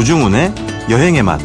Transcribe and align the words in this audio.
노중훈의 0.00 0.54
여행의 0.88 1.22
맛. 1.22 1.38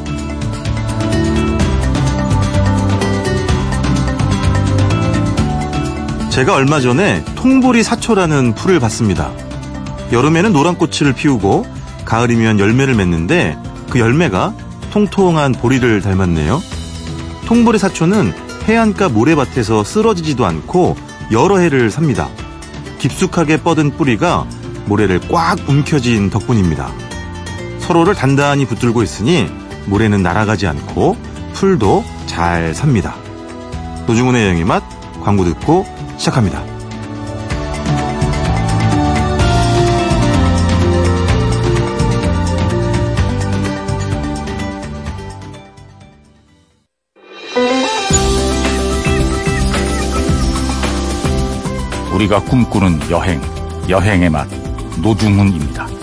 제가 6.29 6.53
얼마 6.53 6.79
전에 6.79 7.25
통보리 7.35 7.83
사초라는 7.83 8.55
풀을 8.55 8.79
봤습니다. 8.79 9.31
여름에는 10.13 10.53
노란 10.53 10.75
꽃을 10.75 11.13
피우고 11.13 11.65
가을이면 12.05 12.59
열매를 12.59 12.95
맺는데 12.95 13.57
그 13.89 13.99
열매가 13.99 14.53
통통한 14.91 15.51
보리를 15.51 16.01
닮았네요. 16.01 16.61
통보리 17.47 17.77
사초는 17.77 18.33
해안가 18.69 19.09
모래밭에서 19.09 19.83
쓰러지지도 19.83 20.45
않고 20.45 20.95
여러 21.33 21.57
해를 21.57 21.91
삽니다. 21.91 22.29
깊숙하게 22.99 23.63
뻗은 23.63 23.97
뿌리가 23.97 24.47
모래를 24.85 25.19
꽉 25.29 25.57
움켜쥔 25.67 26.29
덕분입니다. 26.29 27.04
서로를 27.85 28.15
단단히 28.15 28.65
붙들고 28.65 29.03
있으니 29.03 29.47
모래는 29.85 30.23
날아가지 30.23 30.65
않고 30.65 31.15
풀도 31.53 32.03
잘 32.25 32.73
삽니다. 32.73 33.15
노중훈의 34.07 34.43
여행의 34.43 34.65
맛 34.65 34.83
광고 35.23 35.43
듣고 35.43 35.85
시작합니다. 36.17 36.63
우리가 52.15 52.39
꿈꾸는 52.45 53.11
여행, 53.11 53.39
여행의 53.89 54.31
맛, 54.31 54.47
노중훈입니다. 55.03 55.94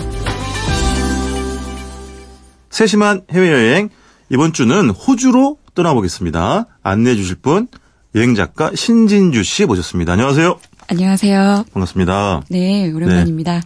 세심한 2.73 3.21
해외여행 3.31 3.89
이번 4.29 4.51
주는 4.51 4.89
호주로 4.89 5.59
떠나보겠습니다. 5.75 6.65
안내해 6.81 7.15
주실 7.15 7.35
분 7.35 7.67
여행 8.15 8.33
작가 8.33 8.71
신진주 8.73 9.43
씨 9.43 9.67
모셨습니다. 9.67 10.13
안녕하세요. 10.13 10.59
안녕하세요. 10.87 11.65
반갑습니다. 11.71 12.41
네, 12.49 12.91
오랜만입니다. 12.91 13.61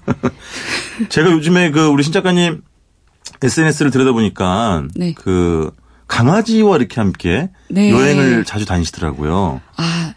제가 1.07 1.31
요즘에 1.31 1.71
그 1.71 1.87
우리 1.87 2.03
신 2.03 2.11
작가님 2.11 2.63
SNS를 3.41 3.91
들여다보니까 3.91 4.83
네. 4.93 5.13
그 5.13 5.71
강아지와 6.09 6.75
이렇게 6.75 6.99
함께 6.99 7.49
네. 7.69 7.91
여행을 7.91 8.43
자주 8.43 8.65
다니시더라고요. 8.65 9.61
아, 9.77 10.13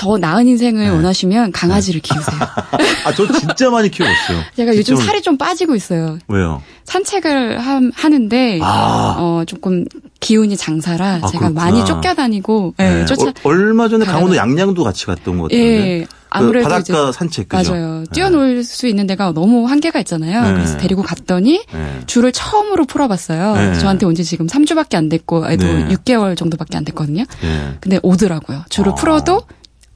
저 0.00 0.16
나은 0.16 0.46
인생을 0.48 0.84
네. 0.84 0.88
원하시면 0.88 1.52
강아지를 1.52 2.00
키우세요. 2.00 2.40
아, 3.04 3.12
저 3.14 3.30
진짜 3.38 3.68
많이 3.68 3.90
키워봤어요. 3.90 4.38
제가 4.56 4.74
요즘 4.74 4.96
살이 4.96 5.20
좀 5.20 5.36
빠지고 5.36 5.74
있어요. 5.74 6.18
왜요? 6.26 6.62
산책을 6.84 7.58
함- 7.58 7.90
하는데 7.94 8.58
아. 8.62 9.16
어 9.18 9.44
조금 9.46 9.84
기운이 10.20 10.56
장사라 10.56 11.20
아, 11.22 11.26
제가 11.26 11.50
그렇구나. 11.50 11.50
많이 11.50 11.84
쫓겨다니고 11.84 12.74
예, 12.80 12.84
네. 12.84 13.04
쫓아 13.04 13.26
어, 13.28 13.32
얼마 13.44 13.90
전에 13.90 14.06
강원도 14.06 14.36
양양도 14.36 14.82
같이 14.84 15.04
갔던 15.04 15.36
것 15.36 15.42
같은데. 15.44 16.00
예. 16.00 16.06
아무래도 16.30 16.66
그 16.68 16.72
바닷가 16.72 17.12
산책 17.12 17.48
그죠? 17.50 17.72
맞아요. 17.72 17.98
네. 18.00 18.04
뛰어놀 18.12 18.64
수 18.64 18.86
있는 18.86 19.06
데가 19.06 19.32
너무 19.32 19.66
한계가 19.66 19.98
있잖아요. 19.98 20.42
네. 20.44 20.52
그래서 20.54 20.78
데리고 20.78 21.02
갔더니 21.02 21.62
네. 21.72 22.00
줄을 22.06 22.32
처음으로 22.32 22.86
풀어봤어요. 22.86 23.54
네. 23.54 23.74
저한테 23.80 24.06
온지 24.06 24.24
지금 24.24 24.46
3주밖에 24.46 24.94
안 24.94 25.08
됐고, 25.08 25.50
애도 25.50 25.66
네. 25.66 25.88
6개월 25.88 26.36
정도밖에 26.36 26.76
안 26.76 26.84
됐거든요. 26.84 27.24
예. 27.42 27.74
근데 27.80 27.98
오더라고요. 28.02 28.62
줄을 28.70 28.92
아. 28.92 28.94
풀어도 28.94 29.42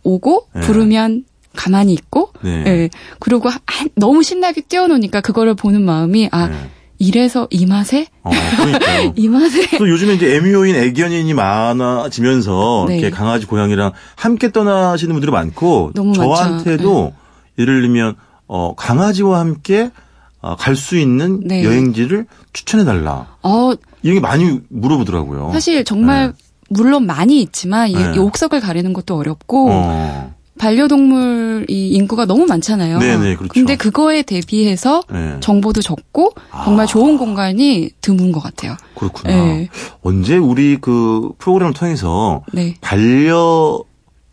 오고 0.04 0.48
네. 0.54 0.60
부르면 0.60 1.24
가만히 1.56 1.92
있고 1.92 2.30
네. 2.42 2.64
예. 2.66 2.90
그리고 3.20 3.48
하- 3.48 3.58
한- 3.66 3.88
너무 3.96 4.22
신나게 4.22 4.60
뛰어노니까 4.62 5.20
그거를 5.20 5.54
보는 5.54 5.82
마음이 5.82 6.28
아 6.32 6.48
네. 6.48 6.56
이래서 6.98 7.48
이 7.50 7.66
맛에 7.66 8.06
어. 8.22 8.30
이 9.16 9.28
맛에 9.28 9.78
또 9.78 9.88
요즘에 9.88 10.14
이제 10.14 10.36
애묘인 10.36 10.76
애견인이 10.76 11.34
많아지면서 11.34 12.86
네. 12.88 12.98
이렇게 12.98 13.14
강아지 13.14 13.46
고양이랑 13.46 13.92
함께 14.16 14.50
떠나시는 14.52 15.14
분들이 15.14 15.30
많고 15.32 15.92
너무 15.94 16.12
저한테도 16.14 17.12
예를 17.58 17.82
들면 17.82 18.16
어 18.46 18.74
강아지와 18.74 19.40
함께 19.40 19.90
어, 20.40 20.56
갈수 20.56 20.96
있는 20.98 21.40
네. 21.44 21.64
여행지를 21.64 22.26
추천해 22.52 22.84
달라. 22.84 23.36
어 23.42 23.72
이런 24.02 24.14
게 24.16 24.20
많이 24.20 24.60
물어보더라고요. 24.68 25.50
사실 25.52 25.84
정말 25.84 26.28
네. 26.28 26.43
물론 26.74 27.06
많이 27.06 27.40
있지만 27.40 27.88
이, 27.88 27.94
네. 27.94 28.12
이 28.14 28.18
옥석을 28.18 28.60
가리는 28.60 28.92
것도 28.92 29.16
어렵고 29.16 29.68
어. 29.70 30.34
반려동물 30.58 31.66
이 31.68 31.88
인구가 31.88 32.26
너무 32.26 32.46
많잖아요. 32.46 32.98
네네, 32.98 33.36
그렇죠. 33.36 33.52
근데 33.52 33.76
그거에 33.76 34.22
대비해서 34.22 35.02
네. 35.10 35.36
정보도 35.40 35.82
적고 35.82 36.32
정말 36.64 36.84
아. 36.84 36.86
좋은 36.86 37.18
공간이 37.18 37.90
드문 38.00 38.32
것 38.32 38.40
같아요. 38.40 38.76
그렇구나. 38.94 39.34
네. 39.34 39.68
언제 40.02 40.36
우리 40.36 40.76
그 40.80 41.30
프로그램을 41.38 41.74
통해서 41.74 42.42
네. 42.52 42.76
반려 42.80 43.82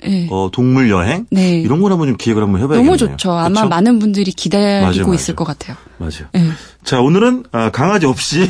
네. 0.03 0.27
어, 0.31 0.49
동물 0.51 0.89
여행 0.89 1.25
네. 1.29 1.59
이런 1.59 1.81
걸 1.81 1.91
한번 1.91 2.07
좀 2.07 2.17
기획을 2.17 2.41
한번 2.41 2.61
해봐야겠네요. 2.61 2.85
너무 2.85 2.97
좋죠. 2.97 3.31
아마 3.33 3.61
그쵸? 3.61 3.67
많은 3.69 3.99
분들이 3.99 4.31
기다리고 4.31 4.85
맞아요, 4.85 5.01
맞아요. 5.03 5.13
있을 5.13 5.35
것 5.35 5.43
같아요. 5.43 5.75
맞아요. 5.97 6.27
네. 6.33 6.49
자, 6.83 7.01
오늘은 7.01 7.43
아, 7.51 7.69
강아지 7.71 8.05
없이 8.05 8.47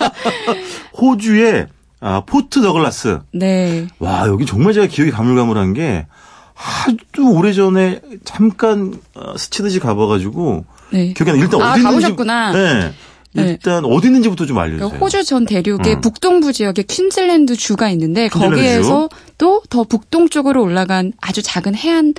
호주의 0.98 1.66
아, 2.04 2.22
포트 2.26 2.60
더글라스. 2.60 3.20
네. 3.32 3.86
와, 4.00 4.26
여기 4.26 4.44
정말 4.44 4.72
제가 4.72 4.88
기억이 4.88 5.12
가물가물한 5.12 5.72
게 5.72 6.06
아주 6.54 7.22
오래전에 7.22 8.00
잠깐 8.24 8.92
어, 9.14 9.36
스치듯이 9.36 9.78
가봐가지고 9.78 10.64
네. 10.90 11.12
기억이 11.14 11.30
안 11.30 11.38
나. 11.38 11.44
일단 11.44 11.62
아, 11.62 11.72
어디 11.72 11.82
가보셨구나. 11.82 12.52
네. 12.52 12.92
네. 13.34 13.42
일단 13.44 13.84
어디 13.84 14.08
있는지부터 14.08 14.44
좀 14.46 14.58
알려주세요. 14.58 14.88
그러니까 14.88 15.04
호주 15.06 15.24
전 15.24 15.46
대륙의 15.46 15.94
음. 15.94 16.00
북동부 16.02 16.52
지역에 16.52 16.82
퀸즐랜드 16.82 17.56
주가 17.56 17.88
있는데 17.90 18.28
퀸즐랜드 18.28 18.56
거기에서 18.56 19.08
또 19.38 19.62
더 19.70 19.84
북동쪽으로 19.84 20.62
올라간 20.62 21.12
아주 21.20 21.40
작은 21.40 21.74
해안 21.74 22.12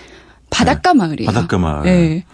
바닷가 0.50 0.94
마을이에요. 0.94 1.30
네. 1.30 1.34
바닷가 1.34 1.58
마을. 1.58 1.84
네. 1.84 2.26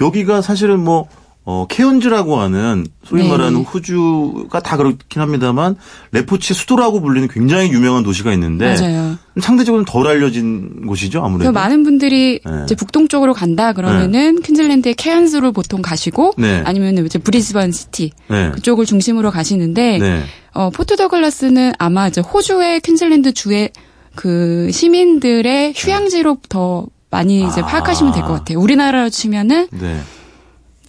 여기가 0.00 0.42
사실은 0.42 0.78
뭐 0.80 1.08
어, 1.52 1.66
케언즈라고 1.68 2.36
하는 2.38 2.86
소위 3.04 3.24
네. 3.24 3.28
말하는 3.28 3.62
호주가 3.64 4.60
다 4.60 4.76
그렇긴 4.76 5.20
합니다만 5.20 5.74
레포츠의 6.12 6.54
수도라고 6.54 7.00
불리는 7.00 7.26
굉장히 7.26 7.70
유명한 7.72 8.04
도시가 8.04 8.32
있는데 8.34 8.76
맞아요. 8.80 9.16
상대적으로 9.40 9.84
덜 9.84 10.06
알려진 10.06 10.86
곳이죠 10.86 11.20
아무래도. 11.24 11.50
많은 11.50 11.82
분들이 11.82 12.38
네. 12.46 12.52
이제 12.64 12.76
북동쪽으로 12.76 13.34
간다 13.34 13.72
그러면은 13.72 14.40
퀸즐랜드의 14.42 14.94
케안스로 14.94 15.50
보통 15.50 15.82
가시고 15.82 16.34
네. 16.38 16.62
아니면 16.64 17.04
이제 17.04 17.18
브리즈번 17.18 17.72
시티 17.72 18.12
네. 18.28 18.50
그쪽을 18.52 18.86
중심으로 18.86 19.32
가시는데 19.32 19.98
네. 19.98 20.22
어, 20.52 20.70
포트 20.70 20.94
더글라스는 20.94 21.72
아마 21.78 22.06
이제 22.06 22.20
호주의 22.20 22.80
퀸즐랜드 22.80 23.32
주의 23.32 23.70
그 24.14 24.70
시민들의 24.70 25.72
휴양지로 25.74 26.38
더 26.48 26.86
많이 27.10 27.40
이제 27.44 27.60
아. 27.60 27.66
파악하시면 27.66 28.12
될 28.12 28.22
것 28.22 28.34
같아요. 28.34 28.60
우리나라로 28.60 29.10
치면은 29.10 29.66
네. 29.72 30.00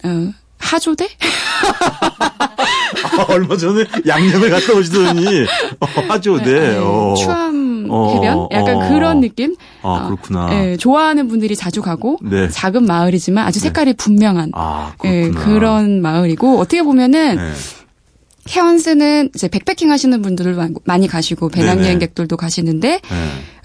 어, 0.04 0.32
하조대? 0.62 1.08
아, 3.18 3.26
얼마 3.28 3.56
전에 3.56 3.84
양념에 4.06 4.48
갔다 4.48 4.72
오시더니 4.74 5.44
어, 5.80 5.86
하죠, 6.08 6.38
네. 6.42 6.76
어. 6.78 7.14
추암 7.18 7.86
어, 7.90 8.14
해변? 8.14 8.48
약간 8.52 8.76
어. 8.76 8.88
그런 8.88 9.20
느낌? 9.20 9.54
아 9.82 9.88
어, 9.88 10.04
그렇구나. 10.06 10.48
예, 10.52 10.76
좋아하는 10.76 11.28
분들이 11.28 11.56
자주 11.56 11.82
가고 11.82 12.18
네. 12.22 12.48
작은 12.48 12.84
마을이지만 12.86 13.46
아주 13.46 13.58
색깔이 13.60 13.94
분명한 13.94 14.52
아 14.54 14.94
예. 15.04 15.30
그런 15.30 16.00
마을이고 16.00 16.58
어떻게 16.58 16.82
보면은 16.82 17.36
네. 17.36 17.52
케언스는 18.46 19.30
이제 19.34 19.48
백패킹 19.48 19.90
하시는 19.90 20.20
분들 20.22 20.56
많이 20.84 21.06
가시고. 21.08 21.48
배낭여행객들도 21.50 22.36
가시는데 22.36 23.00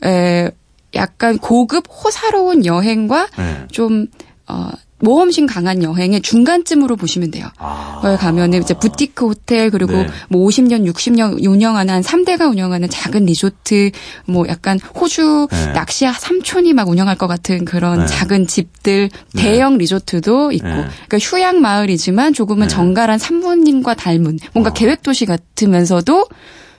네. 0.04 0.10
에, 0.10 0.52
약간 0.96 1.38
고급 1.38 1.86
호사로운 1.90 2.66
여행과 2.66 3.28
네. 3.38 3.66
좀 3.72 4.08
어, 4.48 4.70
모험심 5.00 5.46
강한 5.46 5.84
여행의 5.84 6.22
중간쯤으로 6.22 6.96
보시면 6.96 7.32
돼요. 7.32 7.48
아. 7.58 8.00
거기 8.02 8.18
가면은 8.18 8.62
이제 8.64 8.74
부티크 8.74 9.26
호텔 9.26 9.70
그리고 9.70 9.94
네. 9.94 10.08
뭐 10.30 10.48
50년, 10.48 10.92
60년 10.92 11.46
운영하는 11.46 11.94
한 11.94 12.02
3대가 12.02 12.50
운영하는 12.50 12.90
작은 12.90 13.26
리조트 13.26 13.92
뭐 14.26 14.48
약간 14.48 14.80
호주 14.80 15.48
네. 15.52 15.74
낚시 15.74 16.06
삼촌이 16.08 16.74
막 16.74 16.90
운영할 16.90 17.16
것 17.16 17.28
같은 17.28 17.66
그런 17.66 18.00
네. 18.00 18.06
작은 18.08 18.48
집들 18.48 19.10
네. 19.34 19.42
대형 19.42 19.78
리조트도 19.78 20.52
있고 20.54 20.68
네. 20.68 20.88
그러니까 21.08 21.18
휴양 21.20 21.62
마을이지만 21.62 22.34
조금은 22.34 22.68
네. 22.68 22.74
정갈한 22.74 23.20
산부인과 23.20 23.94
닮은 23.94 24.40
뭔가 24.54 24.72
어. 24.72 24.74
계획 24.74 25.04
도시 25.04 25.26
같으면서도 25.26 26.28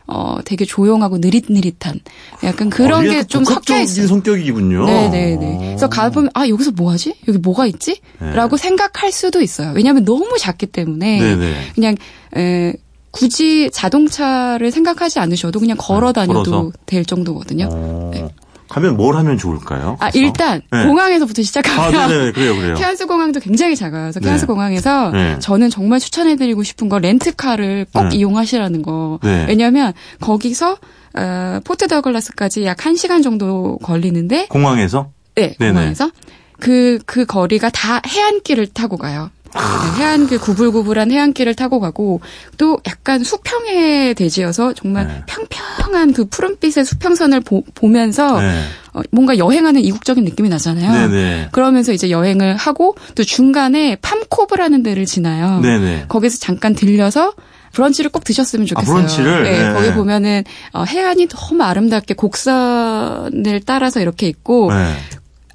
어 0.08 0.36
되게 0.44 0.64
조용하고 0.64 1.18
느릿느릿한 1.18 2.00
약간 2.42 2.70
그런 2.70 3.00
어, 3.00 3.02
이게 3.02 3.10
게 3.10 3.16
약간 3.18 3.28
좀 3.28 3.44
섞여 3.44 3.78
있어요. 3.78 4.06
성격이군요. 4.06 4.86
네네네. 4.86 5.58
그래서 5.60 5.88
가보면 5.88 6.30
아 6.34 6.48
여기서 6.48 6.70
뭐 6.72 6.90
하지? 6.90 7.14
여기 7.28 7.38
뭐가 7.38 7.66
있지? 7.66 8.00
네. 8.18 8.32
라고 8.32 8.56
생각할 8.56 9.12
수도 9.12 9.42
있어요. 9.42 9.72
왜냐하면 9.74 10.04
너무 10.06 10.36
작기 10.38 10.66
때문에 10.66 11.20
네네. 11.20 11.54
그냥 11.74 11.94
에, 12.36 12.72
굳이 13.10 13.70
자동차를 13.72 14.70
생각하지 14.70 15.18
않으셔도 15.18 15.60
그냥 15.60 15.76
걸어 15.78 16.08
네, 16.08 16.12
다녀도 16.12 16.50
걸어서. 16.50 16.72
될 16.86 17.04
정도거든요. 17.04 17.68
어. 17.70 18.10
네. 18.14 18.28
하면 18.70 18.96
뭘 18.96 19.16
하면 19.16 19.38
좋을까요? 19.38 19.96
아? 20.00 20.10
일단 20.14 20.60
네. 20.70 20.84
공항에서부터 20.86 21.42
아, 21.42 21.44
시작하면 21.44 22.08
네네, 22.08 22.32
그래요, 22.32 22.54
그래요. 22.54 22.74
케안스 22.74 23.06
공항도 23.06 23.40
굉장히 23.40 23.76
작아요. 23.76 24.02
그래서 24.02 24.20
네. 24.20 24.26
케안스 24.26 24.46
공항에서 24.46 25.10
네. 25.10 25.38
저는 25.38 25.70
정말 25.70 26.00
추천해 26.00 26.36
드리고 26.36 26.62
싶은 26.62 26.88
거 26.88 26.98
렌트카를 26.98 27.86
꼭 27.92 28.08
네. 28.08 28.16
이용하시라는 28.16 28.82
거. 28.82 29.18
네. 29.22 29.46
왜냐하면 29.48 29.92
거기서 30.20 30.76
어, 31.16 31.60
포트 31.64 31.88
더글라스까지 31.88 32.64
약 32.64 32.76
1시간 32.78 33.22
정도 33.22 33.78
걸리는데 33.78 34.46
공항에서? 34.48 35.10
네, 35.34 35.54
네네. 35.58 35.72
공항에서 35.72 36.10
그, 36.60 36.98
그 37.06 37.24
거리가 37.24 37.70
다 37.70 38.00
해안길을 38.06 38.68
타고 38.68 38.96
가요. 38.96 39.30
네, 39.54 40.02
해안길 40.02 40.38
구불구불한 40.38 41.10
해안길을 41.10 41.54
타고 41.54 41.80
가고 41.80 42.20
또 42.56 42.78
약간 42.86 43.22
수평의 43.24 44.14
대지여서 44.14 44.74
정말 44.74 45.06
네. 45.06 45.22
평평한 45.26 46.12
그 46.12 46.26
푸른빛의 46.26 46.84
수평선을 46.84 47.40
보, 47.40 47.62
보면서 47.74 48.40
네. 48.40 48.62
어, 48.92 49.00
뭔가 49.10 49.38
여행하는 49.38 49.80
이국적인 49.80 50.24
느낌이 50.24 50.48
나잖아요. 50.48 51.08
네네. 51.08 51.48
그러면서 51.52 51.92
이제 51.92 52.10
여행을 52.10 52.56
하고 52.56 52.96
또 53.14 53.24
중간에 53.24 53.96
팜코브라는 54.02 54.82
데를 54.82 55.06
지나요. 55.06 55.60
네네. 55.60 56.06
거기서 56.08 56.38
잠깐 56.38 56.74
들려서 56.74 57.34
브런치를 57.72 58.10
꼭 58.10 58.24
드셨으면 58.24 58.66
좋겠어요. 58.66 58.92
아, 58.92 58.96
브런치를? 58.96 59.42
네, 59.44 59.68
네. 59.68 59.72
거기 59.72 59.92
보면은 59.92 60.42
어, 60.72 60.84
해안이 60.84 61.28
너무 61.28 61.62
아름답게 61.62 62.14
곡선을 62.14 63.62
따라서 63.64 64.00
이렇게 64.00 64.26
있고 64.26 64.72
네. 64.72 64.94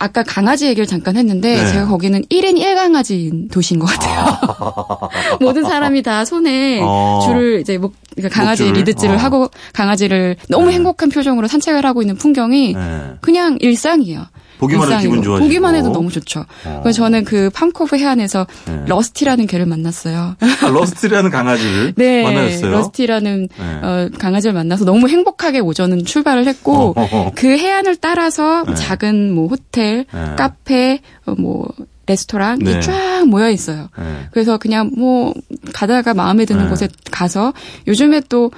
아까 0.04 0.22
강아지 0.22 0.68
얘기를 0.68 0.86
잠깐 0.86 1.16
했는데 1.16 1.56
네. 1.56 1.72
제가 1.72 1.88
거기는 1.88 2.22
1인 2.24 2.58
1강아지인 2.60 3.50
도시인 3.50 3.80
것 3.80 3.86
같아요. 3.86 4.38
모든 5.40 5.64
사람이 5.64 6.02
다 6.04 6.26
손에 6.26 6.82
어. 6.84 7.22
줄을 7.26 7.62
이제 7.62 7.78
목 7.78 7.96
그러니까 8.14 8.38
강아지 8.38 8.64
목줄을? 8.64 8.82
리드줄을 8.82 9.16
어. 9.16 9.18
하고 9.18 9.50
강아지를 9.72 10.36
너무 10.50 10.68
네. 10.68 10.74
행복한 10.74 11.08
표정으로 11.08 11.48
산책을 11.48 11.86
하고 11.86 12.02
있는 12.02 12.18
풍경이 12.18 12.74
네. 12.74 13.14
그냥 13.22 13.58
일상이에요. 13.62 14.26
보기만 14.64 14.92
해도. 14.92 15.02
기분 15.02 15.22
좋아지고. 15.22 15.46
보기만 15.48 15.76
해도 15.76 15.92
너무 15.92 16.12
좋죠. 16.12 16.46
어. 16.66 16.80
그래서 16.84 16.98
저는 16.98 17.24
그 17.24 17.50
팜코브 17.54 17.98
해안에서 17.98 18.48
네. 18.66 18.84
러스티라는 18.88 19.48
개를 19.48 19.66
만났어요. 19.66 20.36
아, 20.40 20.68
러스트라는 20.68 21.30
강아지를 21.30 21.94
네, 21.98 22.24
만나셨어요? 22.24 22.72
러스티라는 22.72 23.48
네. 23.58 23.80
어, 23.82 24.10
강아지를 24.18 24.54
만나서 24.54 24.86
너무 24.86 25.08
행복하게 25.08 25.60
오전은 25.60 26.06
출발을 26.06 26.48
했고 26.48 26.94
어허허. 26.96 27.32
그 27.36 27.48
해안을 27.48 27.98
따라서 27.98 28.64
네. 28.66 28.76
작은 28.76 29.34
뭐 29.34 29.48
호텔, 29.48 30.06
네. 30.14 30.36
카페, 30.38 31.00
어, 31.26 31.36
뭐 31.38 31.68
레스토랑 32.06 32.60
네. 32.60 32.80
이 32.80 32.88
쫙 32.88 33.28
모여 33.28 33.50
있어요. 33.50 33.90
네. 33.98 34.28
그래서 34.32 34.58
그냥 34.58 34.92
뭐 34.98 35.34
가다가 35.74 36.14
마음에 36.14 36.46
드는 36.46 36.66
네. 36.66 36.70
곳에 36.70 36.90
가서 37.12 37.54
요즘에 37.88 38.22
또 38.30 38.52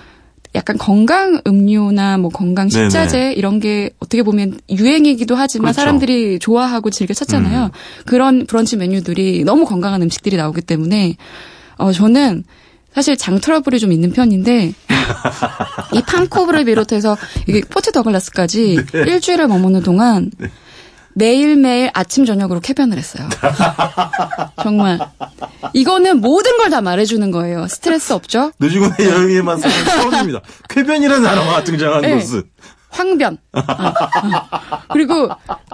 약간 0.55 0.77
건강 0.77 1.41
음료나 1.45 2.17
뭐 2.17 2.29
건강 2.29 2.69
식자재 2.69 3.33
이런 3.33 3.59
게 3.59 3.91
어떻게 3.99 4.23
보면 4.23 4.57
유행이기도 4.69 5.35
하지만 5.35 5.65
그렇죠. 5.65 5.75
음. 5.75 5.83
사람들이 5.83 6.39
좋아하고 6.39 6.89
즐겨 6.89 7.13
찾잖아요. 7.13 7.71
그런 8.05 8.45
브런치 8.45 8.77
메뉴들이 8.77 9.43
너무 9.43 9.65
건강한 9.65 10.01
음식들이 10.01 10.37
나오기 10.37 10.61
때문에 10.61 11.17
어 11.77 11.91
저는 11.91 12.45
사실 12.93 13.17
장 13.17 13.41
트러블이 13.41 13.79
좀 13.79 13.91
있는 13.91 14.11
편인데 14.13 14.71
이 15.93 16.01
팜코브를 16.01 16.63
비롯해서 16.63 17.17
이게 17.47 17.59
포트 17.61 17.91
더글라스까지 17.91 18.85
네. 18.93 18.99
일주일을 18.99 19.49
머무는 19.49 19.83
동안 19.83 20.31
매일매일 21.15 21.89
아침 21.93 22.25
저녁으로 22.25 22.59
쾌변을 22.59 22.97
했어요. 22.97 23.27
정말 24.61 24.99
이거는 25.73 26.19
모든 26.21 26.57
걸 26.57 26.65
다 26.69 26.81
말해주는 26.81 27.29
거예요. 27.31 27.67
스트레스 27.67 28.11
없죠? 28.11 28.51
노중훈의 28.57 28.95
여행의 28.99 29.43
맛은 29.43 29.69
처음입니다. 29.85 30.41
쾌변이라는 30.69 31.23
단어가 31.23 31.63
등장한 31.63 32.01
네. 32.01 32.15
것은. 32.15 32.43
황변. 32.95 33.37
어, 33.53 33.59
어. 33.59 33.93
그리고 34.91 35.29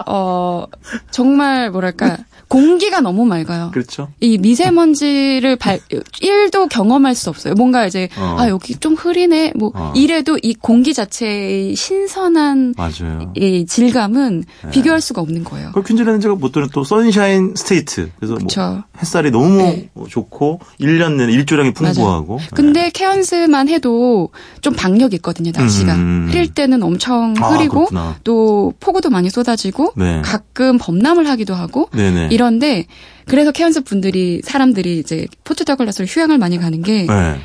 어 0.06 0.64
정말 1.10 1.70
뭐랄까 1.70 2.18
공기가 2.52 3.00
너무 3.00 3.24
맑아요. 3.24 3.70
그렇죠. 3.72 4.08
이 4.20 4.36
미세먼지를 4.36 5.56
발, 5.56 5.78
1도 5.88 6.68
경험할 6.68 7.14
수 7.14 7.30
없어요. 7.30 7.54
뭔가 7.54 7.86
이제, 7.86 8.10
어. 8.18 8.36
아, 8.38 8.50
여기 8.50 8.74
좀 8.76 8.92
흐리네. 8.92 9.54
뭐, 9.56 9.72
어. 9.74 9.94
이래도 9.96 10.36
이 10.42 10.52
공기 10.52 10.92
자체의 10.92 11.74
신선한 11.74 12.74
맞아요. 12.76 13.32
이 13.34 13.64
질감은 13.64 14.44
네. 14.64 14.70
비교할 14.70 15.00
수가 15.00 15.22
없는 15.22 15.44
거예요. 15.44 15.72
그 15.72 15.82
퀸즐랜드가 15.82 16.34
보통은 16.34 16.68
또 16.74 16.84
Sunshine 16.84 17.54
State. 17.56 18.10
그래서 18.20 18.34
뭐. 18.34 18.82
햇살이 19.00 19.30
너무 19.30 19.56
네. 19.56 19.88
좋고 20.10 20.60
1년 20.78 21.16
내내 21.16 21.32
일조량이 21.32 21.72
풍부하고. 21.72 22.36
네. 22.38 22.46
근데 22.52 22.90
케언스만 22.90 23.70
해도 23.70 24.28
좀 24.60 24.74
박력 24.74 25.14
있거든요, 25.14 25.52
날씨가. 25.54 25.94
음. 25.94 26.28
흐릴 26.28 26.52
때는 26.52 26.82
엄청 26.82 27.11
아, 27.12 27.48
흐리고 27.48 27.86
그렇구나. 27.86 28.16
또 28.24 28.72
폭우도 28.80 29.10
많이 29.10 29.30
쏟아지고 29.30 29.92
네. 29.96 30.22
가끔 30.24 30.78
범람을 30.78 31.28
하기도 31.28 31.54
하고 31.54 31.88
네네. 31.92 32.28
이런데 32.30 32.86
그래서 33.26 33.52
케언스 33.52 33.82
분들이 33.82 34.40
사람들이 34.44 34.98
이제 34.98 35.26
포트 35.44 35.64
더글라스를 35.64 36.06
휴양을 36.06 36.38
많이 36.38 36.58
가는 36.58 36.82
게 36.82 37.06
네. 37.06 37.40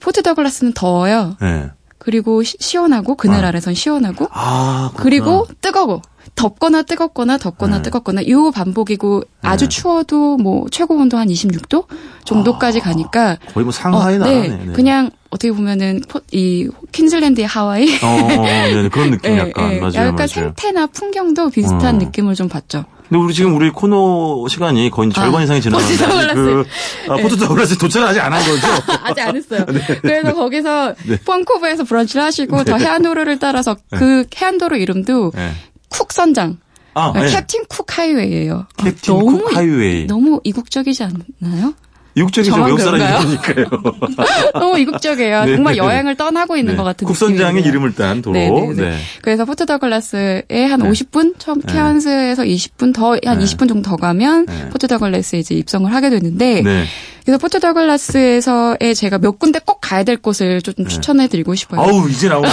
포트 0.00 0.22
더글라스는 0.22 0.72
더워요. 0.74 1.36
네. 1.40 1.70
그리고 1.98 2.42
시, 2.42 2.56
시원하고 2.60 3.16
그늘 3.16 3.44
아. 3.44 3.48
아래선 3.48 3.74
시원하고 3.74 4.28
아. 4.30 4.92
그리고 4.96 5.46
뜨거워. 5.60 6.02
덥거나 6.34 6.82
뜨겁거나 6.82 7.38
덥거나 7.38 7.78
네. 7.78 7.82
뜨겁거나 7.82 8.28
요 8.28 8.50
반복이고 8.50 9.22
아주 9.42 9.64
네. 9.64 9.68
추워도 9.68 10.36
뭐 10.36 10.66
최고 10.70 10.94
온도 10.96 11.16
한 11.16 11.28
26도 11.28 11.86
정도까지 12.24 12.80
가니까 12.80 13.38
거의 13.54 13.64
뭐 13.64 13.72
상하의 13.72 14.16
어, 14.16 14.18
나라네. 14.18 14.48
네, 14.48 14.72
그냥 14.72 15.10
어떻게 15.36 15.52
보면은 15.52 16.00
포- 16.08 16.20
이 16.32 16.68
퀸즐랜드의 16.92 17.46
하와이 17.46 17.86
어, 18.02 18.06
어, 18.06 18.24
어, 18.24 18.42
네, 18.44 18.88
그런 18.88 19.10
느낌 19.10 19.32
예, 19.36 19.38
약간 19.38 19.72
예. 19.74 19.80
맞아요, 19.80 19.92
약간 20.08 20.14
맞아요. 20.16 20.26
생태나 20.28 20.86
풍경도 20.86 21.50
비슷한 21.50 21.96
어. 21.96 21.98
느낌을 21.98 22.34
좀 22.34 22.48
받죠. 22.48 22.84
근데 23.08 23.22
우리 23.22 23.34
지금 23.34 23.54
우리 23.54 23.70
코너 23.70 24.48
시간이 24.48 24.90
거의 24.90 25.12
절반 25.12 25.42
아, 25.42 25.44
이상이 25.44 25.58
아직 25.58 25.98
그 26.34 26.64
아, 27.08 27.16
포트 27.16 27.36
더글라스 27.36 27.78
도착을 27.78 28.08
아직 28.08 28.20
안 28.20 28.32
한 28.32 28.42
거죠? 28.44 28.66
아직 29.04 29.20
안 29.20 29.36
했어요. 29.36 29.64
그래서 30.02 30.34
거기서 30.34 30.94
네. 31.06 31.16
팜코브에서 31.24 31.84
브런치를 31.84 32.24
하시고 32.24 32.64
더 32.64 32.76
해안도로를 32.78 33.38
따라서 33.38 33.76
그 33.90 34.24
해안도로 34.36 34.76
이름도 34.76 35.30
네. 35.36 35.52
쿡 35.88 36.12
선장. 36.12 36.58
아, 36.94 37.12
네. 37.14 37.30
캡틴 37.30 37.64
쿡 37.68 37.96
하이웨이예요. 37.96 38.66
아, 38.78 38.82
캡틴 38.84 39.14
쿡 39.20 39.52
이- 39.52 39.54
하이웨이. 39.54 40.06
너무 40.06 40.40
이국적이지 40.42 41.04
않나요? 41.04 41.74
이국적이죠. 42.16 42.56
외국? 42.64 42.80
사람이니까요. 42.80 43.66
너무 44.54 44.78
이국적이에요. 44.78 45.44
네. 45.44 45.54
정말 45.56 45.76
여행을 45.76 46.16
떠나고 46.16 46.56
있는 46.56 46.72
네. 46.72 46.76
것 46.78 46.82
같은 46.82 47.06
쿡 47.06 47.17
선장의 47.17 47.56
느낌이에요. 47.56 47.68
이름을 47.68 47.94
딴 47.94 48.22
도로. 48.22 48.32
네, 48.32 48.50
네, 48.50 48.68
네. 48.68 48.90
네. 48.90 48.96
그래서 49.20 49.44
포트 49.44 49.66
더글라스에 49.66 50.64
한 50.68 50.80
네. 50.80 50.90
50분 50.90 51.34
처음 51.38 51.60
네. 51.60 51.72
케안스에서 51.72 52.42
20분 52.42 52.94
더한 52.94 53.18
네. 53.20 53.44
20분 53.44 53.68
정도 53.68 53.82
더 53.82 53.96
가면 53.96 54.46
네. 54.46 54.68
포트 54.70 54.88
더글라스에 54.88 55.40
이제 55.40 55.54
입성을 55.54 55.92
하게 55.92 56.08
되는데 56.08 56.62
네. 56.62 56.84
그래서 57.26 57.38
포트 57.38 57.60
더글라스에서의 57.60 58.94
제가 58.94 59.18
몇 59.18 59.38
군데 59.38 59.58
꼭 59.58 59.80
가야 59.80 60.04
될 60.04 60.16
곳을 60.16 60.62
좀 60.62 60.74
추천해 60.86 61.26
드리고 61.28 61.54
싶어요. 61.54 61.80
네. 61.84 61.86
아우, 61.88 62.08
이제 62.08 62.28
나오네요. 62.28 62.52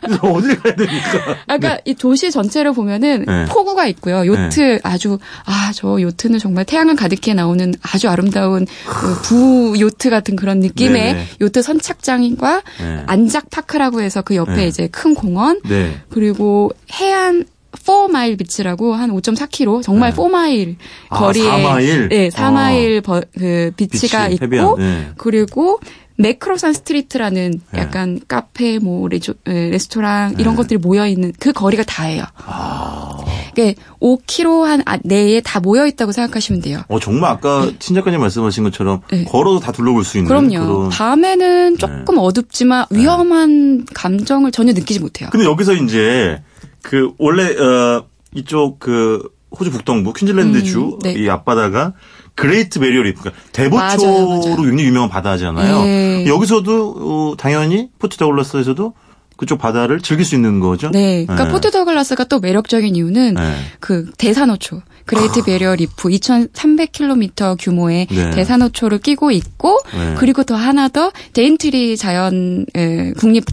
그래서 0.00 0.26
어딜 0.32 0.60
가야 0.62 0.74
됩니까? 0.74 1.36
아까 1.46 1.78
이 1.84 1.94
도시 1.94 2.30
전체를 2.30 2.72
보면은 2.72 3.24
네. 3.26 3.44
포구가 3.46 3.86
있고요. 3.86 4.26
요트 4.26 4.80
아주 4.82 5.18
아 5.44 5.70
저 5.76 6.00
요트는 6.00 6.38
정말 6.38 6.64
태양을 6.64 6.96
가득히 6.96 7.34
나오는 7.34 7.74
아주 7.82 8.08
아름다운 8.08 8.66
그부 8.86 9.74
요트 9.78 10.08
같은 10.08 10.34
그런 10.36 10.60
느낌의 10.60 10.92
네네. 11.12 11.28
요트 11.42 11.60
선착장과 11.60 12.62
네. 12.80 13.02
안작 13.06 13.50
파크라고 13.50 14.00
해서 14.00 14.22
그 14.22 14.36
옆에 14.36 14.54
네. 14.54 14.66
이제 14.68 14.88
큰 14.88 15.14
공원 15.14 15.60
네. 15.68 16.00
그리고 16.08 16.72
해안 16.94 17.44
4마일 17.76 18.38
비치라고 18.38 18.94
한 18.94 19.10
5.4km 19.10 19.82
정말 19.82 20.10
네. 20.12 20.16
4마일 20.16 20.76
아, 21.10 21.18
거리에 21.18 21.44
4마일? 21.44 22.08
네, 22.08 22.28
4마일 22.30 23.02
버- 23.02 23.22
그 23.38 23.70
비치가 23.76 24.28
비치, 24.28 24.44
있고 24.44 24.76
네. 24.78 25.08
그리고 25.16 25.78
매크로산 26.18 26.72
스트리트라는 26.72 27.60
네. 27.72 27.78
약간 27.80 28.18
카페 28.26 28.78
뭐 28.78 29.06
레조, 29.06 29.34
에, 29.46 29.68
레스토랑 29.68 30.36
이런 30.38 30.54
네. 30.54 30.56
것들이 30.56 30.78
모여 30.78 31.06
있는 31.06 31.32
그 31.38 31.52
거리가 31.52 31.82
다예요. 31.84 32.24
아. 32.46 33.18
이게 33.52 33.74
5km 34.00 34.62
한 34.62 34.82
아- 34.86 34.98
내에 35.04 35.40
다 35.42 35.60
모여 35.60 35.86
있다고 35.86 36.12
생각하시면 36.12 36.62
돼요. 36.62 36.80
어, 36.88 36.98
정말 37.00 37.30
아까 37.32 37.70
친 37.78 37.94
작가님 37.94 38.18
말씀하신 38.20 38.64
것처럼 38.64 39.00
네. 39.10 39.24
걸어도 39.24 39.60
다 39.60 39.72
둘러볼 39.72 40.04
수 40.04 40.16
있는 40.16 40.28
그럼요. 40.28 40.48
그런 40.48 40.88
네. 40.88 40.96
밤에는 40.96 41.78
조금 41.78 42.16
어둡지만 42.18 42.86
위험한 42.90 43.84
감정을 43.92 44.52
전혀 44.52 44.72
느끼지 44.72 45.00
못해요. 45.00 45.28
근데 45.32 45.44
여기서 45.44 45.74
이제 45.74 46.40
그 46.86 47.10
원래 47.18 47.56
어 47.56 48.04
이쪽 48.34 48.78
그 48.78 49.28
호주 49.58 49.72
북동부 49.72 50.12
퀸즐랜드 50.12 50.58
음, 50.58 50.64
주 50.64 50.98
네. 51.02 51.14
이 51.14 51.28
앞바다가 51.28 51.94
그레이트 52.36 52.78
베리어 52.78 53.02
리프 53.02 53.20
그러니까 53.22 53.42
대보초로. 53.52 54.40
굉장히 54.62 54.84
유명한 54.84 55.08
바다잖아요. 55.08 55.82
네. 55.82 56.26
여기서도 56.28 57.32
어, 57.32 57.36
당연히 57.36 57.88
포트 57.98 58.16
더글라스에서도 58.18 58.92
그쪽 59.36 59.58
바다를 59.58 60.00
즐길 60.00 60.24
수 60.24 60.34
있는 60.36 60.60
거죠. 60.60 60.90
네. 60.92 61.24
그러니까 61.24 61.46
네. 61.46 61.52
포트 61.52 61.70
더글라스가 61.72 62.24
또 62.24 62.38
매력적인 62.38 62.94
이유는 62.94 63.34
네. 63.34 63.54
그 63.80 64.08
대산호초. 64.16 64.82
그레이트 65.06 65.42
베리어 65.42 65.74
리프 65.74 66.08
2,300km 66.08 67.56
규모의 67.58 68.06
네. 68.10 68.30
대산호초를 68.30 68.98
끼고 68.98 69.30
있고 69.32 69.78
네. 69.92 70.14
그리고 70.18 70.44
또 70.44 70.54
하나 70.54 70.88
더 70.88 71.10
데인트리 71.32 71.96
자연 71.96 72.66
에, 72.76 73.12
국립 73.12 73.44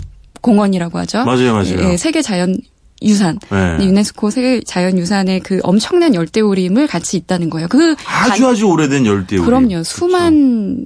공원이라고 0.41 0.99
하죠. 0.99 1.23
맞아요, 1.25 1.53
맞아요. 1.53 1.91
예, 1.91 1.97
세계 1.97 2.21
자연 2.21 2.57
유산, 3.03 3.39
네. 3.49 3.85
유네스코 3.85 4.29
세계 4.29 4.61
자연유산의 4.61 5.41
그 5.41 5.59
엄청난 5.63 6.15
열대우림을 6.15 6.87
같이 6.87 7.17
있다는 7.17 7.49
거예요. 7.49 7.67
그 7.67 7.95
아주 8.05 8.47
아주 8.47 8.67
오래된 8.67 9.05
열대우림. 9.05 9.45
그럼요. 9.45 9.83
수만 9.83 10.85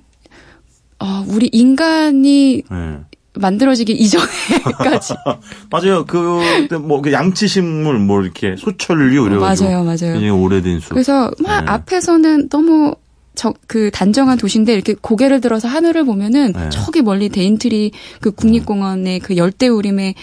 어, 0.99 1.23
우리 1.27 1.49
인간이 1.51 2.63
네. 2.69 2.99
만들어지기 3.39 3.93
이전에까지 3.93 5.13
맞아요. 5.69 6.05
그뭐 6.05 7.01
그 7.01 7.11
양치식물 7.11 7.99
뭐 7.99 8.21
이렇게 8.21 8.55
소철류 8.57 9.27
이래가지고 9.27 9.69
맞아요, 9.69 9.83
맞아요. 9.83 9.97
굉장히 9.99 10.29
오래된 10.29 10.79
수. 10.79 10.89
그래서 10.89 11.31
막 11.39 11.61
네. 11.61 11.71
앞에서는 11.71 12.49
너무 12.49 12.95
저, 13.35 13.53
그 13.67 13.91
단정한 13.91 14.37
도시인데 14.37 14.73
이렇게 14.73 14.95
고개를 14.99 15.41
들어서 15.41 15.67
하늘을 15.67 16.03
보면은 16.05 16.53
네. 16.53 16.69
저기 16.69 17.03
멀리 17.03 17.29
데인트리 17.29 17.91
그 18.19 18.31
국립공원의 18.31 19.19
그 19.19 19.37
열대우림의 19.37 20.15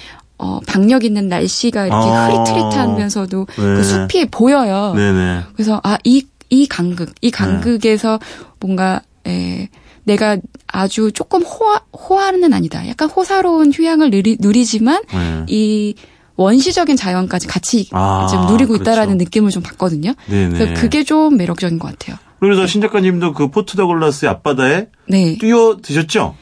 어, 0.45 0.61
박력 0.67 1.05
있는 1.05 1.29
날씨가 1.29 1.87
이렇게 1.87 2.07
아. 2.07 2.27
흐릿흐릿하면서도 2.29 3.47
네. 3.49 3.55
그 3.57 3.83
숲이 3.83 4.27
보여요. 4.31 4.93
네네. 4.95 5.41
그래서 5.55 5.81
아 5.83 5.97
이 6.05 6.27
이 6.51 6.67
간극, 6.69 7.15
이 7.21 7.31
간극에서 7.31 8.21
뭔가 8.61 9.01
에, 9.27 9.69
내가 10.05 10.37
아주 10.69 11.11
조금 11.13 11.43
호화 11.43 11.81
호화는 11.93 12.53
아니다. 12.53 12.87
약간 12.89 13.09
호사로운 13.09 13.73
휴양을 13.73 14.11
누리, 14.11 14.37
누리지만 14.39 15.03
네. 15.11 15.45
이 15.49 15.95
원시적인 16.37 16.97
자연까지 16.97 17.47
같이 17.47 17.89
아, 17.93 18.27
지금 18.29 18.47
누리고 18.47 18.77
있다라는 18.77 19.15
그렇죠. 19.15 19.25
느낌을 19.25 19.51
좀 19.51 19.63
받거든요. 19.63 20.13
네네. 20.27 20.59
그래서 20.59 20.81
그게 20.81 21.03
좀 21.03 21.37
매력적인 21.37 21.79
것 21.79 21.89
같아요. 21.91 22.17
그래서 22.41 22.67
신 22.67 22.81
작가님도 22.81 23.33
그 23.33 23.49
포트 23.49 23.77
더글라스의 23.77 24.31
앞바다에 24.31 24.89
네. 25.09 25.39
뛰어 25.39 25.79
드셨죠? 25.83 26.37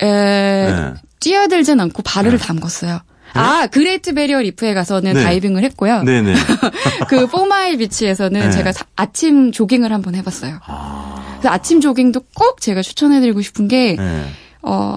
에, 0.00 0.06
네. 0.06 0.94
뛰어들진 1.20 1.80
않고 1.80 2.02
발을 2.02 2.38
담궜어요. 2.38 3.00
아, 3.34 3.66
그레이트 3.66 4.14
베리어 4.14 4.40
리프에 4.40 4.74
가서는 4.74 5.14
네. 5.14 5.22
다이빙을 5.22 5.62
했고요. 5.64 6.02
네네. 6.02 6.34
그 7.08 7.26
포마일 7.26 7.78
비치에서는 7.78 8.40
네. 8.40 8.50
제가 8.50 8.72
사- 8.72 8.84
아침 8.96 9.52
조깅을 9.52 9.92
한번 9.92 10.14
해봤어요. 10.14 10.58
아, 10.66 11.36
그래서 11.40 11.48
아침 11.54 11.80
조깅도 11.80 12.20
꼭 12.34 12.60
제가 12.60 12.82
추천해드리고 12.82 13.40
싶은 13.42 13.68
게, 13.68 13.96
네. 13.96 14.24
어, 14.62 14.96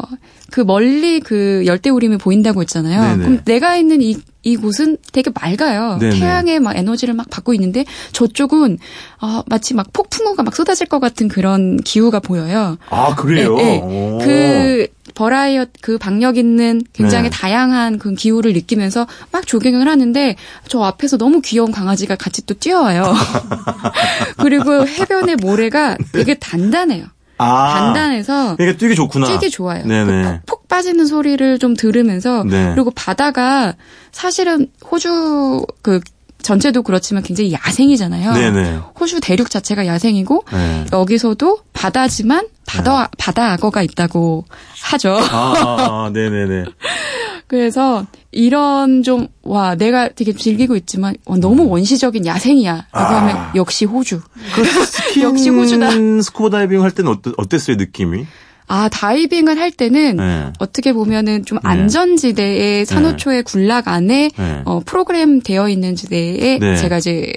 그 0.51 0.61
멀리 0.61 1.19
그 1.19 1.63
열대우림이 1.65 2.17
보인다고 2.17 2.61
했잖아요. 2.61 3.01
네네. 3.01 3.23
그럼 3.23 3.41
내가 3.45 3.75
있는 3.75 4.01
이, 4.01 4.17
이곳은 4.43 4.97
되게 5.11 5.31
맑아요. 5.33 5.97
네네. 5.99 6.19
태양의 6.19 6.59
막 6.59 6.77
에너지를 6.77 7.13
막 7.13 7.29
받고 7.29 7.53
있는데 7.55 7.85
저쪽은 8.11 8.77
어, 9.21 9.41
마치 9.47 9.73
막 9.73 9.91
폭풍우가 9.91 10.43
막 10.43 10.55
쏟아질 10.55 10.87
것 10.87 10.99
같은 10.99 11.27
그런 11.27 11.77
기후가 11.77 12.19
보여요. 12.19 12.77
아 12.89 13.15
그래요. 13.15 13.55
네, 13.55 13.79
오. 13.79 14.19
네. 14.19 14.25
그 14.25 14.87
버라이어 15.15 15.65
그 15.81 15.97
박력 15.97 16.37
있는 16.37 16.81
굉장히 16.93 17.29
네. 17.29 17.35
다양한 17.35 17.97
그 17.97 18.13
기후를 18.13 18.53
느끼면서 18.53 19.07
막 19.31 19.47
조깅을 19.47 19.87
하는데 19.87 20.35
저 20.67 20.81
앞에서 20.83 21.17
너무 21.17 21.41
귀여운 21.41 21.71
강아지가 21.71 22.15
같이 22.15 22.45
또 22.45 22.53
뛰어와요. 22.53 23.13
그리고 24.37 24.85
해변의 24.85 25.37
모래가 25.37 25.97
되게 26.11 26.35
단단해요. 26.35 27.05
아, 27.37 27.73
단단해서 27.73 28.55
그러니까 28.55 28.77
뛰기 28.79 28.95
좋구나. 28.95 29.27
뛰기 29.27 29.49
좋아요. 29.49 29.85
네네. 29.85 30.23
그 30.23 30.29
푹, 30.45 30.45
푹 30.45 30.67
빠지는 30.67 31.05
소리를 31.05 31.59
좀 31.59 31.75
들으면서 31.75 32.43
네. 32.43 32.71
그리고 32.73 32.91
바다가 32.91 33.73
사실은 34.11 34.67
호주 34.89 35.65
그 35.81 35.99
전체도 36.41 36.83
그렇지만 36.83 37.23
굉장히 37.23 37.53
야생이잖아요. 37.53 38.33
네네. 38.33 38.79
호주 38.99 39.19
대륙 39.19 39.49
자체가 39.49 39.87
야생이고 39.87 40.45
네. 40.51 40.85
여기서도 40.93 41.59
바다지만 41.73 42.47
바다 42.67 43.09
바다 43.17 43.53
악어가 43.53 43.81
있다고 43.81 44.45
하죠. 44.83 45.17
아, 45.17 45.53
아, 45.57 45.75
아, 46.05 46.09
네네네. 46.13 46.65
그래서 47.47 48.05
이런 48.31 49.03
좀 49.03 49.27
와 49.47 49.75
내가 49.75 50.09
되게 50.09 50.33
즐기고 50.33 50.75
있지만 50.75 51.15
와, 51.25 51.37
너무 51.37 51.67
원시적인 51.69 52.25
야생이야라고 52.25 52.83
음. 52.93 52.99
아. 52.99 53.21
하면 53.21 53.37
역시 53.55 53.85
호주. 53.85 54.19
그 54.55 54.63
스킨 54.85 55.21
역시 55.23 55.49
호주다. 55.49 55.91
스쿠버 56.23 56.49
다이빙 56.49 56.81
할 56.81 56.89
때는 56.89 57.11
어땠, 57.11 57.31
어땠어요 57.37 57.75
느낌이? 57.77 58.25
아 58.67 58.89
다이빙을 58.89 59.59
할 59.59 59.69
때는 59.69 60.15
네. 60.17 60.51
어떻게 60.57 60.93
보면은 60.93 61.45
좀 61.45 61.59
네. 61.61 61.69
안전지대의 61.69 62.85
산호초의 62.87 63.43
군락 63.43 63.87
안에 63.87 64.31
네. 64.35 64.61
어, 64.65 64.81
프로그램 64.83 65.41
되어 65.41 65.69
있는 65.69 65.95
지대에 65.95 66.57
네. 66.57 66.75
제가 66.75 66.97
이제 66.97 67.31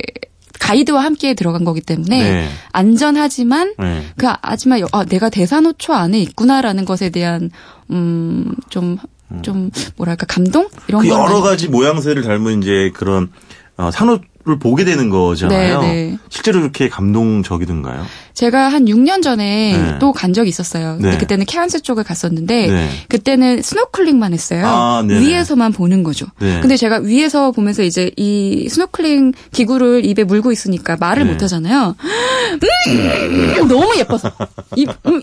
가이드와 0.58 1.04
함께 1.04 1.34
들어간 1.34 1.64
거기 1.64 1.82
때문에 1.82 2.22
네. 2.22 2.48
안전하지만 2.72 3.74
네. 3.78 4.02
그 4.16 4.26
하지만 4.40 4.80
여- 4.80 4.88
아, 4.92 5.04
내가 5.04 5.28
대산호초 5.28 5.92
안에 5.92 6.18
있구나라는 6.20 6.86
것에 6.86 7.10
대한 7.10 7.50
음좀 7.90 8.96
좀 9.42 9.70
뭐랄까 9.96 10.26
감동? 10.26 10.68
이런 10.88 11.02
그건 11.02 11.20
여러 11.20 11.40
가지 11.40 11.68
모양새를 11.68 12.22
닮은 12.22 12.62
이제 12.62 12.90
그런 12.94 13.30
어, 13.76 13.90
산호 13.90 14.18
를 14.44 14.58
보게 14.58 14.84
되는 14.84 15.10
거잖아요. 15.10 15.80
네, 15.82 15.86
네. 16.10 16.18
실제로 16.30 16.60
그렇게 16.60 16.88
감동적이던가요? 16.88 18.06
제가 18.34 18.68
한 18.68 18.84
6년 18.84 19.20
전에 19.20 19.76
네. 19.76 19.98
또간 19.98 20.32
적이 20.32 20.48
있었어요. 20.50 20.94
근데 20.94 21.10
네. 21.10 21.18
그때는 21.18 21.44
케언스 21.44 21.82
쪽을 21.82 22.04
갔었는데 22.04 22.66
네. 22.68 22.88
그때는 23.08 23.60
스노클링만 23.62 24.32
했어요. 24.32 24.62
아. 24.64 25.02
위에서만 25.04 25.72
보는 25.72 26.04
거죠. 26.04 26.26
네. 26.38 26.60
근데 26.60 26.76
제가 26.76 26.98
위에서 26.98 27.50
보면서 27.50 27.82
이제 27.82 28.12
이 28.16 28.68
스노클링 28.70 29.32
기구를 29.52 30.04
입에 30.06 30.22
물고 30.22 30.52
있으니까 30.52 30.96
말을 31.00 31.26
네. 31.26 31.32
못 31.32 31.42
하잖아요. 31.42 31.96
음, 32.86 33.68
너무 33.68 33.92
예뻐서. 33.98 34.30
이, 34.76 34.86
음, 35.06 35.20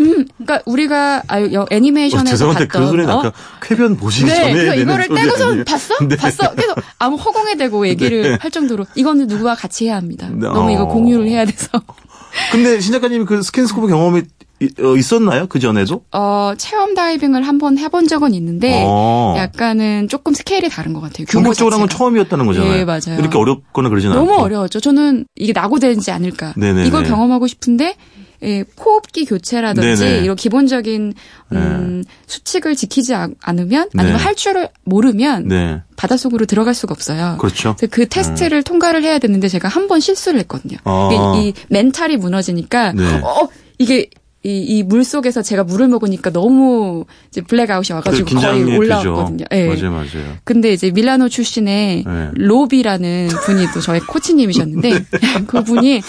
음. 0.00 0.26
그러니까 0.38 0.60
우리가 0.64 1.22
아, 1.26 1.42
여- 1.52 1.62
어, 1.62 1.66
애니메이션에서 1.70 2.30
죄송한데 2.30 2.68
봤던 2.68 2.68
그런 2.68 2.88
소리는 2.88 3.10
어? 3.12 3.18
아까 3.18 3.32
쾌변 3.62 3.96
보시기 3.96 4.26
네, 4.26 4.34
전에 4.36 4.52
그래서 4.52 4.74
이거를 4.76 5.08
떼고서? 5.08 5.64
봤어? 5.64 5.94
네. 6.06 6.16
봤어? 6.16 6.54
계속 6.54 6.76
아무 6.98 7.16
허공에 7.16 7.56
대고 7.56 7.86
얘기를 7.88 8.22
네. 8.22 8.38
할 8.44 8.50
정도로 8.50 8.84
이거는 8.94 9.26
누구와 9.26 9.54
같이 9.54 9.86
해야 9.86 9.96
합니다. 9.96 10.28
네, 10.30 10.46
너무 10.46 10.70
이거 10.70 10.82
어. 10.82 10.88
공유를 10.88 11.26
해야 11.28 11.46
돼서. 11.46 11.68
근데 12.52 12.78
신 12.80 12.92
작가님이 12.92 13.24
그 13.24 13.42
스킨스쿠버 13.42 13.86
경험이 13.86 14.22
이- 14.60 14.68
어, 14.82 14.96
있었나요? 14.96 15.46
그 15.48 15.58
전에도? 15.58 16.02
어, 16.12 16.52
체험 16.58 16.94
다이빙을 16.94 17.42
한번 17.42 17.78
해본 17.78 18.06
적은 18.06 18.34
있는데 18.34 18.84
어. 18.86 19.34
약간은 19.38 20.08
조금 20.08 20.34
스케일이 20.34 20.68
다른 20.68 20.92
것 20.92 21.00
같아요. 21.00 21.24
규모 21.26 21.44
본격적으로 21.44 21.74
한건 21.74 21.88
자체가. 21.88 21.98
처음이었다는 21.98 22.46
거잖아요. 22.46 22.72
예, 22.74 22.84
맞아요. 22.84 23.18
이렇게 23.18 23.38
어렵거나 23.38 23.88
그러진 23.88 24.10
않고. 24.12 24.24
너무 24.24 24.38
어려웠죠. 24.42 24.80
저는 24.80 25.24
이게 25.36 25.52
낙오되지 25.54 26.10
않을까. 26.10 26.52
네네네. 26.56 26.86
이걸 26.86 27.04
경험하고 27.04 27.46
싶은데 27.46 27.96
예, 28.44 28.64
호흡기 28.78 29.24
교체라든지 29.24 30.04
네네. 30.04 30.24
이런 30.24 30.36
기본적인 30.36 31.14
음, 31.52 32.04
수칙을 32.26 32.76
지키지 32.76 33.14
아- 33.14 33.28
않으면 33.42 33.88
아니면 33.96 34.16
네. 34.18 34.22
할 34.22 34.34
줄을 34.34 34.68
모르면 34.84 35.48
네. 35.48 35.82
바닷속으로 35.96 36.46
들어갈 36.46 36.74
수가 36.74 36.92
없어요. 36.92 37.36
그렇죠. 37.40 37.74
그 37.90 38.06
테스트를 38.08 38.62
통과를 38.62 39.02
해야 39.02 39.18
되는데 39.18 39.48
제가 39.48 39.68
한 39.68 39.84
번 39.88 40.00
실수를 40.00 40.40
했거든요. 40.40 40.78
아. 40.84 41.10
이게 41.12 41.48
이 41.48 41.52
멘탈이 41.68 42.16
무너지니까 42.16 42.92
네. 42.92 43.04
어 43.22 43.48
이게 43.78 44.08
이, 44.44 44.58
이 44.60 44.82
물 44.82 45.04
속에서 45.04 45.40
제가 45.42 45.64
물을 45.64 45.88
먹으니까 45.88 46.30
너무 46.30 47.04
이제 47.30 47.40
블랙아웃이 47.40 47.94
와가지고 47.94 48.24
그 48.24 48.30
긴장이 48.30 48.64
거의 48.64 48.76
올라왔거든요. 48.78 49.44
예. 49.52 49.66
맞아요, 49.66 49.90
맞아요. 49.90 50.36
근데 50.44 50.72
이제 50.72 50.90
밀라노 50.90 51.30
출신의 51.30 52.04
네. 52.06 52.30
로비라는 52.34 53.28
분이 53.28 53.66
또 53.72 53.80
저의 53.80 54.00
코치님이셨는데 54.00 55.04
그분이 55.48 56.02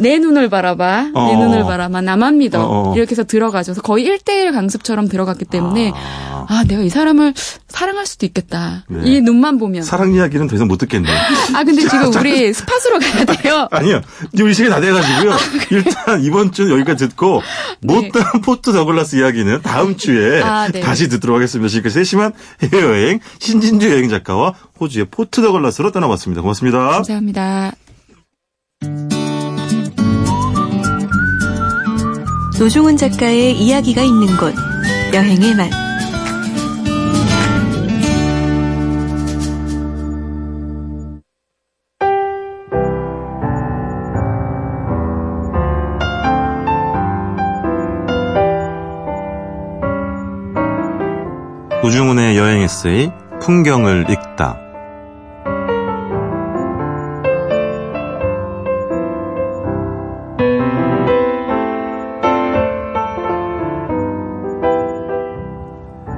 내 0.00 0.18
눈을 0.18 0.48
바라봐, 0.48 1.02
내 1.04 1.10
어. 1.14 1.36
눈을 1.36 1.62
바라봐, 1.62 2.00
나만 2.00 2.38
믿어 2.38 2.60
어, 2.60 2.90
어. 2.90 2.96
이렇게 2.96 3.12
해서 3.12 3.22
들어가줘서 3.24 3.82
거의 3.82 4.04
1대1 4.06 4.52
강습처럼 4.52 5.08
들어갔기 5.08 5.44
때문에 5.44 5.92
아, 5.94 6.46
아 6.48 6.64
내가 6.66 6.82
이 6.82 6.88
사람을 6.88 7.34
사랑할 7.68 8.06
수도 8.06 8.26
있겠다. 8.26 8.84
네. 8.88 9.00
이 9.04 9.20
눈만 9.20 9.58
보면. 9.58 9.82
사랑 9.82 10.12
이야기는 10.14 10.48
더 10.48 10.56
이상 10.56 10.66
못 10.66 10.78
듣겠네. 10.78 11.08
아 11.54 11.62
근데 11.62 11.82
지금 11.82 12.08
우리 12.18 12.52
spot으로 12.52 12.98
가야 12.98 13.24
돼요. 13.26 13.68
아니요. 13.70 14.00
우리 14.40 14.54
시간이 14.54 14.70
다 14.74 14.80
돼가지고요. 14.80 15.36
일단 15.70 16.22
이번 16.22 16.52
주는 16.52 16.72
여기까지 16.72 17.08
듣고 17.10 17.42
못다한 17.82 18.40
포트 18.42 18.72
더글라스 18.72 19.16
이야기는 19.16 19.62
다음 19.62 19.96
주에 19.96 20.40
아, 20.44 20.68
네. 20.68 20.80
다시 20.80 21.08
듣도록 21.08 21.36
하겠습니다. 21.36 21.68
지금까지 21.68 21.94
세심한 21.94 22.32
해외여행 22.62 23.20
신진주 23.38 23.90
여행 23.90 24.08
작가와 24.08 24.54
호주의 24.80 25.06
포트 25.10 25.42
더글라스로 25.42 25.92
떠나봤습니다. 25.92 26.42
고맙습니다. 26.42 26.78
감사합니다. 26.78 27.72
노종훈 32.58 32.96
작가의 32.96 33.58
이야기가 33.58 34.02
있는 34.02 34.26
곳 34.38 34.54
여행의 35.12 35.54
맛 35.56 35.85
노중훈의 51.86 52.36
여행 52.36 52.62
에세이 52.62 53.12
풍경을 53.40 54.06
읽다. 54.10 54.58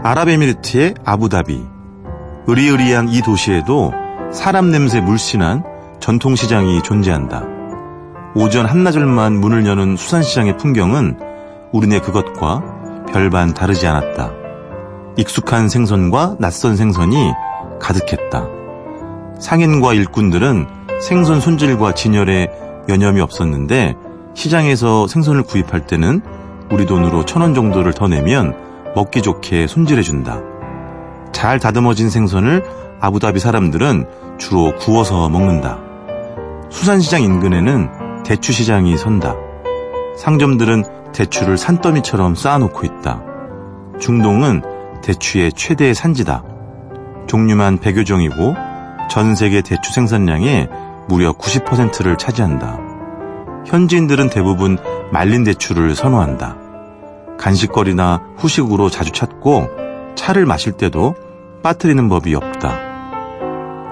아랍에미리트의 0.02 0.94
아부다비, 1.04 1.62
으리으리한 2.48 3.10
이 3.10 3.20
도시에도 3.20 3.92
사람 4.32 4.70
냄새 4.70 5.02
물씬한 5.02 5.64
전통시장이 6.00 6.82
존재한다. 6.82 7.42
오전 8.34 8.64
한나절만 8.64 9.38
문을 9.38 9.66
여는 9.66 9.98
수산시장의 9.98 10.56
풍경은 10.56 11.18
우리네 11.72 12.00
그것과 12.00 12.62
별반 13.12 13.52
다르지 13.52 13.86
않았다. 13.86 14.47
익숙한 15.18 15.68
생선과 15.68 16.36
낯선 16.38 16.76
생선이 16.76 17.32
가득했다. 17.80 18.46
상인과 19.40 19.92
일꾼들은 19.94 20.66
생선 21.00 21.40
손질과 21.40 21.92
진열에 21.94 22.48
여념이 22.88 23.20
없었는데 23.20 23.96
시장에서 24.34 25.08
생선을 25.08 25.42
구입할 25.42 25.86
때는 25.86 26.20
우리 26.70 26.86
돈으로 26.86 27.24
천 27.24 27.42
원 27.42 27.52
정도를 27.52 27.94
더 27.94 28.06
내면 28.06 28.54
먹기 28.94 29.22
좋게 29.22 29.66
손질해준다. 29.66 30.40
잘 31.32 31.58
다듬어진 31.58 32.10
생선을 32.10 32.62
아부다비 33.00 33.40
사람들은 33.40 34.06
주로 34.38 34.72
구워서 34.76 35.28
먹는다. 35.28 35.78
수산시장 36.70 37.22
인근에는 37.22 38.22
대추시장이 38.24 38.96
선다. 38.96 39.34
상점들은 40.16 41.12
대추를 41.12 41.58
산더미처럼 41.58 42.36
쌓아놓고 42.36 42.86
있다. 42.86 43.22
중동은 43.98 44.77
대추의 45.02 45.52
최대 45.52 45.92
산지다. 45.94 46.42
종류만 47.26 47.78
100여 47.78 48.06
종이고 48.06 48.54
전 49.10 49.34
세계 49.34 49.60
대추 49.62 49.92
생산량의 49.92 50.68
무려 51.08 51.32
90%를 51.32 52.16
차지한다. 52.16 52.78
현지인들은 53.66 54.30
대부분 54.30 54.78
말린 55.12 55.44
대추를 55.44 55.94
선호한다. 55.94 56.56
간식거리나 57.38 58.22
후식으로 58.36 58.90
자주 58.90 59.12
찾고 59.12 59.68
차를 60.14 60.46
마실 60.46 60.72
때도 60.72 61.14
빠뜨리는 61.62 62.08
법이 62.08 62.34
없다. 62.34 62.78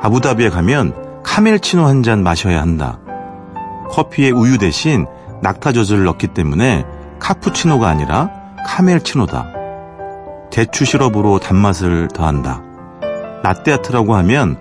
아부다비에 0.03 0.51
가면 0.51 1.23
카멜치노 1.23 1.85
한 1.87 2.03
잔 2.03 2.23
마셔야 2.23 2.61
한다. 2.61 2.99
커피에 3.91 4.31
우유 4.31 4.59
대신 4.59 5.07
낙타젖을 5.43 6.05
넣기 6.05 6.29
때문에 6.29 6.85
카푸치노가 7.19 7.89
아니라 7.89 8.31
카멜치노다. 8.67 9.56
대추 10.51 10.85
시럽으로 10.85 11.39
단맛을 11.39 12.09
더한다. 12.09 12.63
라떼 13.43 13.73
아트라고 13.73 14.15
하면 14.17 14.57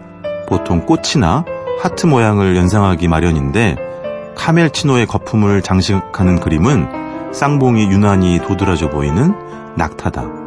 보통 0.47 0.85
꽃이나 0.85 1.43
하트 1.81 2.05
모양을 2.05 2.55
연상하기 2.55 3.07
마련인데 3.07 3.75
카멜치노의 4.35 5.07
거품을 5.07 5.61
장식하는 5.61 6.39
그림은 6.39 7.33
쌍봉이 7.33 7.89
유난히 7.91 8.39
도드라져 8.39 8.89
보이는 8.89 9.33
낙타다. 9.75 10.45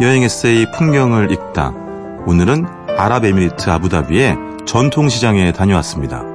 여행 0.00 0.22
에세이 0.22 0.66
풍경을 0.72 1.30
읽다. 1.30 1.72
오늘은 2.26 2.66
아랍에미리트 2.96 3.68
아부다비의 3.68 4.36
전통시장에 4.64 5.52
다녀왔습니다. 5.52 6.29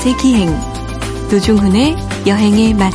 맛의 0.00 0.16
기행 0.16 0.48
노중훈의 1.30 1.94
여행의 2.26 2.72
맛 2.74 2.90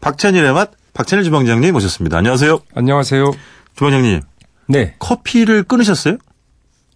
박찬일의 0.00 0.52
맛, 0.52 0.70
박찬일 0.92 1.24
주방장님 1.24 1.72
모셨습니다. 1.72 2.18
안녕하세요. 2.18 2.60
안녕하세요. 2.76 3.32
주방장님, 3.74 4.20
네. 4.68 4.94
커피를 5.00 5.64
끊으셨어요? 5.64 6.18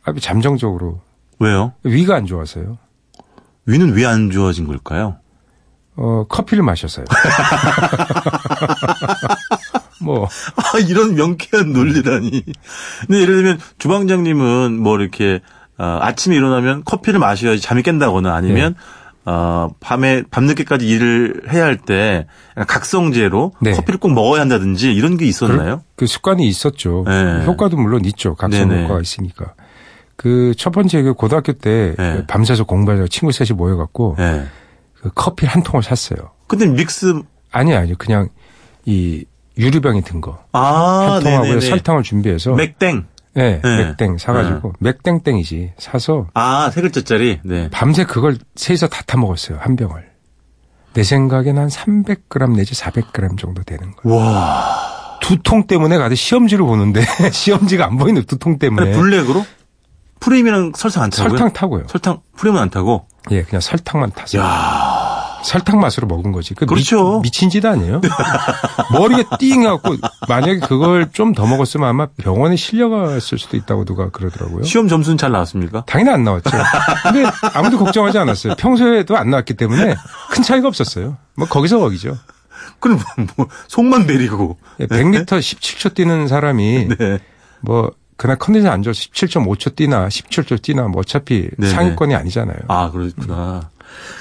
아주 0.05 0.20
잠정적으로 0.20 1.01
왜요? 1.40 1.72
위가 1.83 2.14
안 2.14 2.27
좋아서요. 2.27 2.79
위는 3.66 3.94
왜 3.96 4.05
안 4.05 4.31
좋아진 4.31 4.64
걸까요? 4.66 5.16
어, 5.96 6.24
커피를 6.29 6.62
마셔서요. 6.62 7.07
뭐, 10.01 10.29
아, 10.55 10.79
이런 10.88 11.16
명쾌한 11.16 11.72
논리라니. 11.72 12.44
근데 13.01 13.20
예를 13.22 13.35
들면 13.35 13.59
주방장님은 13.79 14.79
뭐 14.79 14.96
이렇게 15.01 15.40
어, 15.79 15.99
아침에 16.01 16.35
일어나면 16.37 16.83
커피를 16.85 17.21
마셔야지 17.21 17.61
잠이 17.62 17.83
깬다거나 17.83 18.35
아니면 18.35 18.75
어, 19.25 19.69
밤에 19.81 20.23
밤늦게까지 20.31 20.88
일을 20.88 21.43
해야 21.53 21.64
할 21.64 21.77
때 21.79 22.27
각성제로 22.67 23.53
네. 23.61 23.73
커피를 23.73 24.01
꼭 24.01 24.12
먹어야 24.12 24.41
한다든지 24.41 24.93
이런 24.93 25.17
게 25.17 25.27
있었나요? 25.27 25.83
그 25.97 26.07
습관이 26.07 26.47
있었죠. 26.49 27.05
네. 27.07 27.45
효과도 27.45 27.77
물론 27.77 28.05
있죠. 28.07 28.35
각성 28.35 28.69
네네. 28.69 28.85
효과가 28.85 29.01
있으니까. 29.01 29.55
그 30.17 30.53
첫 30.57 30.71
번째 30.71 31.03
그 31.03 31.14
고등학교 31.14 31.53
때 31.53 31.95
네. 31.97 32.27
밤새서 32.27 32.64
공부하려고 32.64 33.07
친구 33.09 33.31
셋이 33.33 33.51
모여갖고 33.57 34.17
네. 34.19 34.47
그 35.01 35.11
커피 35.14 35.47
한 35.47 35.62
통을 35.62 35.83
샀어요. 35.85 36.31
근데 36.49 36.67
믹스 36.67 37.23
아니, 37.53 37.75
아니, 37.75 37.95
그냥 37.95 38.29
이 38.85 39.25
유리병에 39.57 40.01
든 40.03 40.21
거. 40.21 40.38
아, 40.53 41.12
한 41.14 41.23
통하고. 41.23 41.61
설탕을 41.61 42.03
준비해서. 42.03 42.55
맥땡. 42.55 43.07
네, 43.35 43.61
네. 43.62 43.77
맥땡 43.85 44.19
사가지고. 44.19 44.75
맥땡땡이지. 44.81 45.75
사서 45.79 46.27
아, 46.35 46.71
세 46.73 46.81
글자짜리. 46.81 47.41
네. 47.45 47.69
밤새 47.71 48.05
그걸 48.05 48.38
셋이서 48.57 48.88
다 48.88 49.03
타먹었어요. 49.07 49.59
한 49.61 49.77
병을. 49.77 50.09
내 50.95 51.03
생각에는 51.03 51.62
한 51.62 51.69
300g 51.69 52.57
내지 52.57 52.75
400g 52.75 53.38
정도 53.38 53.62
되는 53.62 53.93
거예요. 53.97 54.17
와. 54.19 55.19
두통 55.21 55.67
때문에 55.67 55.99
가서 55.99 56.14
시험지를 56.14 56.64
보는데 56.64 57.03
시험지가 57.31 57.85
안 57.87 57.99
보이는 57.99 58.25
두통 58.25 58.59
때문에 58.59 58.93
블랙으로? 58.93 59.45
프레임이랑 60.21 60.73
설탕 60.75 61.05
안 61.05 61.11
타고요? 61.11 61.29
설탕 61.29 61.53
타고요. 61.53 61.85
설탕 61.88 62.21
프레임은 62.37 62.61
안 62.61 62.71
타고. 62.71 63.07
예, 63.31 63.43
그냥 63.43 63.61
설탕만 63.61 64.12
타서 64.12 64.38
야. 64.38 64.98
설탕 65.44 65.81
맛으로 65.81 66.07
먹은 66.07 66.33
거지. 66.33 66.55
그 66.55 66.66
그렇죠. 66.66 67.20
미, 67.20 67.31
친짓 67.31 67.64
아니에요? 67.64 68.01
머리가 68.92 69.37
띵 69.38 69.62
해갖고 69.62 69.96
만약에 70.29 70.59
그걸 70.61 71.11
좀 71.12 71.29
더 71.38 71.46
먹었으면 71.46 71.88
아마 71.88 72.07
병원에 72.16 72.57
실려갔을 72.57 73.38
수도 73.38 73.57
있다고 73.57 73.85
누가 73.85 74.09
그러더라고요. 74.11 74.64
시험 74.64 74.88
점수는 74.88 75.18
잘 75.18 75.31
나왔습니까? 75.31 75.85
당연히 75.87 76.11
안 76.11 76.24
나왔죠. 76.24 76.51
근데 77.05 77.24
아무도 77.55 77.79
걱정하지 77.79 78.18
않았어요. 78.18 78.55
평소에도 78.57 79.16
안 79.16 79.31
나왔기 79.31 79.55
때문에 79.55 79.94
큰 80.31 80.42
차이가 80.42 80.66
없었어요. 80.68 81.16
뭐 81.37 81.46
거기서 81.46 81.79
거기죠. 81.79 82.16
그럼 82.81 82.98
뭐, 83.16 83.27
뭐 83.37 83.46
속만 83.68 84.07
베리고. 84.07 84.57
예, 84.81 84.87
100m 84.87 85.27
17초 85.27 85.94
뛰는 85.94 86.27
사람이 86.29 86.88
네. 86.98 87.18
뭐 87.61 87.92
그날 88.16 88.37
컨디션 88.37 88.72
안 88.72 88.83
좋아서 88.83 88.98
17.5초 89.01 89.77
뛰나 89.77 90.09
17초 90.09 90.61
뛰나 90.61 90.88
뭐 90.88 91.01
어차피 91.01 91.48
네네. 91.57 91.72
상위권이 91.72 92.14
아니잖아요. 92.16 92.57
아, 92.68 92.90
그렇구나. 92.90 93.70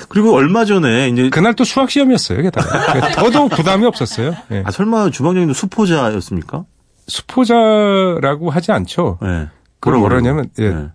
그리고 0.09 0.33
얼마 0.33 0.65
전에 0.65 1.09
이제 1.09 1.29
그날 1.29 1.53
또 1.53 1.63
수학 1.63 1.89
시험이었어요. 1.89 2.41
게다가 2.41 2.93
그러니까 2.93 3.21
더더욱 3.21 3.51
부담이 3.51 3.85
없었어요. 3.85 4.35
예. 4.51 4.63
아, 4.65 4.71
설마 4.71 5.09
주방장님도 5.09 5.53
수포자였습니까? 5.53 6.65
수포자라고 7.07 8.49
하지 8.49 8.71
않죠. 8.71 9.17
네. 9.21 9.47
그걸 9.79 9.99
뭐라 9.99 10.17
하냐면 10.17 10.49
예, 10.59 10.69
네. 10.69 10.87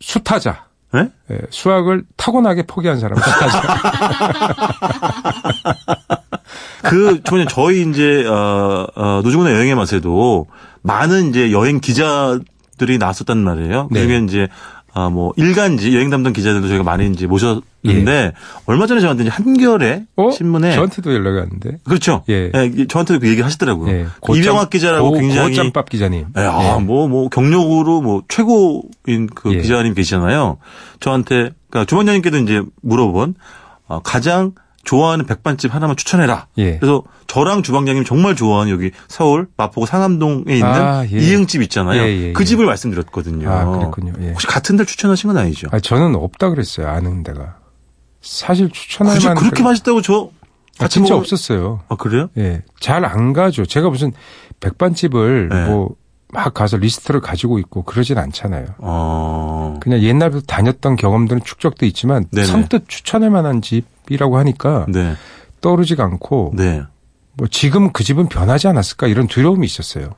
수타자. 0.00 0.64
네? 0.92 1.10
예, 1.32 1.38
수학을 1.50 2.04
타고나게 2.16 2.64
포기한 2.66 3.00
사람 3.00 3.18
수타자. 3.18 3.62
그, 6.84 7.20
저는 7.24 7.48
저희 7.48 7.82
이제, 7.82 8.24
어, 8.26 8.86
어, 8.94 9.20
노중훈의 9.24 9.54
여행의 9.54 9.74
맛에도 9.74 10.46
많은 10.82 11.30
이제 11.30 11.50
여행 11.50 11.80
기자들이 11.80 12.98
나왔었단 12.98 13.38
말이에요. 13.38 13.88
네. 13.90 14.02
그중에 14.02 14.26
이제, 14.26 14.48
아, 14.96 15.08
뭐, 15.08 15.32
일간지, 15.36 15.94
여행 15.96 16.08
담당 16.08 16.32
기자들도 16.32 16.68
저희가 16.68 16.84
많이 16.84 17.10
이제 17.10 17.26
모셨는데, 17.26 18.32
얼마 18.66 18.86
전에 18.86 19.00
저한테 19.00 19.24
이제 19.24 19.30
한겨레 19.30 20.04
어? 20.14 20.30
신문에. 20.30 20.72
저한테도 20.76 21.12
연락이 21.12 21.36
왔는데. 21.38 21.78
그렇죠. 21.82 22.22
예. 22.28 22.52
예, 22.54 22.86
저한테도 22.86 23.18
그 23.18 23.28
얘기 23.28 23.42
하시더라고요. 23.42 23.90
예, 23.90 24.06
이병학 24.36 24.70
기자라고 24.70 25.10
고, 25.10 25.18
굉장히. 25.18 25.50
고짬밥 25.50 25.90
기자님. 25.90 26.26
예, 26.38 26.40
아, 26.42 26.78
뭐, 26.78 27.08
뭐, 27.08 27.28
경력으로 27.28 28.02
뭐, 28.02 28.22
최고인 28.28 29.26
그 29.34 29.52
예. 29.52 29.62
기자님 29.62 29.94
계시잖아요. 29.94 30.58
저한테, 31.00 31.50
그니까 31.68 31.84
주원장님께도 31.86 32.38
이제 32.38 32.62
물어본, 32.80 33.34
어, 33.88 34.00
가장 34.00 34.52
좋아하는 34.84 35.26
백반집 35.26 35.74
하나만 35.74 35.96
추천해라. 35.96 36.46
예. 36.58 36.78
그래서 36.78 37.02
저랑 37.26 37.62
주방장님 37.62 38.04
정말 38.04 38.36
좋아하는 38.36 38.72
여기 38.72 38.90
서울 39.08 39.48
마포구 39.56 39.86
상암동에 39.86 40.54
있는 40.54 40.64
아, 40.64 41.04
예. 41.06 41.16
이응집 41.18 41.62
있잖아요. 41.62 42.02
예, 42.02 42.06
예, 42.28 42.32
그 42.32 42.42
예. 42.42 42.44
집을 42.44 42.66
말씀드렸거든요. 42.66 43.50
아, 43.50 43.64
그랬군요. 43.78 44.12
예. 44.20 44.30
혹시 44.30 44.46
같은 44.46 44.76
데 44.76 44.84
추천하신 44.84 45.28
건 45.28 45.38
아니죠? 45.38 45.68
아, 45.72 45.80
저는 45.80 46.14
없다 46.16 46.50
그랬어요. 46.50 46.88
아는 46.88 47.22
데가. 47.22 47.56
사실 48.20 48.70
추천할 48.70 49.14
그죠? 49.16 49.28
만한 49.28 49.42
그렇게 49.42 49.62
데가- 49.62 49.64
맛있다고 49.66 50.02
저 50.02 50.30
아, 50.78 50.88
진짜 50.88 51.10
먹을- 51.14 51.20
없었어요. 51.20 51.80
아, 51.88 51.96
그래요? 51.96 52.28
예. 52.38 52.62
잘 52.80 53.04
안 53.04 53.32
가죠. 53.32 53.64
제가 53.66 53.90
무슨 53.90 54.12
백반집을 54.60 55.48
네. 55.50 55.64
뭐 55.66 55.90
막 56.34 56.52
가서 56.52 56.76
리스트를 56.76 57.20
가지고 57.20 57.60
있고 57.60 57.82
그러진 57.82 58.18
않잖아요. 58.18 58.66
어. 58.78 59.78
그냥 59.80 60.02
옛날부터 60.02 60.44
다녔던 60.46 60.96
경험들은 60.96 61.44
축적돼 61.44 61.86
있지만 61.86 62.26
네네. 62.32 62.46
선뜻 62.46 62.88
추천할 62.88 63.30
만한 63.30 63.62
집이라고 63.62 64.36
하니까 64.38 64.84
네. 64.88 65.14
떠오르지가 65.60 66.02
않고 66.02 66.52
네. 66.56 66.82
뭐 67.34 67.46
지금 67.48 67.92
그 67.92 68.02
집은 68.02 68.28
변하지 68.28 68.66
않았을까 68.66 69.06
이런 69.06 69.28
두려움이 69.28 69.64
있었어요. 69.64 70.10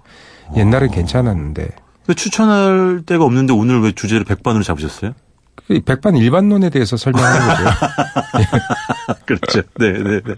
옛날엔 0.56 0.90
괜찮았는데 0.90 1.68
근데 2.06 2.14
추천할 2.14 3.02
데가 3.04 3.24
없는데 3.24 3.52
오늘 3.52 3.82
왜 3.82 3.92
주제를 3.92 4.24
백반으로 4.24 4.64
잡으셨어요? 4.64 5.12
그 5.66 5.80
백반 5.80 6.16
일반론에 6.16 6.70
대해서 6.70 6.96
설명하는 6.96 7.46
거죠. 7.48 7.64
그렇죠. 9.26 9.62
네, 9.78 9.92
네, 9.92 10.20
네. 10.20 10.34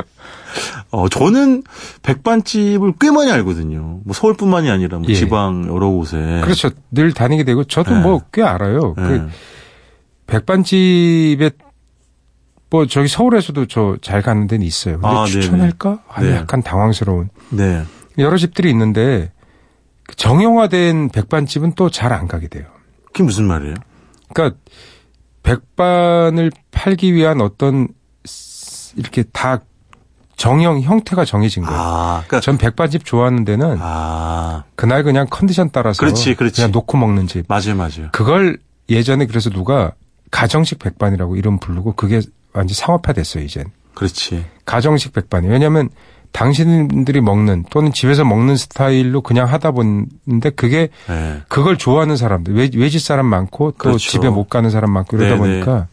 어, 0.91 1.09
저는 1.09 1.63
백반집을 2.03 2.95
꽤 3.01 3.11
많이 3.11 3.31
알거든요. 3.31 4.01
뭐 4.05 4.15
서울뿐만이 4.15 4.71
아니라 4.71 4.99
뭐 4.99 5.07
예. 5.09 5.15
지방 5.15 5.67
여러 5.69 5.89
곳에. 5.91 6.41
그렇죠. 6.43 6.71
늘 6.91 7.13
다니게 7.13 7.45
되고 7.45 7.65
저도 7.65 7.95
네. 7.95 8.01
뭐꽤 8.01 8.43
알아요. 8.43 8.95
네. 8.97 9.03
그 9.03 9.29
백반집에 10.27 11.51
뭐 12.71 12.87
저기 12.87 13.09
서울에서도 13.09 13.67
저 13.67 13.97
잘 14.01 14.23
가는 14.23 14.47
데는 14.47 14.67
있어요. 14.67 15.01
근데 15.01 15.17
아. 15.17 15.25
추천할까? 15.25 16.03
아, 16.09 16.23
네. 16.23 16.37
약간 16.37 16.63
당황스러운 16.63 17.31
네. 17.51 17.83
여러 18.19 18.37
집들이 18.37 18.71
있는데 18.71 19.33
그 20.07 20.17
정형화된 20.17 21.11
백반집은 21.11 21.73
또 21.75 21.89
잘 21.91 22.13
안 22.13 22.29
가게 22.29 22.49
돼요. 22.49 22.65
그게 23.07 23.23
무슨 23.25 23.45
말이에요? 23.47 23.75
그러니까 24.33 24.59
백반을 25.49 26.51
팔기 26.71 27.15
위한 27.15 27.41
어떤 27.41 27.89
스- 28.25 28.95
이렇게 28.97 29.23
다 29.33 29.61
정형 30.37 30.81
형태가 30.83 31.25
정해진 31.25 31.65
거예요. 31.65 31.81
아, 31.81 32.15
그러니까 32.27 32.41
전 32.41 32.59
백반집 32.59 33.05
좋아하는 33.05 33.45
데는 33.45 33.79
아, 33.81 34.65
그날 34.77 35.03
그냥 35.03 35.27
컨디션 35.29 35.71
따라서 35.73 35.99
그렇지, 35.99 36.35
그렇지. 36.37 36.61
냥 36.61 36.71
놓고 36.71 36.97
먹는 36.97 37.27
집. 37.27 37.47
맞아요, 37.49 37.75
맞아요. 37.77 38.09
그걸 38.13 38.59
예전에 38.89 39.27
그래서 39.27 39.51
누가 39.51 39.93
가정식 40.31 40.79
백반이라고 40.79 41.37
이름 41.37 41.59
부르고 41.59 41.93
그게 41.95 42.21
완전 42.53 42.75
상업화됐어요 42.75 43.43
이젠. 43.43 43.65
그렇지. 43.95 44.45
가정식 44.65 45.13
백반이 45.13 45.49
왜냐하면 45.49 45.89
당신들이 46.33 47.21
먹는 47.21 47.65
또는 47.71 47.93
집에서 47.93 48.25
먹는 48.25 48.57
스타일로 48.57 49.23
그냥 49.23 49.49
하다 49.49 49.71
보는데 49.73 50.51
그게 50.55 50.89
네. 51.09 51.43
그걸 51.49 51.77
좋아하는 51.79 52.17
사람들 52.17 52.55
외, 52.55 52.71
외지 52.75 52.99
사람 52.99 53.27
많고 53.27 53.73
또 53.73 53.77
그렇죠. 53.79 53.99
집에 54.11 54.29
못 54.29 54.49
가는 54.49 54.71
사람 54.71 54.93
많고 54.93 55.17
이러다 55.17 55.37
네네. 55.37 55.39
보니까 55.39 55.89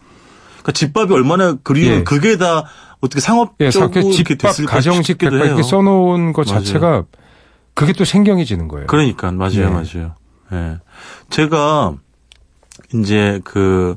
그러니까 0.58 0.72
집밥이 0.74 1.14
얼마나 1.14 1.56
그리운 1.64 2.00
예. 2.00 2.04
그게 2.04 2.38
다 2.38 2.66
어떻게 3.02 3.18
예, 3.18 3.22
상업적으로 3.22 3.72
사- 3.72 3.88
그 3.88 4.00
이렇게 4.00 4.12
집밥 4.36 4.56
가정식 4.68 5.18
백반 5.18 5.40
이렇게 5.40 5.54
해요. 5.56 5.64
써놓은 5.64 6.34
것 6.34 6.48
맞아요. 6.48 6.64
자체가 6.64 7.04
그게 7.74 7.94
또 7.94 8.06
생경해지는 8.06 8.68
거예요. 8.68 8.88
그러니까 8.88 9.32
맞아요, 9.32 9.52
네. 9.52 9.70
맞아요. 9.70 10.16
예. 10.54 10.78
제가 11.30 11.94
이제 12.94 13.42
그 13.44 13.96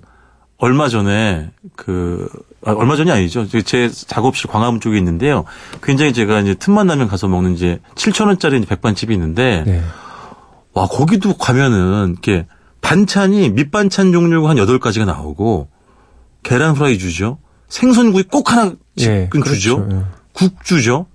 얼마 0.58 0.88
전에 0.88 1.50
그 1.76 2.28
아, 2.64 2.72
얼마 2.72 2.96
전이 2.96 3.10
아니죠. 3.10 3.46
제- 3.46 3.62
제 3.62 3.88
작업실 3.90 4.50
광화문 4.50 4.80
쪽에 4.80 4.98
있는데요. 4.98 5.44
굉장히 5.82 6.12
제가 6.12 6.40
이제 6.40 6.54
틈만 6.54 6.86
나면 6.86 7.08
가서 7.08 7.28
먹는 7.28 7.54
이제 7.54 7.78
7천 7.94 8.26
원짜리 8.26 8.60
백반집이 8.60 9.12
있는데 9.14 9.62
네. 9.66 9.82
와 10.74 10.86
거기도 10.86 11.36
가면은 11.36 12.10
이렇게 12.12 12.46
반찬이 12.80 13.50
밑반찬 13.50 14.12
종류가 14.12 14.48
한 14.50 14.56
8가지가 14.56 15.04
나오고 15.06 15.68
계란 16.42 16.74
프라이 16.74 16.98
주죠. 16.98 17.38
생선구이 17.68 18.24
꼭 18.24 18.50
하나씩 18.52 18.78
예, 19.00 19.28
은 19.34 19.42
주죠. 19.44 19.76
그렇죠. 19.84 19.96
예. 19.96 20.04
국 20.32 20.64
주죠. 20.64 21.06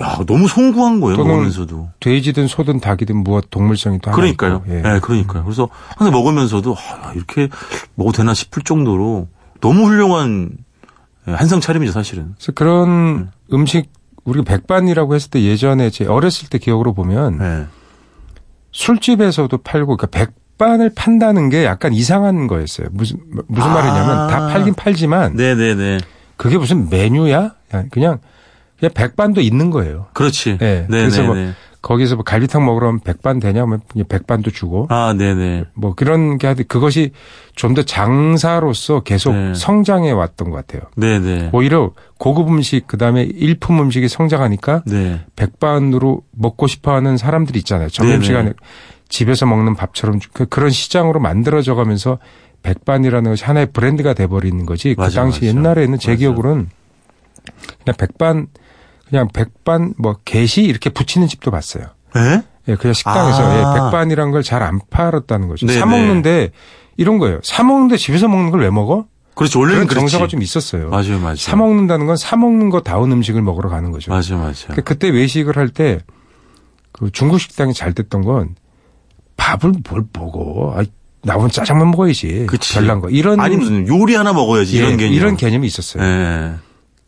야, 0.00 0.18
너무 0.26 0.46
송구한 0.46 1.00
거예요. 1.00 1.16
먹으면서도. 1.16 1.88
돼지든 2.00 2.48
소든 2.48 2.80
닭이든 2.80 3.16
무엇 3.16 3.48
동물성이 3.50 3.98
또 4.00 4.10
하나 4.10 4.16
그러니까요. 4.16 4.62
예. 4.68 4.78
예. 4.78 5.00
그러니까요. 5.00 5.44
그래서 5.44 5.68
항상 5.96 6.12
먹으면서도 6.12 6.76
아, 7.02 7.12
이렇게 7.14 7.48
먹어도 7.94 8.18
되나 8.18 8.34
싶을 8.34 8.62
정도로 8.62 9.28
너무 9.62 9.86
훌륭한 9.86 10.50
예, 10.52 10.65
한상 11.26 11.60
차림이죠, 11.60 11.92
사실은. 11.92 12.34
그래서 12.36 12.52
그런 12.52 13.30
음식 13.52 13.90
우리가 14.24 14.44
백반이라고 14.44 15.14
했을 15.14 15.30
때 15.30 15.42
예전에 15.42 15.90
제 15.90 16.04
어렸을 16.06 16.48
때 16.48 16.58
기억으로 16.58 16.94
보면 16.94 17.40
예. 17.40 17.66
술집에서도 18.72 19.56
팔고 19.58 19.96
그러니까 19.96 20.06
백반을 20.06 20.92
판다는 20.94 21.48
게 21.48 21.64
약간 21.64 21.92
이상한 21.92 22.46
거였어요. 22.46 22.88
무슨 22.90 23.18
무슨 23.48 23.70
아. 23.70 23.74
말이냐면 23.74 24.28
다 24.28 24.48
팔긴 24.48 24.74
팔지만 24.74 25.36
네, 25.36 25.54
네, 25.54 25.74
네. 25.74 25.98
그게 26.36 26.58
무슨 26.58 26.88
메뉴야? 26.90 27.54
그냥 27.90 28.18
그냥 28.78 28.92
백반도 28.94 29.40
있는 29.40 29.70
거예요. 29.70 30.06
그렇지. 30.12 30.58
예. 30.60 30.86
네, 30.88 30.98
그래서 30.98 31.22
네, 31.22 31.26
뭐 31.26 31.36
네. 31.36 31.52
거기서 31.82 32.16
뭐 32.16 32.24
갈비탕 32.24 32.64
먹으러 32.64 32.88
오면 32.88 33.00
백반 33.00 33.38
되냐면 33.38 33.80
그냥 33.88 34.06
백반도 34.08 34.50
주고 34.50 34.86
아, 34.90 35.14
네, 35.16 35.34
네. 35.34 35.64
뭐 35.74 35.94
그런 35.94 36.38
게 36.38 36.54
그것이 36.54 37.12
좀 37.54 37.74
더 37.74 37.82
장사로서 37.82 39.00
계속 39.00 39.34
네. 39.34 39.54
성장해 39.54 40.10
왔던 40.10 40.50
것 40.50 40.56
같아요. 40.56 40.82
네, 40.96 41.18
네. 41.18 41.50
오히려 41.52 41.92
고급 42.18 42.48
음식 42.48 42.86
그다음에 42.86 43.22
일품 43.22 43.80
음식이 43.80 44.08
성장하니까 44.08 44.82
네. 44.86 45.20
백반으로 45.36 46.22
먹고 46.32 46.66
싶어하는 46.66 47.16
사람들이 47.16 47.58
있잖아요. 47.60 47.88
점심 47.88 48.14
네네. 48.14 48.24
시간에 48.24 48.52
집에서 49.08 49.46
먹는 49.46 49.74
밥처럼 49.76 50.18
그- 50.32 50.46
그런 50.46 50.70
시장으로 50.70 51.20
만들어져 51.20 51.74
가면서 51.74 52.18
백반이라는 52.62 53.30
것이 53.30 53.44
하나의 53.44 53.66
브랜드가 53.72 54.14
돼버리는 54.14 54.66
거지. 54.66 54.94
그 54.94 55.02
맞아, 55.02 55.20
당시 55.20 55.44
맞아. 55.44 55.46
옛날에는 55.56 55.98
제 55.98 56.12
맞아. 56.12 56.18
기억으로는 56.18 56.68
그냥 57.84 57.96
백반 57.96 58.46
그냥 59.08 59.28
백반 59.32 59.94
뭐 59.98 60.16
게시 60.24 60.62
이렇게 60.62 60.90
붙이는 60.90 61.28
집도 61.28 61.50
봤어요. 61.50 61.84
예? 62.16 62.42
예, 62.68 62.74
그냥 62.76 62.94
식당에서 62.94 63.42
아. 63.42 63.54
예, 63.76 63.80
백반이란 63.80 64.30
걸 64.32 64.42
잘 64.42 64.62
안 64.62 64.80
팔았다는 64.90 65.48
거죠. 65.48 65.66
네네. 65.66 65.78
사 65.78 65.86
먹는데 65.86 66.50
이런 66.96 67.18
거예요. 67.18 67.40
사 67.44 67.62
먹는데 67.62 67.96
집에서 67.96 68.26
먹는 68.28 68.50
걸 68.50 68.60
왜 68.60 68.70
먹어? 68.70 69.06
그렇지. 69.34 69.58
원래는 69.58 69.86
그런 69.86 70.00
그렇지. 70.00 70.12
정서가 70.12 70.28
좀 70.28 70.42
있었어요. 70.42 70.88
맞아요, 70.88 71.18
맞아요. 71.20 71.36
사 71.36 71.56
먹는다는 71.56 72.06
건 72.06 72.16
사 72.16 72.36
먹는 72.36 72.70
거 72.70 72.80
다운 72.80 73.12
음식을 73.12 73.42
먹으러 73.42 73.68
가는 73.68 73.90
거죠. 73.92 74.10
맞아요, 74.10 74.38
맞아요. 74.38 74.54
그러니까 74.64 74.82
그때 74.82 75.08
외식을 75.10 75.56
할 75.56 75.68
때 75.68 76.00
그 76.92 77.10
중국 77.12 77.38
식당이 77.38 77.74
잘 77.74 77.92
됐던 77.92 78.22
건 78.22 78.56
밥을 79.36 79.74
뭘 79.90 80.04
먹어? 80.14 80.74
아, 80.78 80.82
나오면 81.22 81.50
짜장면 81.50 81.90
먹어야지. 81.90 82.46
그치. 82.48 82.72
별난 82.74 83.00
거. 83.02 83.10
이런 83.10 83.38
아니 83.38 83.54
무슨 83.56 83.86
요리 83.86 84.14
하나 84.14 84.32
먹어야지 84.32 84.76
예, 84.76 84.78
이런 84.80 84.96
개념. 84.96 85.12
이런 85.12 85.36
개념이 85.36 85.66
있었어요. 85.66 86.02
예. 86.02 86.54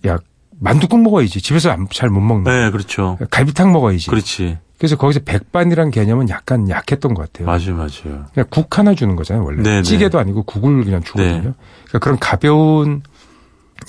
야 0.09 0.19
만두국 0.61 1.01
먹어야지. 1.01 1.41
집에서 1.41 1.77
잘 1.91 2.11
못 2.11 2.21
먹는. 2.21 2.45
네, 2.45 2.71
그렇죠. 2.71 3.19
갈비탕 3.31 3.73
먹어야지. 3.73 4.09
그렇지. 4.11 4.59
그래서 4.79 4.97
거기서 4.97 5.21
백반이란 5.25 5.91
개념은 5.91 6.29
약간 6.29 6.69
약했던 6.69 7.15
것 7.15 7.33
같아요. 7.33 7.47
맞아요, 7.47 7.75
맞아요. 7.77 8.27
그냥 8.33 8.47
국 8.51 8.79
하나 8.79 8.95
주는 8.95 9.17
거잖아요, 9.17 9.45
원래. 9.45 9.63
네네. 9.63 9.83
찌개도 9.83 10.19
아니고 10.19 10.45
국을 10.45 10.85
그냥 10.85 11.03
주거든요. 11.03 11.33
네. 11.33 11.41
그러니까 11.85 11.99
그런 12.01 12.19
가벼운 12.19 13.03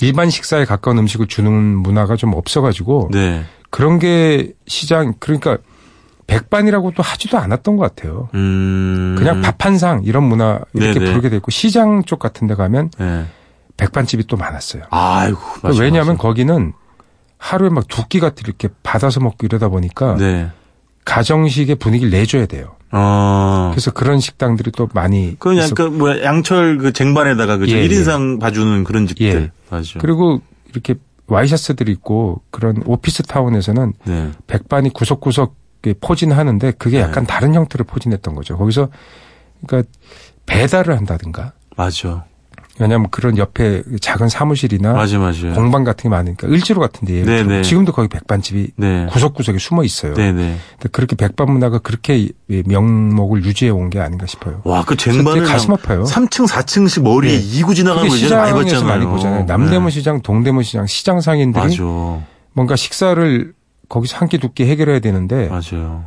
일반 0.01 0.29
식사에 0.29 0.65
가까운 0.65 0.97
음식을 0.99 1.27
주는 1.27 1.51
문화가 1.51 2.15
좀 2.15 2.33
없어가지고 2.33 3.09
네. 3.11 3.43
그런 3.69 3.99
게 3.99 4.53
시장 4.67 5.13
그러니까 5.19 5.57
백반이라고 6.27 6.91
또 6.95 7.01
하지도 7.03 7.37
않았던 7.39 7.75
것 7.77 7.95
같아요. 7.95 8.29
음. 8.35 9.15
그냥 9.17 9.41
밥 9.41 9.63
한 9.65 9.77
상 9.77 10.01
이런 10.03 10.23
문화 10.23 10.59
이렇게 10.73 10.93
네네. 10.99 11.11
부르게 11.11 11.29
됐고 11.29 11.51
시장 11.51 12.03
쪽 12.03 12.17
같은 12.19 12.47
데 12.47 12.55
가면 12.55 12.91
네. 12.97 13.25
백반집이 13.79 14.27
또 14.27 14.37
많았어요. 14.37 14.83
아이고. 14.89 15.39
맞아, 15.63 15.79
왜냐하면 15.81 16.13
맞아. 16.15 16.21
거기는 16.23 16.73
하루에 17.37 17.69
막 17.69 17.87
두 17.87 18.07
끼 18.09 18.19
같이 18.19 18.41
이렇게 18.45 18.67
받아서 18.83 19.19
먹고 19.19 19.37
이러다 19.45 19.69
보니까 19.69 20.15
네. 20.17 20.49
가정식의 21.05 21.75
분위기를 21.75 22.11
내줘야 22.11 22.45
돼요. 22.45 22.75
어. 22.91 23.69
그래서 23.71 23.91
그런 23.91 24.19
식당들이 24.19 24.71
또 24.71 24.89
많이 24.93 25.35
그건 25.39 25.57
있었- 25.57 25.71
약간 25.71 25.97
뭐야 25.97 26.23
양철 26.23 26.77
그 26.79 26.91
쟁반에다가 26.91 27.57
그죠 27.57 27.75
예, 27.77 27.87
1인상 27.87 28.39
봐주는 28.39 28.83
그런 28.83 29.07
집들. 29.07 29.25
예. 29.25 29.51
맞죠. 29.69 29.99
그리고 29.99 30.41
이렇게 30.71 30.95
와이셔츠들이 31.27 31.91
있고 31.93 32.41
그런 32.51 32.81
오피스 32.85 33.23
타운에서는 33.23 33.93
네. 34.05 34.31
백반이 34.47 34.89
구석구석 34.91 35.55
포진하는데 36.01 36.71
그게 36.71 36.97
네. 36.97 37.03
약간 37.03 37.25
다른 37.25 37.53
형태로 37.55 37.85
포진했던 37.85 38.35
거죠. 38.35 38.57
거기서 38.57 38.89
그러니까 39.65 39.89
배달을 40.45 40.97
한다든가 40.97 41.53
맞아. 41.77 42.25
왜냐하면 42.79 43.09
그런 43.11 43.37
옆에 43.37 43.83
작은 44.01 44.29
사무실이나 44.29 44.93
맞아, 44.93 45.19
맞아. 45.19 45.51
공방 45.53 45.83
같은 45.83 46.03
게 46.03 46.09
많으니까 46.09 46.47
을지로 46.47 46.79
같은 46.79 47.05
데에 47.05 47.23
네, 47.23 47.43
네. 47.43 47.61
지금도 47.61 47.91
거기 47.91 48.07
백반집이 48.07 48.71
네. 48.77 49.05
구석구석에 49.11 49.57
숨어 49.59 49.83
있어요. 49.83 50.13
네, 50.13 50.31
네. 50.31 50.55
그렇게 50.91 51.15
백반 51.17 51.51
문화가 51.51 51.79
그렇게 51.79 52.29
명목을 52.47 53.43
유지해 53.45 53.69
온 53.71 53.89
게 53.89 53.99
아닌가 53.99 54.25
싶어요. 54.27 54.61
와, 54.65 54.83
그 54.85 54.95
쟁반을 54.95 55.43
가슴 55.45 55.73
아파요. 55.73 56.03
3층, 56.03 56.47
4층씩 56.47 57.01
머리에 57.03 57.33
예. 57.33 57.37
이고 57.37 57.73
지나가는 57.73 58.09
예전에 58.11 58.35
많이 58.35 58.53
봤잖아요. 58.53 58.87
많이 58.87 59.05
보잖아요. 59.05 59.45
남대문 59.45 59.85
네. 59.85 59.89
시장, 59.91 60.21
동대문 60.21 60.63
시장, 60.63 60.85
시장 60.85 61.19
상인들이 61.21 61.63
맞아. 61.65 61.83
뭔가 62.53 62.75
식사를 62.75 63.53
거기서 63.89 64.17
한 64.17 64.29
끼 64.29 64.37
두 64.37 64.53
끼 64.53 64.65
해결해야 64.65 64.99
되는데 64.99 65.49
맞아요. 65.49 66.05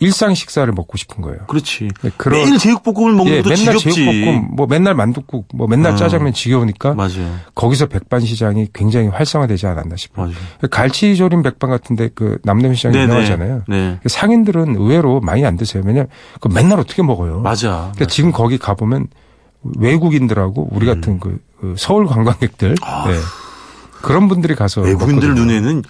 일상 0.00 0.34
식사를 0.34 0.72
먹고 0.72 0.96
싶은 0.96 1.20
거예요. 1.22 1.40
그렇지. 1.46 1.88
네, 2.02 2.10
그런- 2.16 2.42
매일 2.42 2.58
제육볶음을 2.58 3.12
먹는 3.12 3.32
예, 3.32 3.36
것도 3.42 3.50
맨날 3.50 3.76
지겹지. 3.76 3.92
제육볶음, 3.94 4.48
뭐 4.56 4.66
맨날 4.66 4.94
만둣국, 4.94 5.48
뭐 5.54 5.66
맨날 5.68 5.92
어. 5.92 5.96
짜장면 5.96 6.32
지겨우니까 6.32 6.94
맞아요. 6.94 7.36
거기서 7.54 7.86
백반 7.86 8.20
시장이 8.20 8.68
굉장히 8.72 9.08
활성화되지 9.08 9.66
않았나 9.66 9.96
싶어요. 9.96 10.26
맞아요. 10.26 10.36
갈치 10.70 11.16
조림 11.16 11.42
백반 11.42 11.70
같은데 11.70 12.08
그 12.14 12.38
남대문 12.44 12.74
시장 12.76 12.92
네네. 12.92 13.04
유명하잖아요. 13.04 13.62
네. 13.68 14.00
상인들은 14.06 14.74
의외로 14.76 15.20
많이 15.20 15.44
안 15.44 15.56
드세요. 15.58 15.82
왜냐면 15.84 16.08
그 16.40 16.48
맨날 16.48 16.80
어떻게 16.80 17.02
먹어요. 17.02 17.40
맞아. 17.40 17.90
그러니까 17.94 18.06
지금 18.06 18.32
거기 18.32 18.56
가 18.56 18.74
보면 18.74 19.06
외국인들하고 19.78 20.68
우리 20.72 20.88
음. 20.88 20.94
같은 20.94 21.20
그, 21.20 21.38
그 21.60 21.74
서울 21.76 22.06
관광객들 22.06 22.70
네. 22.74 23.14
그런 24.02 24.28
분들이 24.28 24.54
가서 24.54 24.80
아. 24.80 24.84
외국인들 24.84 25.28
먹거든요. 25.28 25.44
눈에는 25.46 25.82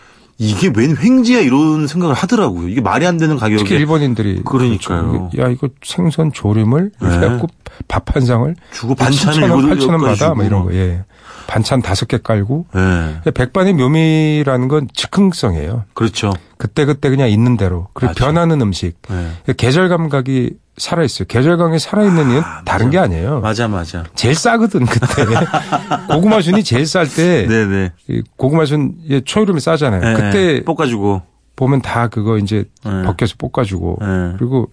이게 0.42 0.72
웬 0.74 0.96
횡재야 0.96 1.40
이런 1.40 1.86
생각을 1.86 2.14
하더라고요. 2.14 2.66
이게 2.68 2.80
말이 2.80 3.06
안 3.06 3.18
되는 3.18 3.36
가격에. 3.36 3.58
특히 3.62 3.74
일본인들이 3.74 4.40
그러니까요. 4.42 5.28
그렇죠. 5.28 5.38
야 5.38 5.48
이거 5.48 5.68
생선 5.84 6.32
조림을 6.32 6.92
이렇게 6.98 7.18
네. 7.18 7.26
해갖고 7.26 7.48
밥한 7.88 8.24
상을 8.24 8.56
주고 8.72 8.94
반찬을 8.94 9.48
7천 9.48 9.50
원, 9.50 9.64
이거 9.64 9.74
8천 9.74 9.90
원 9.90 10.00
받아. 10.00 10.34
뭐 10.34 10.42
이런 10.42 10.64
거. 10.64 10.74
예. 10.74 11.04
반찬 11.50 11.82
다섯 11.82 12.06
개 12.06 12.16
깔고 12.16 12.66
예. 12.76 13.30
백반의 13.32 13.72
묘미라는 13.74 14.68
건 14.68 14.86
즉흥성이에요. 14.94 15.82
그렇죠. 15.94 16.32
그때 16.58 16.84
그때 16.84 17.10
그냥 17.10 17.28
있는 17.28 17.56
대로 17.56 17.88
그리고 17.92 18.10
맞아. 18.10 18.24
변하는 18.24 18.60
음식 18.60 18.96
예. 19.10 19.52
계절 19.54 19.88
감각이 19.88 20.50
살아 20.76 21.02
있어요. 21.02 21.26
계절 21.26 21.56
감각이 21.56 21.80
살아 21.80 22.04
있는 22.04 22.26
이유는 22.30 22.42
다른 22.64 22.90
게 22.90 22.98
아니에요. 22.98 23.40
맞아, 23.40 23.66
맞아. 23.66 24.04
제일 24.14 24.36
싸거든 24.36 24.86
그때 24.86 25.24
고구마 26.08 26.40
순이 26.40 26.62
제일 26.62 26.86
쌀때 26.86 27.48
네네. 27.48 27.90
고구마순 28.36 28.94
예, 29.10 29.20
초이름이 29.20 29.58
싸잖아요. 29.58 30.08
예, 30.08 30.14
그때 30.14 30.62
볶아주고. 30.64 31.22
보면 31.56 31.82
다 31.82 32.06
그거 32.06 32.38
이제 32.38 32.64
예. 32.86 33.02
벗겨서 33.04 33.34
볶아주고 33.38 33.98
예. 34.02 34.36
그리고 34.38 34.70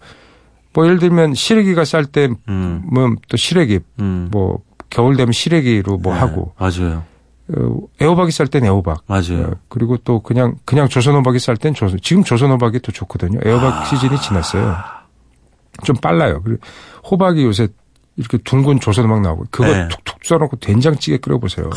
뭐 0.74 0.86
예를 0.86 1.00
들면 1.00 1.34
시래기가 1.34 1.86
쌀때 1.86 2.30
음. 2.50 2.84
뭐또 2.94 3.36
시래기 3.36 3.80
음. 4.00 4.28
뭐 4.32 4.60
겨울 4.90 5.16
되면 5.16 5.32
시래기로 5.32 5.98
뭐 5.98 6.16
예. 6.16 6.20
하고 6.20 6.54
맞아요. 6.58 7.04
어, 7.56 7.78
애호박이 8.02 8.32
쌀 8.32 8.48
땐 8.48 8.66
애호박 8.66 9.04
맞아요. 9.08 9.52
어, 9.52 9.52
그리고 9.70 9.98
또 9.98 10.22
그냥 10.22 10.56
그냥 10.66 10.88
조선 10.90 11.16
호박이 11.16 11.40
쌀 11.40 11.58
땐 11.58 11.74
조선 11.74 12.00
지금 12.02 12.24
조선 12.24 12.52
호박이 12.52 12.80
또 12.80 12.92
좋거든요. 12.92 13.40
애호박 13.46 13.82
아. 13.82 13.86
시즌이 13.86 14.20
지났어요. 14.20 14.76
좀 15.84 15.96
빨라요. 15.98 16.42
그리고 16.44 16.62
호박이 17.10 17.44
요새 17.44 17.68
이렇게 18.16 18.38
둥근 18.40 18.80
조선 18.80 19.06
호박 19.06 19.22
나오고 19.22 19.46
그거 19.52 19.68
네. 19.72 19.88
툭툭 19.88 20.18
썰어놓고 20.24 20.58
된장찌개 20.58 21.18
끓여 21.18 21.38
보세요. 21.38 21.70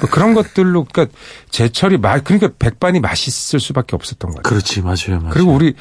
뭐 0.00 0.10
그런 0.10 0.34
것들로 0.34 0.84
그러니까 0.90 1.16
제철이 1.50 1.98
맛 1.98 2.24
그러니까 2.24 2.48
백반이 2.58 3.00
맛있을 3.00 3.60
수밖에 3.60 3.94
없었던 3.94 4.30
거예요. 4.30 4.42
그렇지, 4.42 4.82
맞아요, 4.82 5.18
맞아요. 5.20 5.30
그리고 5.30 5.52
우리 5.52 5.74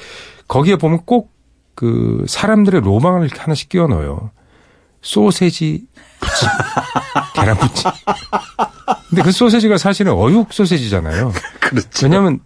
거기에 0.47 0.75
보면 0.75 1.01
꼭 1.05 1.41
그 1.81 2.25
사람들의 2.27 2.81
로망을 2.81 3.25
이렇게 3.25 3.39
하나씩 3.41 3.69
끼워 3.69 3.87
넣어요. 3.87 4.29
소세지 5.01 5.83
부침, 6.19 6.47
계란 7.33 7.57
부침. 7.57 7.89
근데 9.09 9.23
그 9.23 9.31
소세지가 9.31 9.77
사실은 9.77 10.13
어육 10.13 10.53
소세지잖아요. 10.53 11.33
그렇죠. 11.59 12.05
왜냐하면 12.05 12.39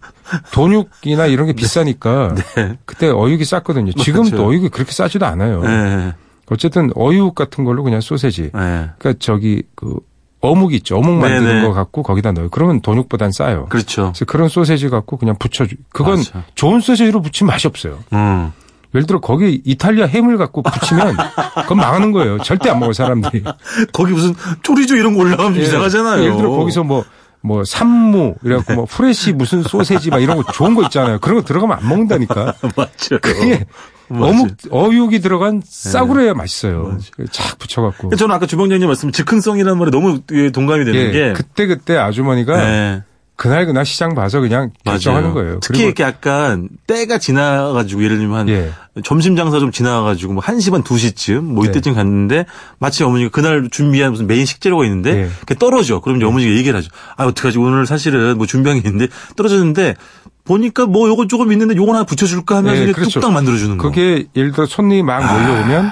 돈육이나 0.52 1.26
이런 1.26 1.46
게 1.46 1.52
비싸니까 1.52 2.34
네. 2.56 2.78
그때 2.84 3.08
어육이 3.08 3.44
쌌거든요. 3.44 3.92
지금 3.92 4.22
맞아요. 4.22 4.36
또 4.36 4.46
어육이 4.48 4.68
그렇게 4.70 4.92
싸지도 4.92 5.26
않아요. 5.26 5.62
예. 5.64 6.14
어쨌든 6.48 6.90
어육 6.96 7.34
같은 7.34 7.64
걸로 7.64 7.82
그냥 7.82 8.00
소세지. 8.00 8.44
예. 8.44 8.50
그러니까 8.52 9.14
저기 9.18 9.62
그 9.76 9.96
어묵 10.40 10.74
있죠. 10.74 10.96
어묵 10.96 11.14
만드는 11.14 11.44
네네. 11.46 11.62
거 11.66 11.72
갖고 11.72 12.02
거기다 12.02 12.32
넣어요. 12.32 12.48
그러면 12.50 12.80
돈육보단 12.80 13.32
싸요. 13.32 13.66
그렇죠. 13.66 14.12
그래서 14.12 14.24
그런 14.24 14.48
소세지 14.48 14.88
갖고 14.88 15.16
그냥 15.18 15.36
붙여주. 15.38 15.76
그건 15.90 16.16
맞아. 16.18 16.44
좋은 16.54 16.80
소세지로 16.80 17.20
붙이면 17.22 17.52
맛이 17.52 17.66
없어요. 17.68 17.98
음. 18.12 18.52
예를 18.96 19.06
들어 19.06 19.20
거기 19.20 19.60
이탈리아 19.64 20.06
햄을 20.06 20.38
갖고 20.38 20.62
붙이면 20.62 21.16
그건 21.62 21.78
망하는 21.78 22.12
거예요. 22.12 22.38
절대 22.38 22.70
안 22.70 22.80
먹어 22.80 22.92
사람들이. 22.92 23.44
거기 23.92 24.12
무슨 24.12 24.34
쪼리조 24.62 24.96
이런 24.96 25.14
거 25.14 25.20
올라가면 25.20 25.54
좀 25.54 25.62
이상하잖아요. 25.62 26.20
예. 26.20 26.24
예를 26.24 26.36
들어 26.36 26.50
거기서 26.50 26.84
뭐, 26.84 27.04
뭐, 27.42 27.64
산무, 27.64 28.34
이래갖고 28.42 28.74
뭐, 28.74 28.84
프레시 28.86 29.32
무슨 29.32 29.62
소세지 29.62 30.10
막 30.10 30.22
이런 30.22 30.36
거 30.36 30.52
좋은 30.52 30.74
거 30.74 30.82
있잖아요. 30.84 31.18
그런 31.20 31.38
거 31.38 31.44
들어가면 31.44 31.78
안 31.78 31.88
먹는다니까. 31.88 32.54
맞죠. 32.76 33.18
그게 33.20 33.66
맞아요. 34.08 34.30
어묵, 34.30 34.56
어육이 34.70 35.20
들어간 35.20 35.60
싸구려야 35.64 36.34
맛있어요. 36.34 36.96
착 37.30 37.58
붙여갖고. 37.58 38.14
저는 38.16 38.34
아까 38.34 38.46
주방장님 38.46 38.86
말씀 38.86 39.10
즉흥성이라는 39.12 39.78
말에 39.78 39.90
너무 39.90 40.20
예, 40.32 40.50
동감이 40.50 40.84
되는 40.84 41.00
예, 41.00 41.10
게 41.10 41.32
그때 41.32 41.66
그때 41.66 41.96
아주머니가 41.96 42.62
예, 42.62 43.02
그날 43.36 43.66
그날 43.66 43.84
시장 43.84 44.14
봐서 44.14 44.40
그냥 44.40 44.70
결정하는. 44.84 45.34
거예요. 45.34 45.60
특히 45.60 45.82
이렇게 45.82 46.02
약간 46.02 46.68
때가 46.86 47.18
지나가지고 47.18 48.02
예를 48.02 48.16
들면 48.16 48.38
한 48.38 48.48
예. 48.48 48.72
점심 49.04 49.36
장사 49.36 49.58
좀 49.58 49.70
지나가지고 49.70 50.32
뭐 50.32 50.42
1시 50.42 50.70
반 50.70 50.82
2시쯤 50.82 51.40
뭐 51.42 51.64
네. 51.64 51.70
이때쯤 51.70 51.94
갔는데 51.94 52.46
마치 52.78 53.04
어머니가 53.04 53.30
그날 53.30 53.68
준비한 53.70 54.12
무슨 54.12 54.26
메인 54.26 54.46
식재료가 54.46 54.84
있는데 54.86 55.24
예. 55.24 55.30
그게 55.40 55.54
떨어져. 55.54 56.00
그럼 56.00 56.16
이제 56.16 56.24
어머니가 56.26 56.50
얘기를 56.50 56.76
하죠. 56.78 56.88
아, 57.16 57.26
어떡하지. 57.26 57.58
오늘 57.58 57.86
사실은 57.86 58.38
뭐 58.38 58.46
준비한 58.46 58.80
게 58.80 58.88
있는데 58.88 59.12
떨어졌는데 59.36 59.96
보니까 60.44 60.86
뭐 60.86 61.08
요거 61.08 61.26
조금 61.26 61.52
있는데 61.52 61.76
요거 61.76 61.92
하나 61.92 62.04
붙여줄까 62.04 62.56
하면서 62.56 62.88
예, 62.88 62.92
그렇죠. 62.92 63.20
뚝딱 63.20 63.32
만들어주는 63.32 63.76
거. 63.76 63.90
그게 63.90 64.26
예를 64.34 64.52
들어 64.52 64.64
손님이 64.64 65.02
막 65.02 65.20
몰려오면 65.20 65.90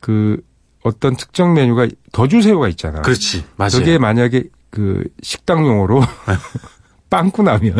그 0.00 0.38
어떤 0.82 1.16
특정 1.16 1.54
메뉴가 1.54 1.88
더 2.12 2.26
주세요가 2.26 2.68
있잖아. 2.68 3.02
그렇지. 3.02 3.44
맞아요. 3.56 3.70
그게 3.78 3.98
만약에 3.98 4.44
그 4.74 5.04
식당용으로 5.22 6.02
빵꾸 7.08 7.44
나면 7.44 7.76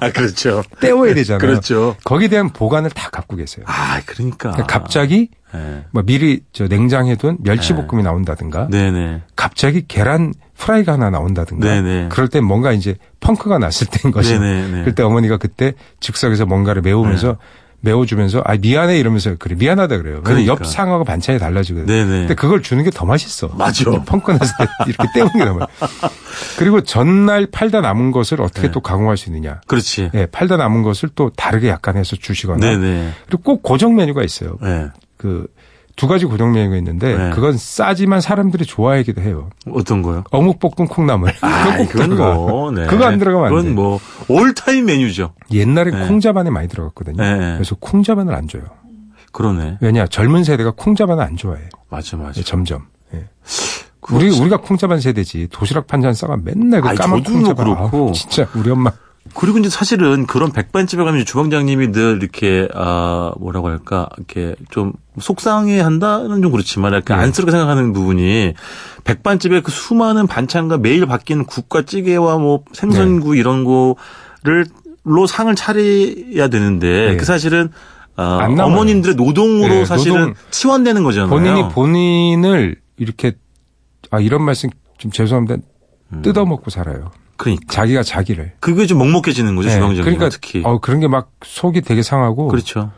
아, 0.00 0.10
그렇죠. 0.14 0.62
떼워야 0.80 1.12
되잖아요. 1.14 1.40
그렇죠. 1.40 1.96
거기에 2.04 2.28
대한 2.28 2.50
보관을 2.50 2.90
다 2.90 3.10
갖고 3.10 3.34
계세요. 3.34 3.64
아, 3.68 4.00
그러니까. 4.06 4.52
그러니까 4.52 4.66
갑자기 4.66 5.30
예. 5.56 5.84
뭐 5.90 6.04
미리 6.04 6.44
저 6.52 6.68
냉장해둔 6.68 7.38
멸치볶음이 7.40 8.04
나온다든가 8.04 8.68
네네. 8.68 9.22
갑자기 9.34 9.84
계란 9.88 10.32
프라이가 10.56 10.92
하나 10.92 11.10
나온다든가 11.10 11.66
네네. 11.66 12.08
그럴 12.10 12.28
때 12.28 12.40
뭔가 12.40 12.70
이제 12.70 12.94
펑크가 13.18 13.58
났을 13.58 13.88
때인 13.88 14.12
거죠. 14.12 14.38
네네네. 14.38 14.80
그럴 14.82 14.94
때 14.94 15.02
어머니가 15.02 15.38
그때 15.38 15.74
즉석에서 15.98 16.46
뭔가를 16.46 16.80
메우면서 16.82 17.38
메워주면서 17.82 18.42
아 18.44 18.56
미안해 18.56 18.98
이러면서 18.98 19.34
그래 19.38 19.54
미안하다 19.58 19.98
그래요. 19.98 20.20
그러니까. 20.22 20.46
옆 20.46 20.64
상하고 20.66 21.04
반찬이 21.04 21.38
달라지거든요. 21.38 21.86
네네. 21.86 22.18
근데 22.20 22.34
그걸 22.34 22.62
주는 22.62 22.82
게 22.84 22.90
더 22.92 23.04
맛있어. 23.06 23.48
맞아. 23.48 23.84
펑크 23.90 24.30
났을 24.32 24.54
때 24.58 24.66
이렇게 24.86 25.08
때우는 25.14 25.32
게더 25.32 25.54
맛. 25.54 25.68
그리고 26.58 26.80
전날 26.82 27.46
팔다 27.46 27.80
남은 27.80 28.12
것을 28.12 28.40
어떻게 28.40 28.68
네. 28.68 28.70
또 28.70 28.80
가공할 28.80 29.16
수 29.16 29.28
있느냐. 29.30 29.60
그렇지. 29.66 30.10
예, 30.14 30.26
팔다 30.26 30.56
남은 30.56 30.82
것을 30.82 31.08
또 31.14 31.30
다르게 31.36 31.68
약간 31.68 31.96
해서 31.96 32.16
주시거나. 32.16 32.58
네네. 32.64 33.12
그리고 33.26 33.42
꼭 33.42 33.62
고정 33.62 33.94
메뉴가 33.96 34.22
있어요. 34.22 34.58
네. 34.62 34.88
그 35.16 35.46
두 35.96 36.08
가지 36.08 36.24
고정 36.24 36.52
메뉴가 36.52 36.76
있는데 36.76 37.16
네. 37.16 37.30
그건 37.30 37.56
싸지만 37.56 38.20
사람들이 38.20 38.64
좋아하기도 38.64 39.20
해요. 39.20 39.50
어떤 39.70 40.02
거요? 40.02 40.24
어묵 40.30 40.58
볶음 40.58 40.88
콩나물. 40.88 41.32
아, 41.42 41.76
그건. 41.88 42.16
뭐, 42.16 42.70
네. 42.70 42.86
그거 42.86 43.04
안 43.04 43.18
들어가면 43.18 43.46
안 43.46 43.50
돼. 43.50 43.56
그건 43.56 43.74
뭐, 43.74 44.00
올타임 44.28 44.86
메뉴죠. 44.86 45.34
옛날에 45.50 45.90
네. 45.90 46.06
콩자반에 46.06 46.50
많이 46.50 46.68
들어갔거든요. 46.68 47.22
네. 47.22 47.52
그래서 47.54 47.76
콩자반을 47.78 48.34
안 48.34 48.48
줘요. 48.48 48.62
그러네. 49.32 49.78
왜냐 49.80 50.06
젊은 50.06 50.44
세대가 50.44 50.72
콩자반을 50.76 51.22
안 51.22 51.36
좋아해. 51.36 51.60
맞아, 51.88 52.16
맞아. 52.16 52.38
예, 52.38 52.42
점점. 52.44 52.82
우리 54.10 54.28
우리가 54.36 54.56
콩자반 54.56 54.98
세대지 55.00 55.48
도시락 55.52 55.86
반찬 55.86 56.12
싸가 56.12 56.36
맨날 56.42 56.80
그 56.80 56.92
까만 56.94 57.22
저도 57.22 57.30
뭐 57.30 57.38
콩자반. 57.44 57.66
그렇고. 57.66 58.06
아우, 58.08 58.12
진짜 58.12 58.48
우리 58.56 58.70
엄마. 58.70 58.90
그리고 59.34 59.58
이제 59.58 59.68
사실은 59.68 60.26
그런 60.26 60.52
백반집에 60.52 61.02
가면 61.04 61.24
주방장님이 61.24 61.92
늘 61.92 62.18
이렇게, 62.20 62.68
아, 62.74 63.32
뭐라고 63.38 63.68
할까, 63.68 64.08
이렇게 64.16 64.54
좀 64.70 64.92
속상해 65.18 65.80
한다는 65.80 66.42
좀 66.42 66.52
그렇지만 66.52 66.92
약간 66.94 67.18
네. 67.18 67.24
안쓰럽게 67.24 67.50
생각하는 67.50 67.92
부분이 67.92 68.54
백반집에 69.04 69.60
그 69.60 69.70
수많은 69.70 70.26
반찬과 70.26 70.78
매일 70.78 71.06
바뀌는 71.06 71.46
국과 71.46 71.82
찌개와 71.82 72.38
뭐 72.38 72.64
생선구 72.72 73.36
이런 73.36 73.64
거를, 73.64 74.66
로 75.04 75.26
상을 75.26 75.52
차려야 75.52 76.46
되는데 76.46 77.10
네. 77.10 77.16
그 77.16 77.24
사실은 77.24 77.70
나와요. 78.16 78.54
어머님들의 78.56 79.16
노동으로 79.16 79.74
네, 79.74 79.84
사실은 79.84 80.18
노동. 80.20 80.34
치환되는 80.52 81.02
거잖아요. 81.02 81.28
본인이 81.28 81.68
본인을 81.70 82.76
이렇게 82.98 83.32
아 84.12 84.20
이런 84.20 84.44
말씀 84.44 84.70
좀 84.98 85.10
죄송합니다. 85.10 85.56
음. 86.12 86.22
뜯어먹고 86.22 86.70
살아요. 86.70 87.10
그러니까 87.42 87.64
자기가 87.72 88.02
자기를. 88.02 88.52
그게 88.60 88.86
좀 88.86 88.98
먹먹해지는 88.98 89.56
거죠 89.56 89.68
네, 89.68 89.74
주방장님 89.74 90.04
그러니까 90.04 90.28
특히. 90.28 90.62
어 90.64 90.78
그런 90.78 91.00
게 91.00 91.08
막 91.08 91.30
속이 91.44 91.80
되게 91.82 92.02
상하고 92.02 92.48
그렇죠. 92.48 92.90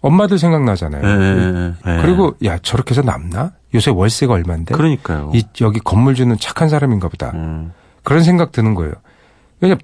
엄마들 0.00 0.38
생각나잖아요. 0.38 1.02
예, 1.04 1.08
예, 1.08 1.74
예. 1.86 1.90
네. 1.96 2.02
그리고 2.02 2.34
야 2.44 2.58
저렇게 2.58 2.90
해서 2.90 3.02
남나? 3.02 3.52
요새 3.74 3.90
월세가 3.90 4.32
얼마인데? 4.34 4.74
그러니까요. 4.74 5.30
이 5.34 5.44
여기 5.60 5.78
건물 5.80 6.14
주는 6.14 6.36
착한 6.38 6.68
사람인가 6.68 7.08
보다. 7.08 7.30
음. 7.34 7.72
그런 8.02 8.22
생각 8.24 8.50
드는 8.52 8.74
거예요. 8.74 8.92
왜냐 9.60 9.76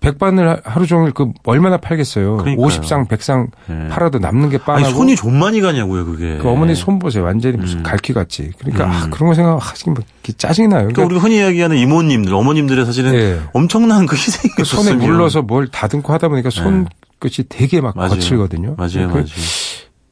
백반을 0.00 0.62
하루 0.64 0.86
종일 0.86 1.12
그 1.12 1.30
얼마나 1.44 1.76
팔겠어요. 1.76 2.38
그러니까요. 2.38 2.66
50상, 2.66 3.06
100상 3.08 3.48
예. 3.68 3.88
팔아도 3.88 4.18
남는 4.18 4.48
게 4.48 4.56
빤하고 4.58 4.88
손이 4.94 5.14
좀 5.16 5.38
많이 5.38 5.60
가냐고요 5.60 6.06
그게. 6.06 6.38
그 6.38 6.48
어머니 6.48 6.74
손 6.74 6.98
보세요. 6.98 7.22
완전히 7.24 7.58
무슨 7.58 7.78
음. 7.78 7.82
갈퀴 7.82 8.14
같지. 8.14 8.50
그러니까 8.58 8.86
아, 8.90 9.04
음. 9.04 9.10
그런 9.10 9.28
거 9.28 9.34
생각하시면 9.34 9.94
뭐 9.94 10.04
이렇게 10.24 10.32
짜증이 10.32 10.68
나요. 10.68 10.88
그러니까 10.88 11.04
우리가 11.04 11.20
흔히 11.20 11.36
이야기하는 11.36 11.76
이모님들, 11.76 12.34
어머님들의 12.34 12.86
사실은 12.86 13.14
예. 13.14 13.40
엄청난 13.52 14.06
그 14.06 14.16
희생이 14.16 14.54
그 14.56 14.64
손에 14.64 14.82
있었으면. 14.90 15.06
물러서 15.06 15.42
뭘 15.42 15.68
다듬고 15.68 16.12
하다 16.14 16.28
보니까 16.28 16.48
손 16.50 16.84
네. 16.84 16.88
것이 17.20 17.44
되게 17.50 17.82
막 17.82 17.94
맞아요. 17.94 18.08
거칠거든요. 18.10 18.76
맞아요, 18.78 19.08
그- 19.08 19.12
맞아요. 19.14 19.24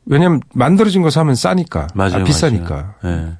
왜냐면 0.04 0.40
만들어진 0.54 1.00
거 1.02 1.08
사면 1.10 1.34
싸니까. 1.34 1.86
맞아요. 1.94 2.16
아, 2.16 2.24
비싸니까. 2.24 2.94
맞아요. 3.02 3.16
예. 3.16 3.32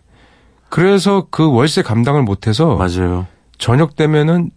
그래서 0.71 1.27
그 1.31 1.51
월세 1.51 1.83
감당을 1.83 2.23
못 2.23 2.47
해서 2.47 2.77
맞아요. 2.77 3.27
저녁 3.59 3.97
되면은 3.97 4.51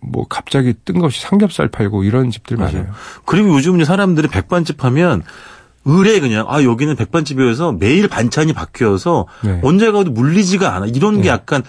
뭐 0.00 0.26
갑자기 0.28 0.74
뜬금없이 0.84 1.20
삼겹살 1.20 1.68
팔고 1.68 2.04
이런 2.04 2.30
집들 2.30 2.56
많아요. 2.56 2.82
맞아요. 2.82 2.94
그리고 3.24 3.54
요즘 3.54 3.76
이제 3.76 3.84
사람들이 3.84 4.28
백반집 4.28 4.84
하면 4.84 5.22
의뢰 5.84 6.20
그냥 6.20 6.46
아 6.48 6.62
여기는 6.62 6.94
백반집이어서 6.96 7.72
매일 7.72 8.08
반찬이 8.08 8.52
바뀌어서 8.52 9.26
네. 9.42 9.60
언제 9.62 9.90
가도 9.90 10.10
물리지가 10.10 10.74
않아 10.74 10.86
이런 10.86 11.22
게 11.22 11.28
약간 11.28 11.62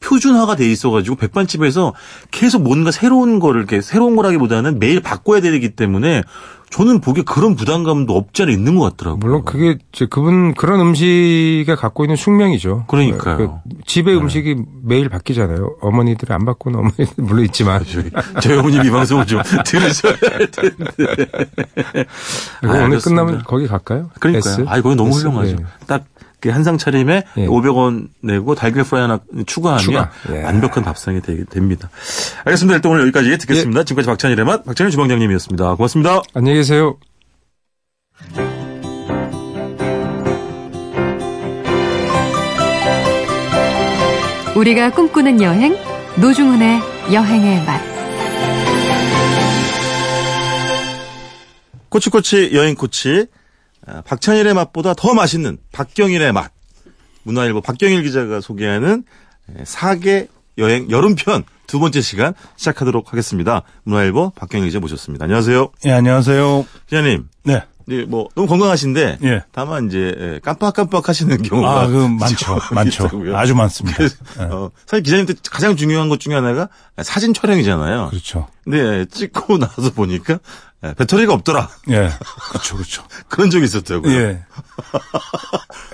표준화가 0.00 0.56
돼 0.56 0.70
있어가지고 0.70 1.16
백반집에서 1.16 1.94
계속 2.30 2.62
뭔가 2.62 2.90
새로운 2.90 3.40
거를 3.40 3.62
이렇게 3.62 3.80
새로운 3.80 4.14
거라기보다는 4.14 4.78
매일 4.78 5.00
바꿔야 5.00 5.40
되기 5.40 5.74
때문에 5.74 6.22
저는 6.70 7.00
보기에 7.00 7.22
그런 7.24 7.54
부담감도 7.56 8.14
없지 8.16 8.42
않아 8.42 8.52
있는 8.52 8.76
것 8.76 8.84
같더라고요. 8.90 9.18
물론 9.20 9.44
그게 9.44 9.78
이제 9.92 10.06
그분 10.10 10.52
그런 10.54 10.80
음식에 10.80 11.74
갖고 11.76 12.04
있는 12.04 12.16
숙명이죠. 12.16 12.84
그러니까요. 12.88 13.38
네. 13.38 13.46
그 13.46 13.50
집의 13.86 14.16
음식이 14.18 14.56
매일 14.82 15.08
바뀌잖아요. 15.08 15.76
어머니들이 15.80 16.32
안 16.34 16.44
바꾸는 16.44 16.78
어머니들 16.80 17.06
물론 17.18 17.44
있지만. 17.46 17.84
저희, 17.84 18.10
저희 18.42 18.58
어머님 18.58 18.84
이 18.84 18.90
방송을 18.90 19.26
좀 19.26 19.40
들으셔야 19.64 20.14
할 20.32 20.50
텐데. 20.50 20.84
아, 22.62 22.68
오늘 22.68 22.82
알겠습니다. 22.82 23.00
끝나면 23.24 23.42
거기 23.46 23.66
갈까요? 23.66 24.10
그러니까요. 24.20 24.52
S? 24.54 24.64
아, 24.66 24.80
거기 24.82 24.96
너무 24.96 25.10
S? 25.10 25.20
훌륭하죠. 25.20 25.56
네. 25.56 25.64
딱그 25.86 26.04
한상 26.50 26.78
차림에 26.78 27.24
예. 27.36 27.46
500원 27.46 28.08
내고 28.22 28.54
달걀 28.54 28.84
프라이 28.84 29.02
하나 29.02 29.20
추가하면 29.46 29.82
추가. 29.82 30.10
예. 30.32 30.42
완벽한 30.42 30.84
밥상이 30.84 31.20
되, 31.22 31.44
됩니다. 31.44 31.88
알겠습니다. 32.44 32.76
일단 32.76 32.92
오늘 32.92 33.02
여기까지 33.02 33.36
듣겠습니다. 33.38 33.84
지금까지 33.84 34.06
박찬일의 34.06 34.44
맛, 34.44 34.64
박찬일 34.64 34.90
주방장님이었습니다. 34.90 35.74
고맙습니다. 35.74 36.22
안녕히 36.34 36.58
계세요. 36.58 36.96
우리가 44.56 44.90
꿈꾸는 44.90 45.42
여행 45.42 45.76
노중훈의 46.20 46.80
여행의 47.12 47.64
맛. 47.66 47.80
꼬치꼬치 51.90 52.50
여행 52.54 52.74
코치 52.74 53.26
아, 53.30 53.35
박찬일의 54.04 54.54
맛보다 54.54 54.94
더 54.94 55.14
맛있는 55.14 55.58
박경일의 55.72 56.32
맛. 56.32 56.52
문화일보 57.22 57.60
박경일 57.60 58.02
기자가 58.02 58.40
소개하는 58.40 59.04
에, 59.50 59.64
사계 59.64 60.28
여행 60.58 60.90
여름편 60.90 61.44
두 61.66 61.78
번째 61.80 62.00
시간 62.00 62.34
시작하도록 62.56 63.12
하겠습니다. 63.12 63.62
문화일보 63.84 64.30
박경일 64.36 64.66
기자 64.68 64.80
모셨습니다. 64.80 65.24
안녕하세요. 65.24 65.72
예, 65.86 65.92
안녕하세요. 65.92 66.66
기자님. 66.86 67.28
네. 67.44 67.62
네, 67.88 68.04
뭐 68.04 68.28
너무 68.34 68.48
건강하신데 68.48 69.18
예. 69.22 69.44
다만 69.52 69.86
이제 69.86 70.12
예, 70.18 70.40
깜빡깜빡 70.42 71.08
하시는 71.08 71.40
경우가 71.40 71.82
아, 71.82 71.86
그 71.86 72.08
많죠. 72.08 72.58
많죠. 72.72 73.04
있다고요. 73.06 73.36
아주 73.36 73.54
많습니다. 73.54 73.98
그래서, 73.98 74.16
예. 74.40 74.42
어, 74.44 74.70
사실 74.86 75.04
기자님한테 75.04 75.34
가장 75.50 75.76
중요한 75.76 76.08
것 76.08 76.18
중에 76.18 76.34
하나가 76.34 76.68
사진 77.04 77.32
촬영이잖아요. 77.32 78.08
그렇죠. 78.10 78.48
근데 78.64 79.04
찍고 79.06 79.58
나서 79.62 79.92
보니까 79.94 80.40
예, 80.84 80.94
배터리가 80.94 81.32
없더라. 81.34 81.68
예. 81.90 82.10
그렇죠. 82.50 82.74
그렇죠. 82.74 83.04
그런 83.28 83.50
적이 83.50 83.66
있었다고요. 83.66 84.12
예. 84.12 84.44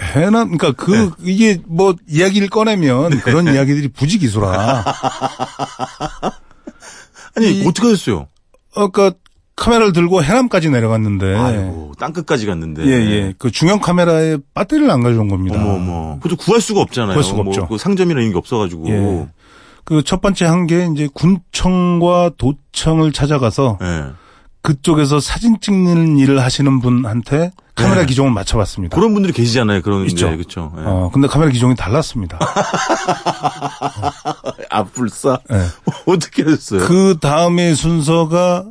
해나 0.01 0.45
그러니까 0.45 0.73
그 0.73 1.13
이게 1.21 1.61
뭐 1.67 1.95
이야기를 2.09 2.49
꺼내면 2.49 3.21
그런 3.21 3.53
이야기들이 3.53 3.89
부지기수라. 3.89 4.85
아니 7.37 7.61
이- 7.61 7.67
어떻게 7.69 7.89
됐어요? 7.89 8.29
어, 8.75 8.89
그러니까 8.89 9.19
카메라를 9.57 9.93
들고 9.93 10.23
해남까지 10.23 10.71
내려갔는데 10.71 11.35
아이고 11.37 11.93
땅 11.99 12.13
끝까지 12.13 12.47
갔는데. 12.47 12.85
예, 12.87 12.91
예. 12.91 13.35
그 13.39 13.51
중형 13.51 13.81
카메라에 13.81 14.39
배터리를 14.55 14.91
안 14.91 15.03
가져온 15.03 15.29
겁니다. 15.29 15.57
어머 15.61 15.75
어머. 15.75 16.17
그것도 16.21 16.37
구할 16.37 16.61
수가 16.61 16.81
없잖아요. 16.81 17.13
구할 17.13 17.23
수가 17.23 17.43
뭐 17.43 17.49
없죠. 17.49 17.69
그 17.69 17.79
상점이나 17.79 18.21
이런 18.21 18.33
게 18.33 18.39
없어가지고. 18.39 18.89
예. 18.89 19.27
그 19.85 20.03
첫 20.05 20.21
번째 20.21 20.47
한 20.47 20.67
게 20.67 20.89
이제 20.95 21.09
군청과 21.13 22.33
도청을 22.39 23.13
찾아가서 23.13 23.79
예. 23.83 24.05
그쪽에서 24.63 25.19
사진 25.21 25.57
찍는 25.61 26.19
일을 26.19 26.41
하시는 26.41 26.81
분한테 26.81 27.51
카메라 27.75 28.01
네. 28.03 28.07
기종을 28.07 28.31
맞춰봤습니다. 28.31 28.95
그런 28.95 29.13
분들이 29.13 29.33
계시잖아요. 29.33 29.83
그런 29.83 30.07
있죠. 30.07 30.31
게 30.31 30.37
그렇죠. 30.37 30.73
예. 30.79 30.83
어, 30.85 31.11
근데 31.13 31.27
카메라 31.27 31.51
기종이 31.51 31.75
달랐습니다. 31.75 32.39
앞불사 34.71 35.39
예. 35.51 35.63
어떻게 36.07 36.45
하셨어요? 36.45 36.87
그 36.87 37.17
다음에 37.21 37.75
순서가 37.75 38.67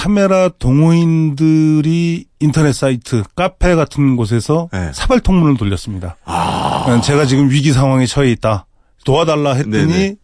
카메라 0.00 0.50
동호인들이 0.50 2.26
인터넷 2.40 2.72
사이트, 2.74 3.22
카페 3.34 3.74
같은 3.74 4.16
곳에서 4.16 4.68
네. 4.70 4.90
사발 4.92 5.20
통문을 5.20 5.56
돌렸습니다. 5.56 6.16
어, 6.26 7.00
제가 7.02 7.24
지금 7.24 7.48
위기 7.48 7.72
상황에 7.72 8.04
처해 8.04 8.30
있다. 8.32 8.66
도와달라 9.06 9.54
했더니 9.54 9.86
네네. 9.86 10.14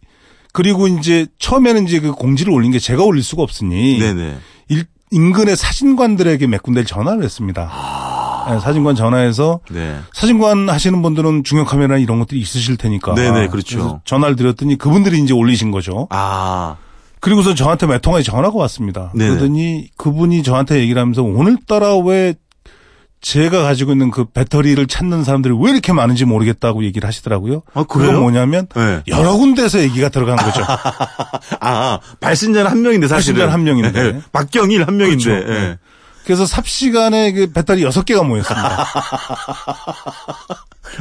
그리고 0.53 0.87
이제 0.87 1.25
처음에는 1.39 1.87
이제 1.87 1.99
그 1.99 2.11
공지를 2.11 2.53
올린 2.53 2.71
게 2.71 2.77
제가 2.77 3.03
올릴 3.03 3.23
수가 3.23 3.41
없으니 3.41 3.97
네네. 3.97 4.37
일- 4.69 4.85
인근의 5.09 5.55
사진관들에게 5.57 6.45
몇 6.45 6.61
군데를 6.61 6.85
전화를 6.85 7.23
했습니다. 7.23 8.45
네, 8.49 8.59
사진관 8.59 8.93
전화해서 8.95 9.59
네. 9.71 9.97
사진관 10.13 10.69
하시는 10.69 11.01
분들은 11.01 11.43
중형 11.45 11.65
카메라 11.65 11.97
이런 11.97 12.19
것들이 12.19 12.39
있으실 12.39 12.77
테니까. 12.77 13.15
네네, 13.15 13.47
그렇죠. 13.47 14.01
전화를 14.05 14.35
드렸더니 14.35 14.77
그분들이 14.77 15.19
이제 15.19 15.33
올리신 15.33 15.71
거죠. 15.71 16.07
아. 16.11 16.75
그리고서 17.23 17.55
저한테 17.55 17.87
몇 17.87 18.01
통화에 18.01 18.21
전화가 18.21 18.57
왔습니다. 18.59 19.09
네네. 19.15 19.29
그러더니 19.29 19.87
그분이 19.95 20.43
저한테 20.43 20.81
얘기를 20.81 21.01
하면서 21.01 21.23
오늘따라 21.23 21.95
왜 21.95 22.35
제가 23.21 23.63
가지고 23.63 23.93
있는 23.93 24.11
그 24.11 24.25
배터리를 24.25 24.85
찾는 24.85 25.23
사람들이 25.23 25.55
왜 25.57 25.71
이렇게 25.71 25.93
많은지 25.93 26.25
모르겠다고 26.25 26.83
얘기를 26.83 27.07
하시더라고요. 27.07 27.61
아, 27.73 27.83
그래요? 27.83 28.07
그건 28.09 28.21
뭐냐면 28.23 28.67
네. 28.75 29.01
여러 29.07 29.37
군데서 29.37 29.79
얘기가 29.79 30.09
들어간 30.09 30.35
거죠. 30.35 30.61
아, 31.61 31.99
발신자는 32.19 32.69
한 32.69 32.81
명인데 32.81 33.07
사실은. 33.07 33.35
발신자는 33.47 33.53
한 33.53 33.63
명인데. 33.63 34.05
예, 34.05 34.21
박경일 34.33 34.85
한 34.85 34.97
명인데. 34.97 35.23
그렇죠. 35.23 35.53
예. 35.53 35.59
네. 35.59 35.77
그래서 36.25 36.45
삽시간에 36.45 37.31
그 37.33 37.51
배터리 37.51 37.83
여섯 37.83 38.05
개가 38.05 38.23
모였습니다. 38.23 38.87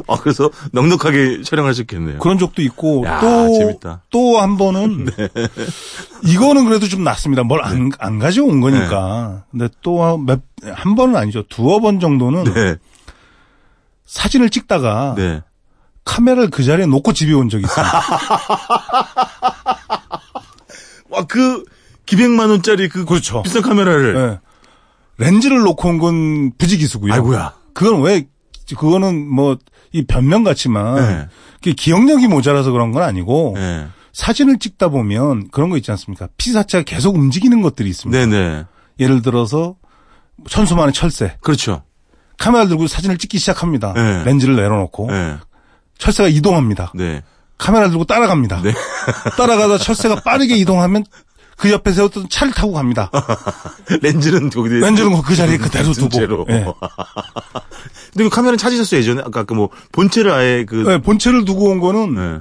아, 0.08 0.16
그래서 0.20 0.50
넉넉하게 0.72 1.42
촬영하셨겠네요. 1.42 2.18
그런 2.18 2.38
적도 2.38 2.62
있고 2.62 3.04
야, 3.06 3.20
또. 3.20 3.78
네. 3.82 3.96
또한 4.10 4.56
번은 4.56 5.08
이거는 6.24 6.64
그래도 6.64 6.88
좀 6.88 7.04
낫습니다. 7.04 7.42
뭘 7.42 7.62
안안 7.62 8.18
가져온 8.18 8.60
거니까. 8.60 9.44
근데 9.50 9.68
또한 9.82 10.26
번은 10.96 11.16
아니죠. 11.16 11.42
두어 11.48 11.80
번 11.80 12.00
정도는 12.00 12.44
네. 12.44 12.76
사진을 14.06 14.50
찍다가 14.50 15.14
네. 15.16 15.42
카메라를 16.04 16.50
그 16.50 16.64
자리에 16.64 16.86
놓고 16.86 17.12
집에 17.12 17.32
온 17.32 17.48
적이 17.48 17.64
있습니다. 17.64 18.02
와, 21.10 21.24
그, 21.28 21.64
기백만 22.06 22.50
원짜리 22.50 22.88
그 22.88 23.04
그렇죠. 23.04 23.42
비싼 23.42 23.62
카메라를. 23.62 24.40
예. 25.22 25.30
렌즈를 25.30 25.60
놓고 25.60 25.88
온 25.88 25.98
건 25.98 26.52
부지기수고요. 26.58 27.12
아이고야. 27.14 27.54
그건 27.74 28.02
왜 28.02 28.26
그거는 28.76 29.28
뭐 29.28 29.56
이 29.94 30.06
변명 30.06 30.42
같지만 30.42 31.28
네. 31.60 31.72
기억력이 31.74 32.26
모자라서 32.26 32.70
그런 32.72 32.92
건 32.92 33.02
아니고 33.02 33.52
네. 33.56 33.86
사진을 34.14 34.58
찍다 34.58 34.88
보면 34.88 35.48
그런 35.50 35.68
거 35.68 35.76
있지 35.76 35.90
않습니까? 35.90 36.28
피사체가 36.38 36.84
계속 36.84 37.14
움직이는 37.14 37.60
것들이 37.60 37.90
있습니다. 37.90 38.18
네네. 38.26 38.64
예를 39.00 39.20
들어서 39.20 39.76
천수만의 40.48 40.94
철새. 40.94 41.36
그렇죠. 41.42 41.82
카메라 42.38 42.66
들고 42.66 42.86
사진을 42.86 43.18
찍기 43.18 43.38
시작합니다. 43.38 43.92
네. 43.92 44.24
렌즈를 44.24 44.56
내려놓고 44.56 45.08
네. 45.10 45.36
철새가 45.98 46.30
이동합니다. 46.30 46.92
네. 46.94 47.22
카메라 47.58 47.90
들고 47.90 48.04
따라갑니다. 48.04 48.62
네. 48.62 48.72
따라가다 49.36 49.76
철새가 49.76 50.22
빠르게 50.22 50.56
이동하면 50.56 51.04
그 51.62 51.70
옆에 51.70 51.92
세웠던 51.92 52.28
차를 52.28 52.52
타고 52.52 52.72
갑니다. 52.72 53.08
렌즈는 54.02 54.50
거기 54.50 54.68
렌즈는 54.68 55.22
그 55.22 55.36
자리에 55.36 55.58
그대로 55.62 55.92
두고. 55.92 56.18
예. 56.50 56.64
근데 58.10 58.24
그 58.24 58.28
카메라는 58.30 58.58
찾으셨어요, 58.58 58.98
예전에? 58.98 59.22
아까 59.24 59.44
그 59.44 59.54
뭐, 59.54 59.68
본체를 59.92 60.32
아예 60.32 60.64
그. 60.64 60.74
네, 60.74 60.98
본체를 60.98 61.44
두고 61.44 61.66
온 61.66 61.78
거는 61.78 62.14
네. 62.16 62.40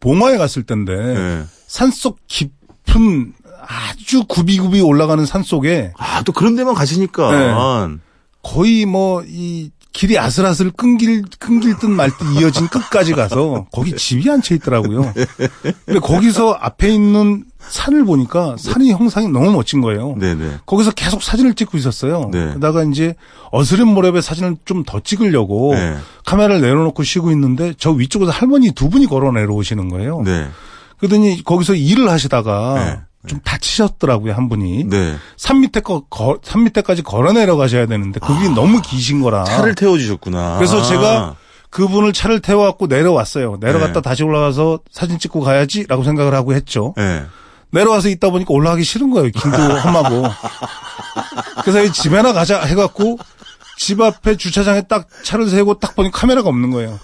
봉화에 0.00 0.38
갔을 0.38 0.62
때인데 0.62 0.94
네. 0.96 1.44
산속 1.66 2.18
깊은 2.26 3.34
아주 3.60 4.24
굽이굽이 4.26 4.80
올라가는 4.80 5.26
산 5.26 5.42
속에 5.42 5.92
아, 5.98 6.22
또 6.22 6.32
그런 6.32 6.56
데만 6.56 6.74
가시니까. 6.74 7.90
거의 8.42 8.86
뭐 8.86 9.22
이 9.26 9.70
길이 9.94 10.18
아슬아슬 10.18 10.70
끈길 10.72 11.22
끈길 11.38 11.78
듯 11.78 11.86
말 11.88 12.10
듯 12.18 12.24
이어진 12.40 12.66
끝까지 12.68 13.12
가서 13.14 13.66
거기 13.72 13.94
집이 13.96 14.28
안 14.28 14.42
채 14.42 14.56
있더라고요. 14.56 15.14
근데 15.86 16.00
거기서 16.00 16.50
앞에 16.52 16.92
있는 16.92 17.44
산을 17.60 18.04
보니까 18.04 18.56
산이 18.58 18.90
형상이 18.90 19.28
너무 19.28 19.52
멋진 19.52 19.80
거예요. 19.80 20.16
네네. 20.18 20.58
거기서 20.66 20.90
계속 20.90 21.22
사진을 21.22 21.54
찍고 21.54 21.78
있었어요. 21.78 22.28
네. 22.32 22.48
그러다가 22.48 22.82
이제 22.84 23.14
어스름 23.52 23.94
모랩에 23.94 24.20
사진을 24.20 24.56
좀 24.66 24.84
더 24.84 25.00
찍으려고 25.00 25.74
네. 25.74 25.96
카메라를 26.26 26.60
내려놓고 26.60 27.02
쉬고 27.04 27.30
있는데 27.30 27.72
저 27.78 27.90
위쪽에서 27.92 28.32
할머니 28.32 28.72
두 28.72 28.90
분이 28.90 29.06
걸어 29.06 29.30
내려오시는 29.32 29.88
거예요. 29.88 30.22
네. 30.22 30.48
그러더니 30.98 31.42
거기서 31.44 31.74
일을 31.74 32.10
하시다가 32.10 32.74
네. 32.84 33.00
좀 33.26 33.40
다치셨더라고요, 33.40 34.34
한 34.34 34.48
분이. 34.48 34.84
네. 34.84 35.16
산 35.36 35.60
밑에 35.60 35.80
거, 35.80 36.04
거, 36.10 36.38
산 36.42 36.64
밑에까지 36.64 37.02
걸어 37.02 37.32
내려가셔야 37.32 37.86
되는데, 37.86 38.20
그게 38.20 38.48
너무 38.48 38.82
기신 38.82 39.20
거라. 39.20 39.44
차를 39.44 39.74
태워주셨구나. 39.74 40.56
그래서 40.56 40.82
제가 40.82 41.36
그분을 41.70 42.12
차를 42.12 42.40
태워갖고 42.40 42.86
내려왔어요. 42.86 43.58
내려갔다 43.60 43.94
네. 43.94 44.00
다시 44.02 44.22
올라가서 44.22 44.80
사진 44.92 45.18
찍고 45.18 45.40
가야지 45.40 45.86
라고 45.88 46.04
생각을 46.04 46.32
하고 46.34 46.54
했죠. 46.54 46.94
네. 46.96 47.24
내려와서 47.70 48.08
있다 48.08 48.30
보니까 48.30 48.54
올라가기 48.54 48.84
싫은 48.84 49.10
거예요. 49.10 49.30
길도 49.30 49.58
험하고. 49.58 50.22
그래서 51.62 51.82
이 51.82 51.92
집에나 51.92 52.32
가자 52.32 52.62
해갖고 52.62 53.18
집 53.78 54.00
앞에 54.00 54.36
주차장에 54.36 54.82
딱 54.82 55.08
차를 55.24 55.48
세우고 55.48 55.80
딱 55.80 55.96
보니 55.96 56.12
카메라가 56.12 56.48
없는 56.48 56.70
거예요. 56.70 57.00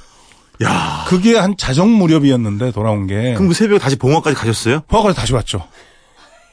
야. 0.63 1.05
그게 1.09 1.37
한 1.37 1.57
자정 1.57 1.91
무렵이었는데 1.91 2.71
돌아온 2.71 3.09
게. 3.09 3.35
그럼 3.35 3.49
그 3.49 3.55
새벽에 3.55 3.81
다시 3.81 3.97
봉화까지 3.97 4.37
가셨어요? 4.37 4.83
포화까지 4.87 5.17
다시 5.19 5.33
왔죠. 5.33 5.65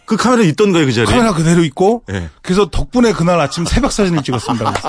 그 0.08 0.16
카메라 0.16 0.41
있던가요, 0.41 0.86
그 0.86 0.93
자리에? 0.93 1.14
카메라 1.14 1.34
그대로 1.34 1.64
있고. 1.66 2.01
네. 2.08 2.30
그래서 2.41 2.70
덕분에 2.70 3.12
그날 3.12 3.39
아침 3.41 3.66
새벽 3.66 3.91
사진을 3.91 4.24
찍었습니다. 4.24 4.74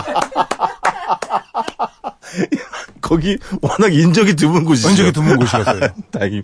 거기 3.01 3.37
워낙 3.61 3.93
인적이 3.93 4.37
드문 4.37 4.65
곳이죠. 4.65 4.91
인적이 4.91 5.13
드문 5.13 5.37
곳이었어요. 5.39 5.81
다행히. 6.13 6.43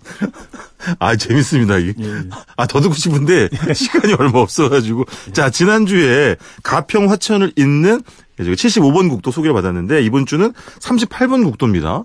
아, 0.99 1.15
재밌습니다, 1.15 1.79
이게. 1.79 1.95
예, 2.03 2.09
예. 2.09 2.23
아, 2.57 2.67
더 2.67 2.81
듣고 2.81 2.95
싶은데, 2.95 3.49
시간이 3.73 4.15
얼마 4.15 4.41
없어가지고. 4.41 5.05
자, 5.33 5.51
지난주에 5.51 6.35
가평 6.65 7.11
화천을 7.11 7.53
잇는 7.57 8.03
75번 8.41 9.09
국도 9.09 9.31
소개를 9.31 9.55
받았는데, 9.55 10.03
이번 10.03 10.27
주는 10.27 10.53
38번 10.81 11.45
국도입니다. 11.45 12.03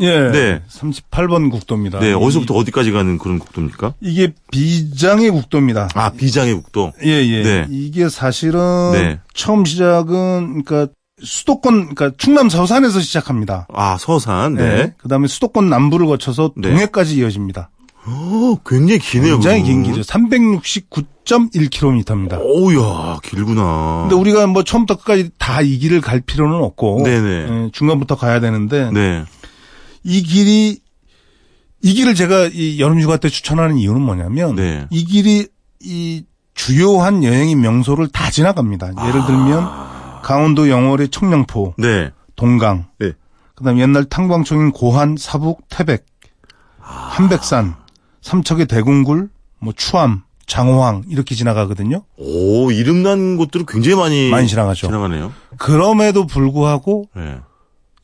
예. 0.00 0.30
네. 0.30 0.62
38번 0.68 1.50
국도입니다. 1.50 2.00
네, 2.00 2.10
이- 2.10 2.12
어디서부터 2.14 2.54
어디까지 2.54 2.90
가는 2.92 3.18
그런 3.18 3.38
국도입니까? 3.38 3.94
이게 4.00 4.32
비장의 4.50 5.30
국도입니다. 5.30 5.88
아, 5.94 6.10
비장의 6.10 6.54
국도. 6.54 6.92
예, 7.04 7.08
예. 7.08 7.42
네. 7.42 7.66
이게 7.70 8.08
사실은 8.08 8.60
네. 8.92 9.18
처음 9.34 9.64
시작은 9.64 10.64
그러니까 10.64 10.92
수도권 11.22 11.94
그러니까 11.94 12.10
충남 12.18 12.48
서산에서 12.48 13.00
시작합니다. 13.00 13.68
아, 13.72 13.96
서산. 14.00 14.54
네. 14.54 14.92
그다음에 14.98 15.28
수도권 15.28 15.68
남부를 15.68 16.06
거쳐서 16.06 16.52
네. 16.56 16.70
동해까지 16.70 17.16
이어집니다. 17.16 17.70
오, 18.08 18.58
굉장히 18.66 18.98
기네요. 18.98 19.34
굉장히 19.34 19.62
긴. 19.62 19.84
길이죠. 19.84 20.02
369.1km입니다. 21.24 22.40
오우야, 22.40 23.18
길구나. 23.22 24.00
근데 24.02 24.14
우리가 24.16 24.46
뭐 24.48 24.64
처음부터 24.64 24.98
끝까지 24.98 25.30
다 25.38 25.62
이 25.62 25.78
길을 25.78 26.00
갈 26.00 26.20
필요는 26.20 26.56
없고 26.56 27.02
네네. 27.04 27.28
예, 27.28 27.70
중간부터 27.72 28.16
가야 28.16 28.40
되는데 28.40 28.90
네. 28.90 29.22
이 30.04 30.22
길이 30.22 30.80
이 31.82 31.94
길을 31.94 32.14
제가 32.14 32.50
이 32.52 32.80
여름 32.80 33.00
휴가 33.00 33.16
때 33.16 33.28
추천하는 33.28 33.76
이유는 33.78 34.00
뭐냐면 34.00 34.54
네. 34.54 34.86
이 34.90 35.04
길이 35.04 35.48
이 35.80 36.24
주요한 36.54 37.24
여행의 37.24 37.56
명소를 37.56 38.08
다 38.08 38.30
지나갑니다. 38.30 38.92
예를 39.08 39.26
들면 39.26 40.22
강원도 40.22 40.68
영월의 40.68 41.08
청량포, 41.08 41.74
네. 41.78 42.10
동강, 42.36 42.86
네. 42.98 43.12
그다음 43.56 43.78
에 43.78 43.82
옛날 43.82 44.04
탄광청인 44.04 44.70
고한, 44.70 45.16
사북, 45.18 45.68
태백, 45.68 46.06
한백산, 46.78 47.74
삼척의 48.20 48.66
대궁굴, 48.66 49.28
뭐 49.58 49.72
추암, 49.76 50.22
장호항 50.46 51.04
이렇게 51.08 51.34
지나가거든요. 51.34 52.04
오, 52.16 52.70
이름 52.70 53.02
난 53.02 53.36
곳들은 53.36 53.66
굉장히 53.66 53.96
많이. 53.96 54.30
많이 54.30 54.46
지나가죠. 54.46 54.86
지나가네요. 54.86 55.32
그럼에도 55.58 56.26
불구하고 56.26 57.08
네. 57.16 57.38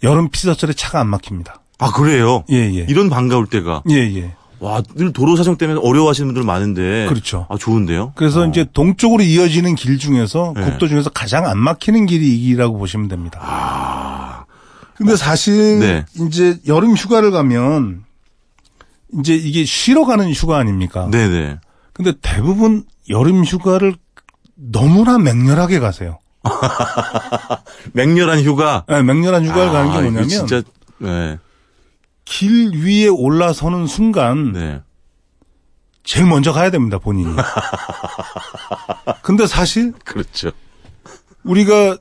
여름 0.03 0.31
피서철에 0.31 0.73
차가 0.73 1.01
안 1.01 1.09
막힙니다. 1.09 1.61
아, 1.79 1.93
그래요? 1.93 2.45
예, 2.51 2.57
예. 2.57 2.87
이런 2.89 3.09
반가울 3.09 3.47
때가. 3.47 3.83
예, 3.91 3.95
예. 3.95 4.35
와, 4.61 4.83
늘 4.97 5.13
도로 5.13 5.37
사정 5.37 5.57
때문에 5.57 5.81
어려워하시는 5.83 6.27
분들 6.27 6.43
많은데. 6.43 7.07
그렇죠. 7.09 7.47
아, 7.49 7.57
좋은데요? 7.57 8.13
그래서 8.17 8.43
어. 8.43 8.47
이제 8.47 8.67
동쪽으로 8.73 9.23
이어지는 9.23 9.77
길 9.77 9.99
중에서 9.99 10.53
네. 10.57 10.63
국도 10.63 10.89
중에서 10.89 11.11
가장 11.11 11.47
안 11.47 11.59
막히는 11.59 12.07
길이 12.07 12.35
이 12.35 12.39
길이라고 12.41 12.77
보시면 12.77 13.09
됩니다. 13.09 14.47
근데 14.97 15.15
사실 15.15 15.77
아. 15.77 15.79
네. 15.79 16.05
이제 16.27 16.59
여름 16.67 16.95
휴가를 16.95 17.31
가면 17.31 18.03
이제 19.21 19.35
이게 19.35 19.65
쉬러 19.65 20.05
가는 20.05 20.31
휴가 20.33 20.59
아닙니까? 20.59 21.09
네네. 21.09 21.59
근데 21.93 22.13
대부분 22.21 22.85
여름 23.09 23.45
휴가를 23.45 23.95
너무나 24.57 25.19
맹렬하게 25.19 25.79
가세요. 25.79 26.19
맹렬한 27.93 28.43
휴가. 28.43 28.85
네, 28.89 29.03
맹렬한 29.03 29.45
휴가를 29.47 29.71
가는 29.71 29.91
게 29.93 29.97
아, 29.97 30.01
뭐냐면 30.01 30.29
진짜, 30.29 30.63
네. 30.99 31.39
길 32.29 32.73
위에 32.75 33.09
올라서는 33.09 33.87
순간 33.87 34.53
네. 34.53 34.83
제일 36.05 36.27
먼저 36.27 36.53
가야 36.53 36.71
됩니다, 36.71 36.99
본인이. 36.99 37.35
근데 39.23 39.47
사실 39.47 39.93
그렇죠. 40.05 40.51
우리가 41.43 41.97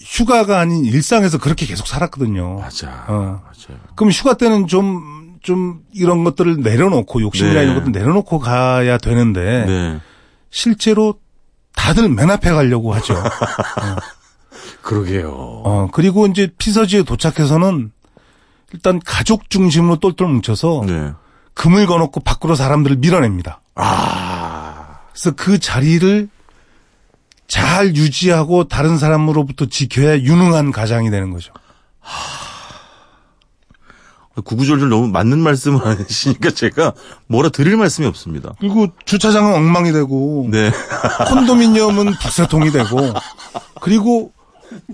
휴가가 0.00 0.58
아닌 0.58 0.84
일상에서 0.84 1.38
그렇게 1.38 1.64
계속 1.64 1.86
살았거든요. 1.86 2.58
맞아. 2.58 3.04
어. 3.06 3.14
맞아요. 3.14 3.80
그럼 3.94 4.10
휴가 4.10 4.34
때는 4.34 4.66
좀, 4.66 5.38
좀 5.42 5.82
이런 5.92 6.24
것들을 6.24 6.60
내려놓고 6.60 7.22
욕심이나 7.22 7.60
네. 7.60 7.62
이런 7.62 7.76
것들 7.76 7.92
내려놓고 7.92 8.40
가야 8.40 8.98
되는데 8.98 9.64
네. 9.64 10.00
실제로 10.50 11.20
다들 11.76 12.08
맨 12.08 12.30
앞에 12.32 12.50
가려고 12.50 12.92
하죠. 12.94 13.14
그러게요. 14.82 15.30
어, 15.30 15.88
그리고 15.92 16.26
이제 16.26 16.50
피서지에 16.58 17.04
도착해서는 17.04 17.92
일단 18.72 19.00
가족 19.04 19.50
중심으로 19.50 19.96
똘똘 19.96 20.28
뭉쳐서 20.28 20.84
네. 20.86 21.12
금을 21.54 21.86
거놓고 21.86 22.20
밖으로 22.20 22.54
사람들을 22.54 22.96
밀어냅니다. 22.96 23.60
아. 23.74 24.98
그래서 25.12 25.32
그 25.32 25.58
자리를 25.58 26.28
잘 27.46 27.96
유지하고 27.96 28.68
다른 28.68 28.98
사람으로부터 28.98 29.66
지켜야 29.66 30.18
유능한 30.18 30.70
가장이 30.70 31.10
되는 31.10 31.32
거죠. 31.32 31.52
구구절절 34.44 34.88
너무 34.88 35.08
맞는 35.08 35.40
말씀을 35.40 35.84
하시니까 35.84 36.50
제가 36.50 36.92
뭐라 37.26 37.48
드릴 37.48 37.76
말씀이 37.76 38.06
없습니다. 38.06 38.54
그리고 38.60 38.86
주차장은 39.04 39.52
엉망이 39.54 39.90
되고 39.90 40.46
네. 40.50 40.70
콘도미니엄은 41.28 42.12
북새통이 42.22 42.70
되고 42.70 42.98
그리고 43.80 44.32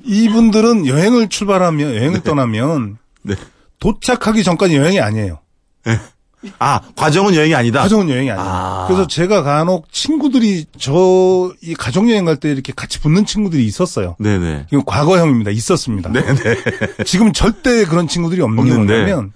이분들은 0.04 0.86
여행을 0.86 1.28
출발하면 1.28 1.94
여행을 1.94 2.22
떠나면 2.22 2.96
네. 3.22 3.34
도착하기 3.85 4.43
전까지 4.43 4.76
여행이 4.76 4.99
아니에요. 4.99 5.41
아, 6.59 6.80
과정은 6.97 7.35
여행이 7.35 7.55
아니다. 7.55 7.80
가정은 7.82 8.09
여행이 8.09 8.30
아니에요. 8.30 8.49
아. 8.49 8.85
그래서 8.87 9.07
제가 9.07 9.43
간혹 9.43 9.91
친구들이 9.93 10.64
저 10.78 11.53
이 11.62 11.74
가족 11.74 12.09
여행 12.11 12.24
갈 12.24 12.37
때 12.37 12.51
이렇게 12.51 12.72
같이 12.74 12.99
붙는 13.01 13.26
친구들이 13.26 13.64
있었어요. 13.66 14.16
네네. 14.18 14.66
이건 14.70 14.85
과거형입니다. 14.87 15.51
있었습니다. 15.51 16.11
네네. 16.12 16.35
지금 17.05 17.32
절대 17.35 17.85
그런 17.85 18.09
친구들이 18.09 18.41
없는 18.43 18.64
게 18.64 18.70
없는데. 18.72 18.93
뭐냐면 19.01 19.32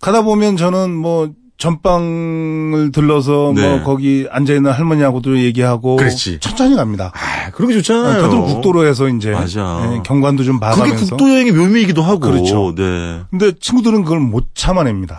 가다 0.00 0.22
보면 0.22 0.56
저는 0.58 0.94
뭐 0.94 1.30
전방을 1.56 2.90
들러서 2.92 3.52
네. 3.54 3.68
뭐 3.68 3.82
거기 3.84 4.26
앉아 4.30 4.52
있는 4.54 4.70
할머니하고도 4.72 5.38
얘기하고 5.38 5.96
그렇지. 5.96 6.40
천천히 6.40 6.74
갑니다. 6.76 7.12
아, 7.14 7.50
그런 7.50 7.68
게 7.70 7.76
좋잖아요. 7.76 8.22
다들 8.22 8.40
국도로해서 8.40 9.08
이제 9.08 9.30
맞아. 9.30 9.92
예, 9.94 10.00
경관도 10.04 10.42
좀 10.44 10.58
그게 10.58 10.70
봐가면서. 10.70 11.16
국도 11.16 11.30
여행의 11.30 11.52
묘미이기도 11.52 12.02
하고. 12.02 12.20
그렇죠. 12.20 12.74
네. 12.76 13.22
근데 13.30 13.52
친구들은 13.60 14.02
그걸 14.04 14.20
못 14.20 14.46
참아냅니다. 14.54 15.18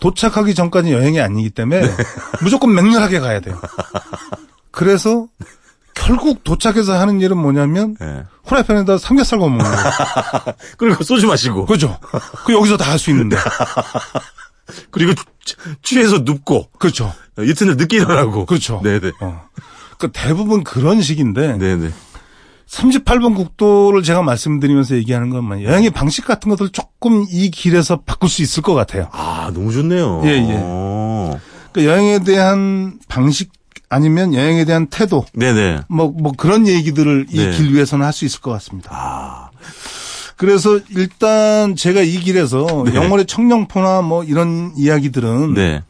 도착하기 0.00 0.54
전까지 0.54 0.92
여행이 0.92 1.20
아니기 1.20 1.50
때문에 1.50 1.82
네. 1.82 1.96
무조건 2.42 2.74
맹렬하게 2.74 3.20
가야 3.20 3.40
돼요. 3.40 3.60
그래서 4.70 5.26
결국 5.94 6.42
도착해서 6.42 6.98
하는 6.98 7.20
일은 7.20 7.36
뭐냐면 7.36 7.96
네. 8.00 8.24
후라이팬에다 8.46 8.98
삼겹살 8.98 9.38
구워 9.38 9.50
먹는 9.50 9.64
거예요. 9.64 9.90
그리고 10.78 11.04
소주 11.04 11.26
마시고. 11.26 11.66
그죠? 11.66 11.98
그 12.46 12.54
여기서 12.54 12.76
다 12.78 12.90
할 12.90 12.98
수 12.98 13.10
있는데. 13.10 13.36
그리고 14.90 15.12
취- 15.44 15.56
취해서 15.82 16.18
눕고. 16.20 16.70
그렇죠. 16.78 17.12
이튿날 17.38 17.76
늦게 17.76 17.96
일어나고. 17.98 18.46
그렇죠. 18.46 18.80
네네. 18.82 19.12
어. 19.20 19.42
그 19.98 20.10
대부분 20.12 20.64
그런 20.64 21.00
식인데 21.02 21.56
네네. 21.58 21.90
38번 22.68 23.34
국도를 23.36 24.02
제가 24.02 24.22
말씀드리면서 24.22 24.94
얘기하는 24.96 25.30
건 25.30 25.44
뭐냐. 25.44 25.64
여행의 25.64 25.90
방식 25.90 26.24
같은 26.24 26.48
것들 26.50 26.70
조금 26.70 27.26
이 27.30 27.50
길에서 27.50 28.00
바꿀 28.00 28.28
수 28.30 28.40
있을 28.42 28.62
것 28.62 28.74
같아요. 28.74 29.08
아, 29.12 29.50
너무 29.52 29.72
좋네요. 29.72 30.22
예, 30.24 30.28
예. 30.30 30.58
어. 30.62 31.38
그 31.72 31.84
여행에 31.84 32.20
대한 32.20 32.98
방식 33.08 33.52
아니면 33.90 34.32
여행에 34.32 34.64
대한 34.64 34.86
태도 34.86 35.26
네네. 35.34 35.80
뭐, 35.88 36.08
뭐 36.08 36.32
그런 36.32 36.66
얘기들을 36.66 37.26
이 37.30 37.36
네. 37.36 37.50
길 37.50 37.74
위에서는 37.74 38.04
할 38.06 38.12
수 38.12 38.24
있을 38.24 38.40
것 38.40 38.50
같습니다. 38.52 39.41
그래서 40.36 40.78
일단 40.90 41.76
제가 41.76 42.00
이 42.02 42.18
길에서 42.18 42.84
네. 42.86 42.94
영월의 42.94 43.26
청령포나 43.26 44.02
뭐 44.02 44.24
이런 44.24 44.72
이야기들은 44.76 45.54
네. 45.54 45.82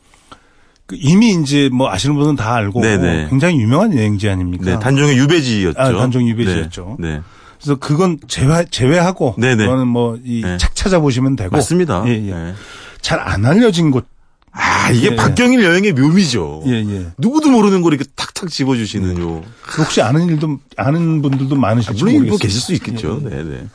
그 0.86 0.96
이미 0.98 1.30
이제 1.30 1.70
뭐 1.72 1.90
아시는 1.90 2.16
분은 2.16 2.36
다 2.36 2.54
알고 2.54 2.80
네네. 2.80 3.28
굉장히 3.30 3.60
유명한 3.60 3.96
여행지 3.96 4.28
아닙니까? 4.28 4.64
네. 4.64 4.78
단종의 4.78 5.16
유배지였죠. 5.16 5.78
아, 5.78 5.92
단종 5.92 6.28
유배지였죠. 6.28 6.96
네. 6.98 7.14
네. 7.14 7.20
그래서 7.58 7.76
그건 7.78 8.18
제외, 8.26 8.64
제외하고 8.70 9.36
네네. 9.38 9.64
그거는 9.64 9.86
뭐이 9.88 10.42
네. 10.42 10.58
책 10.58 10.74
찾아보시면 10.74 11.36
되고 11.36 11.54
맞습니다. 11.56 12.04
예, 12.06 12.10
예. 12.10 12.32
네. 12.32 12.54
잘안 13.00 13.44
알려진 13.46 13.90
곳 13.90 14.06
아, 14.52 14.90
이게 14.90 15.12
예. 15.12 15.16
박경일 15.16 15.64
여행의 15.64 15.92
묘미죠. 15.92 16.64
예, 16.66 16.72
예. 16.72 17.06
누구도 17.16 17.50
모르는 17.50 17.80
걸 17.80 17.94
이렇게 17.94 18.08
탁탁 18.14 18.50
집어주시는 18.50 19.18
요. 19.18 19.42
혹시 19.78 20.02
아는 20.02 20.26
일도 20.26 20.58
아는 20.76 21.22
분들도 21.22 21.56
많으실지 21.56 22.02
물론 22.02 22.14
모르겠어요. 22.16 22.30
뭐 22.30 22.38
계실 22.38 22.60
수 22.60 22.74
있겠죠. 22.74 23.20
네, 23.22 23.42
네. 23.42 23.66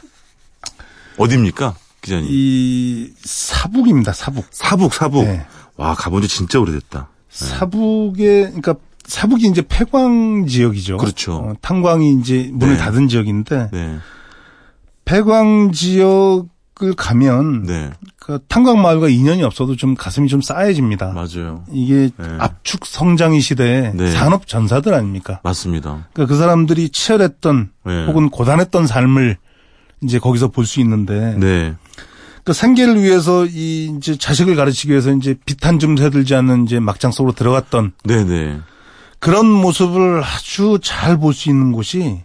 어딥니까, 1.17 1.75
기자님? 2.01 2.27
이 2.29 3.11
사북입니다. 3.23 4.13
사북. 4.13 4.45
사북, 4.51 4.93
사북. 4.93 5.25
네. 5.25 5.45
와, 5.75 5.93
가본 5.93 6.21
지 6.21 6.27
진짜 6.27 6.59
오래됐다. 6.59 7.09
사북에 7.29 8.45
그러니까 8.45 8.75
사북이 9.05 9.47
이제 9.47 9.61
폐광 9.67 10.45
지역이죠. 10.47 10.97
그렇죠. 10.97 11.35
어, 11.35 11.53
탄광이 11.61 12.19
이제 12.19 12.49
문을 12.51 12.75
네. 12.75 12.79
닫은 12.79 13.07
지역인데 13.07 13.69
네, 13.71 13.97
폐광 15.05 15.71
지역을 15.71 16.93
가면 16.97 17.63
네. 17.63 17.91
그 18.19 18.39
탄광 18.49 18.81
마을과 18.81 19.07
인연이 19.07 19.43
없어도 19.43 19.75
좀 19.77 19.95
가슴이 19.95 20.27
좀 20.27 20.41
싸해집니다. 20.41 21.13
맞아요. 21.13 21.63
이게 21.71 22.09
네. 22.17 22.27
압축 22.39 22.85
성장의 22.85 23.39
시대에 23.39 23.93
네. 23.93 24.11
산업 24.11 24.47
전사들 24.47 24.93
아닙니까? 24.93 25.39
맞습니다. 25.43 26.07
그러니까 26.11 26.33
그 26.33 26.37
사람들이 26.37 26.89
치열했던 26.89 27.69
네. 27.85 28.05
혹은 28.07 28.29
고단했던 28.29 28.87
삶을 28.87 29.37
이제 30.03 30.19
거기서 30.19 30.49
볼 30.49 30.65
수 30.65 30.79
있는데 30.81 31.35
네. 31.37 31.75
그 32.43 32.53
생계를 32.53 33.01
위해서 33.01 33.45
이 33.45 33.93
이제 33.97 34.15
자식을 34.17 34.55
가르치기 34.55 34.91
위해서 34.91 35.11
이제 35.11 35.35
비탄 35.45 35.79
좀 35.79 35.97
새들지 35.97 36.33
않는 36.35 36.65
이제 36.65 36.79
막장 36.79 37.11
속으로 37.11 37.33
들어갔던 37.33 37.91
네네. 38.05 38.59
그런 39.19 39.47
모습을 39.47 40.23
아주 40.23 40.79
잘 40.81 41.17
볼 41.17 41.33
수 41.33 41.49
있는 41.49 41.71
곳이 41.71 42.21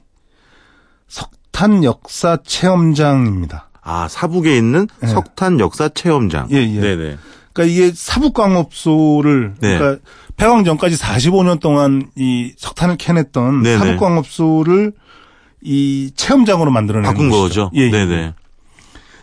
석탄 1.09 1.83
역사 1.85 2.39
체험장입니다. 2.45 3.69
아, 3.83 4.07
사북에 4.09 4.57
있는 4.57 4.87
네. 5.01 5.09
석탄 5.09 5.59
역사 5.59 5.89
체험장. 5.89 6.49
예, 6.53 6.57
예. 6.59 6.81
네네. 6.81 7.17
그러니까 7.53 7.65
이게 7.65 7.93
사북 7.95 8.35
광업소를 8.35 9.55
네. 9.61 9.77
그러니까 9.79 10.03
폐광 10.37 10.65
전까지 10.65 10.97
45년 10.97 11.61
동안 11.61 12.09
이 12.17 12.53
석탄을 12.57 12.97
캐냈던 12.97 13.63
네네. 13.63 13.79
사북 13.79 13.99
광업소를 14.01 14.93
이 15.65 16.11
체험장으로 16.17 16.71
만들어낸 16.71 17.09
바꾼 17.11 17.31
곳이죠. 17.31 17.71
거죠. 17.71 17.71
예, 17.75 17.83
예. 17.87 17.91
네네. 17.91 18.35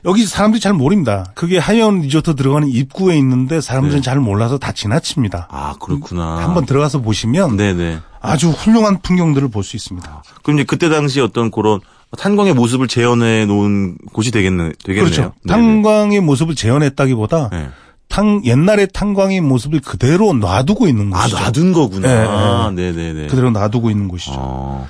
여기 0.05 0.25
사람들이 0.25 0.61
잘 0.61 0.71
모릅니다. 0.73 1.25
그게 1.35 1.57
하이언 1.57 2.01
리조트 2.01 2.35
들어가는 2.35 2.69
입구에 2.69 3.17
있는데 3.17 3.59
사람들은 3.59 3.97
네. 3.97 4.01
잘 4.01 4.19
몰라서 4.19 4.57
다 4.57 4.71
지나칩니다. 4.71 5.49
아, 5.51 5.75
그렇구나. 5.79 6.37
한번 6.37 6.65
들어가서 6.65 7.01
보시면 7.01 7.57
네네. 7.57 7.99
아주 8.21 8.49
훌륭한 8.49 9.01
풍경들을 9.01 9.49
볼 9.49 9.63
수 9.63 9.75
있습니다. 9.75 10.23
그럼 10.43 10.59
이제 10.59 10.65
그때 10.65 10.87
당시 10.87 11.19
어떤 11.19 11.51
그런 11.51 11.81
탄광의 12.17 12.53
모습을 12.53 12.87
재현해 12.87 13.45
놓은 13.45 13.97
곳이 14.13 14.31
되겠네, 14.31 14.71
되겠네요. 14.83 15.03
그렇죠. 15.11 15.33
네네. 15.43 15.61
탄광의 15.61 16.21
모습을 16.21 16.55
재현했다기보다 16.55 17.49
네. 17.49 17.69
탕 18.07 18.41
옛날의 18.45 18.87
탄광의 18.93 19.41
모습을 19.41 19.81
그대로 19.81 20.31
놔두고 20.33 20.87
있는 20.87 21.13
아, 21.13 21.23
곳이죠. 21.23 21.39
놔둔 21.39 21.73
거구나. 21.73 22.71
네, 22.71 22.91
네네네. 22.93 23.27
그대로 23.27 23.51
놔두고 23.51 23.91
있는 23.91 24.07
곳이죠. 24.07 24.31
어. 24.37 24.89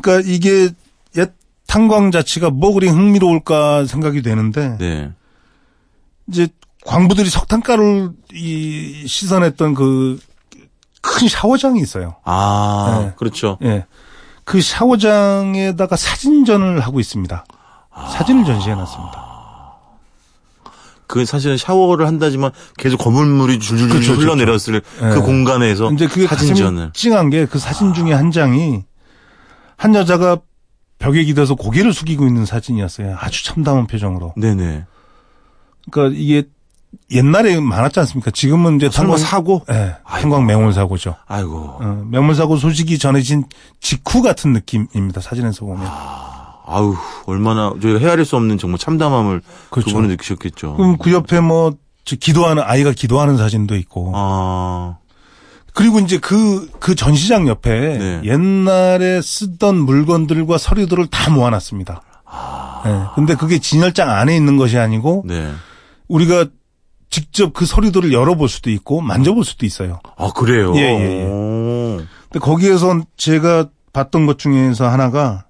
그러니까 0.00 0.30
이게 0.30 0.70
옛 1.16 1.32
탄광 1.66 2.10
자체가 2.10 2.50
뭐 2.50 2.72
그리 2.72 2.88
흥미로울까 2.88 3.86
생각이 3.86 4.22
되는데 4.22 4.76
네. 4.78 5.12
이제 6.28 6.48
광부들이 6.86 7.28
석탄가루를 7.30 8.10
이 8.32 9.04
씻어냈던 9.06 9.74
그 9.74 10.18
큰 11.00 11.28
샤워장이 11.28 11.80
있어요. 11.80 12.16
아, 12.24 13.02
네. 13.04 13.12
그렇죠. 13.16 13.56
예. 13.62 13.86
그 14.44 14.60
샤워장에다가 14.60 15.96
사진전을 15.96 16.80
하고 16.80 17.00
있습니다. 17.00 17.44
사진을 18.12 18.44
전시해 18.44 18.74
놨습니다. 18.74 19.26
그 21.06 21.24
사실은 21.24 21.56
샤워를 21.56 22.06
한다지만 22.06 22.50
계속 22.76 22.98
거물물이 22.98 23.60
줄줄줄 23.60 23.88
그렇죠, 23.88 24.12
그렇죠. 24.16 24.22
흘러내렸을 24.22 24.82
네. 25.00 25.10
그 25.10 25.22
공간에서 25.22 25.86
근데 25.88 26.06
그게 26.06 26.26
사진전을. 26.26 26.90
찡한 26.92 27.30
게 27.30 27.46
그 27.46 27.58
사진 27.58 27.94
중에 27.94 28.12
한 28.12 28.30
장이 28.30 28.84
한 29.78 29.94
여자가 29.94 30.38
벽에 30.98 31.24
기대서 31.24 31.54
고개를 31.54 31.92
숙이고 31.94 32.26
있는 32.26 32.44
사진이었어요. 32.44 33.16
아주 33.18 33.44
참담한 33.44 33.86
표정으로. 33.86 34.34
네네. 34.36 34.84
그러니까 35.90 36.18
이게 36.20 36.42
옛날에 37.12 37.58
많았지 37.60 38.00
않습니까? 38.00 38.30
지금은 38.32 38.76
이제 38.76 38.90
설마 38.90 39.14
탄광 39.14 39.18
사고? 39.30 39.62
예, 39.70 39.96
아이고. 40.04 40.22
탄광 40.30 40.46
매몰 40.46 40.72
사고죠. 40.72 41.14
아이고. 41.26 41.56
어, 41.80 42.04
매몰 42.10 42.34
사고 42.34 42.56
소식이 42.56 42.98
전해진 42.98 43.44
직후 43.80 44.20
같은 44.20 44.52
느낌입니다. 44.52 45.20
사진에서 45.20 45.64
보면. 45.64 45.86
아 45.86 46.80
우, 46.80 46.96
얼마나 47.26 47.72
저희가 47.80 48.00
헤아릴 48.00 48.24
수 48.24 48.36
없는 48.36 48.58
정말 48.58 48.78
참담함을 48.78 49.40
그렇죠. 49.70 49.86
그분은 49.90 50.08
느끼셨겠죠. 50.10 50.74
그럼 50.76 50.98
그 50.98 51.12
옆에 51.12 51.40
뭐저 51.40 52.16
기도하는 52.20 52.62
아이가 52.66 52.92
기도하는 52.92 53.36
사진도 53.38 53.76
있고. 53.76 54.12
아, 54.14 54.98
그리고 55.78 56.00
이제 56.00 56.18
그, 56.18 56.68
그 56.80 56.96
전시장 56.96 57.46
옆에 57.46 57.70
네. 57.98 58.20
옛날에 58.24 59.22
쓰던 59.22 59.76
물건들과 59.76 60.58
서류들을 60.58 61.06
다 61.06 61.30
모아놨습니다. 61.30 62.02
네. 62.84 63.04
근데 63.14 63.36
그게 63.36 63.60
진열장 63.60 64.10
안에 64.10 64.34
있는 64.34 64.56
것이 64.56 64.76
아니고 64.76 65.22
네. 65.24 65.52
우리가 66.08 66.46
직접 67.10 67.52
그 67.52 67.64
서류들을 67.64 68.12
열어볼 68.12 68.48
수도 68.48 68.70
있고 68.70 69.00
만져볼 69.00 69.44
수도 69.44 69.66
있어요. 69.66 70.00
아, 70.16 70.32
그래요? 70.32 70.74
예, 70.74 70.80
예, 70.80 71.20
예. 71.20 71.24
오. 71.26 72.00
근데 72.28 72.40
거기에서 72.40 73.00
제가 73.16 73.68
봤던 73.92 74.26
것 74.26 74.40
중에서 74.40 74.88
하나가 74.88 75.44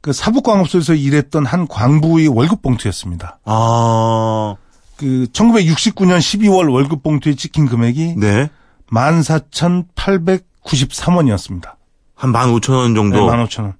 그 0.00 0.14
사북광업소에서 0.14 0.94
일했던 0.94 1.44
한 1.44 1.68
광부의 1.68 2.28
월급 2.28 2.62
봉투였습니다. 2.62 3.38
아, 3.44 4.54
그 4.96 5.26
1969년 5.30 6.20
12월 6.20 6.72
월급 6.72 7.02
봉투에 7.02 7.34
찍힌 7.34 7.66
금액이 7.66 8.14
네. 8.16 8.48
14,893원이었습니다. 8.92 11.72
한 12.14 12.32
15,000원 12.32 12.94
정도. 12.94 13.16
네, 13.16 13.22
15,000원. 13.44 13.72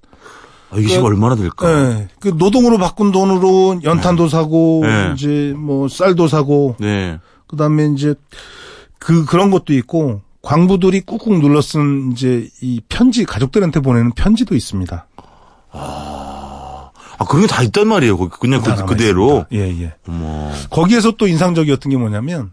아, 0.71 0.77
이게 0.77 0.97
그- 0.99 1.05
얼마나 1.05 1.35
될까? 1.35 1.67
네. 1.67 2.07
그 2.19 2.29
노동으로 2.29 2.77
바꾼 2.77 3.11
돈으로 3.11 3.79
연탄도 3.83 4.27
사고 4.27 4.81
네. 4.83 5.11
이제 5.15 5.53
뭐 5.55 5.87
쌀도 5.87 6.27
사고 6.27 6.75
네. 6.79 7.19
그 7.47 7.55
다음에 7.55 7.85
이제 7.93 8.15
그 8.97 9.25
그런 9.25 9.51
것도 9.51 9.73
있고 9.73 10.21
광부들이 10.41 11.01
꾹꾹 11.01 11.37
눌러 11.39 11.61
쓴 11.61 12.11
이제 12.11 12.49
이 12.61 12.81
편지 12.89 13.23
가족들한테 13.23 13.81
보내는 13.81 14.11
편지도 14.13 14.55
있습니다. 14.55 15.05
아, 15.71 16.89
그런 17.29 17.41
게 17.43 17.47
다 17.47 17.61
있단 17.61 17.87
말이에요. 17.87 18.17
거기 18.17 18.31
그냥 18.39 18.63
다 18.63 18.75
그, 18.75 18.85
그대로. 18.87 19.45
있습니다. 19.51 19.53
예, 19.53 19.83
예. 19.85 19.93
어머. 20.07 20.51
거기에서 20.71 21.11
또 21.11 21.27
인상적이었던 21.27 21.89
게 21.91 21.97
뭐냐면 21.97 22.51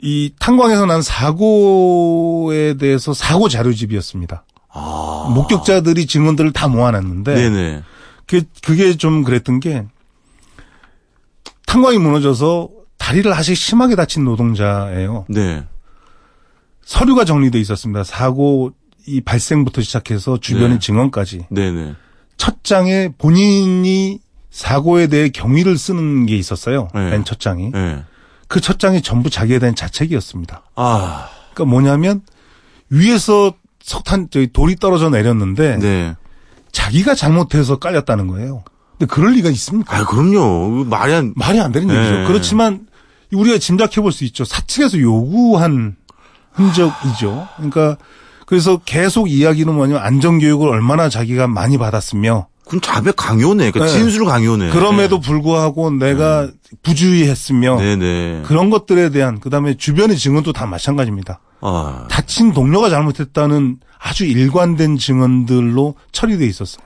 이 0.00 0.32
탄광에서 0.38 0.86
난 0.86 1.02
사고에 1.02 2.74
대해서 2.74 3.14
사고 3.14 3.48
자료집이었습니다. 3.48 4.44
아. 4.70 5.32
목격자들이 5.34 6.06
증언들을 6.06 6.52
다 6.52 6.68
모아놨는데 6.68 7.34
네네. 7.34 7.82
그, 8.26 8.42
그게 8.62 8.96
좀 8.96 9.24
그랬던 9.24 9.60
게 9.60 9.84
탄광이 11.66 11.98
무너져서 11.98 12.68
다리를 12.98 13.32
아직 13.32 13.54
심하게 13.54 13.96
다친 13.96 14.24
노동자예요. 14.24 15.26
네. 15.28 15.64
서류가 16.84 17.24
정리돼 17.24 17.58
있었습니다. 17.60 18.04
사고 18.04 18.72
이 19.06 19.20
발생부터 19.20 19.82
시작해서 19.82 20.38
주변의 20.38 20.70
네. 20.70 20.78
증언까지. 20.78 21.46
네네. 21.50 21.94
첫 22.36 22.64
장에 22.64 23.10
본인이 23.16 24.20
사고에 24.50 25.06
대해 25.06 25.28
경위를 25.28 25.78
쓰는 25.78 26.26
게 26.26 26.36
있었어요. 26.36 26.88
네. 26.94 27.10
맨첫 27.10 27.40
장이. 27.40 27.70
네. 27.70 28.04
그 28.48 28.60
첫 28.60 28.78
장이 28.78 29.02
전부 29.02 29.28
자기에 29.30 29.58
대한 29.58 29.74
자책이었습니다. 29.74 30.62
아, 30.76 31.28
그러니까 31.54 31.70
뭐냐면 31.70 32.22
위에서 32.90 33.54
석탄 33.82 34.28
저기 34.30 34.52
돌이 34.52 34.76
떨어져 34.76 35.10
내렸는데 35.10 35.78
네. 35.78 36.14
자기가 36.72 37.14
잘못해서 37.14 37.78
깔렸다는 37.78 38.26
거예요. 38.28 38.62
근데 38.98 39.06
그럴 39.12 39.32
리가 39.32 39.50
있습니까? 39.50 39.96
아, 39.98 40.04
그럼요. 40.04 40.84
말이 40.84 41.12
안, 41.14 41.32
말이 41.36 41.60
안 41.60 41.72
되는 41.72 41.88
네. 41.88 41.94
얘기죠. 41.98 42.28
그렇지만 42.28 42.86
우리가 43.32 43.58
짐작해 43.58 44.00
볼 44.00 44.12
수 44.12 44.24
있죠. 44.24 44.44
사측에서 44.44 45.00
요구한 45.00 45.96
흔적이죠. 46.52 47.48
그러니까 47.56 47.96
그래서 48.46 48.78
계속 48.84 49.30
이야기는 49.30 49.72
뭐냐면 49.74 50.02
안전교육을 50.04 50.68
얼마나 50.68 51.08
자기가 51.08 51.48
많이 51.48 51.78
받았으며 51.78 52.46
그럼 52.66 52.80
자백 52.80 53.14
강요네. 53.16 53.70
그러니까 53.70 53.92
네. 53.92 53.98
진술 53.98 54.24
강요네. 54.24 54.70
그럼에도 54.70 55.20
불구하고 55.20 55.90
내가 55.90 56.50
부주의했으며 56.82 57.78
네네. 57.78 58.42
그런 58.44 58.70
것들에 58.70 59.10
대한 59.10 59.38
그다음에 59.40 59.76
주변의 59.76 60.16
증언도 60.18 60.52
다 60.52 60.66
마찬가지입니다. 60.66 61.38
아, 61.60 62.06
다친 62.10 62.52
동료가 62.52 62.90
잘못했다는 62.90 63.78
아주 63.98 64.24
일관된 64.26 64.98
증언들로 64.98 65.94
처리돼 66.12 66.44
있었어요. 66.46 66.84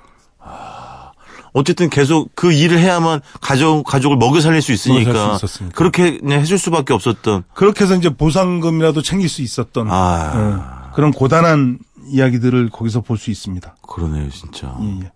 어쨌든 1.53 1.91
계속 1.91 2.31
그 2.37 2.53
일을 2.53 2.79
해야만 2.79 3.21
가족, 3.41 3.83
가족을 3.85 4.17
먹여 4.19 4.41
살릴 4.41 4.63
수 4.63 4.71
있으니까. 4.73 5.39
그렇게 5.75 6.19
그냥 6.19 6.41
해줄 6.41 6.59
수밖에 6.59 6.93
없었던. 6.93 7.43
그렇게 7.55 7.85
해서 7.85 7.97
이제 7.97 8.09
보상금이라도 8.11 9.03
챙길 9.03 9.29
수 9.29 9.43
있었던 9.43 9.91
아, 9.91 10.33
어, 10.35 10.91
그런 10.95 11.11
고단한 11.11 11.79
이야기들을 12.07 12.71
거기서 12.71 13.01
볼 13.01 13.19
수 13.19 13.31
있습니다. 13.31 13.77
그러네요, 13.89 14.31
진짜. 14.31 14.77
예, 14.83 15.01
예. 15.03 15.13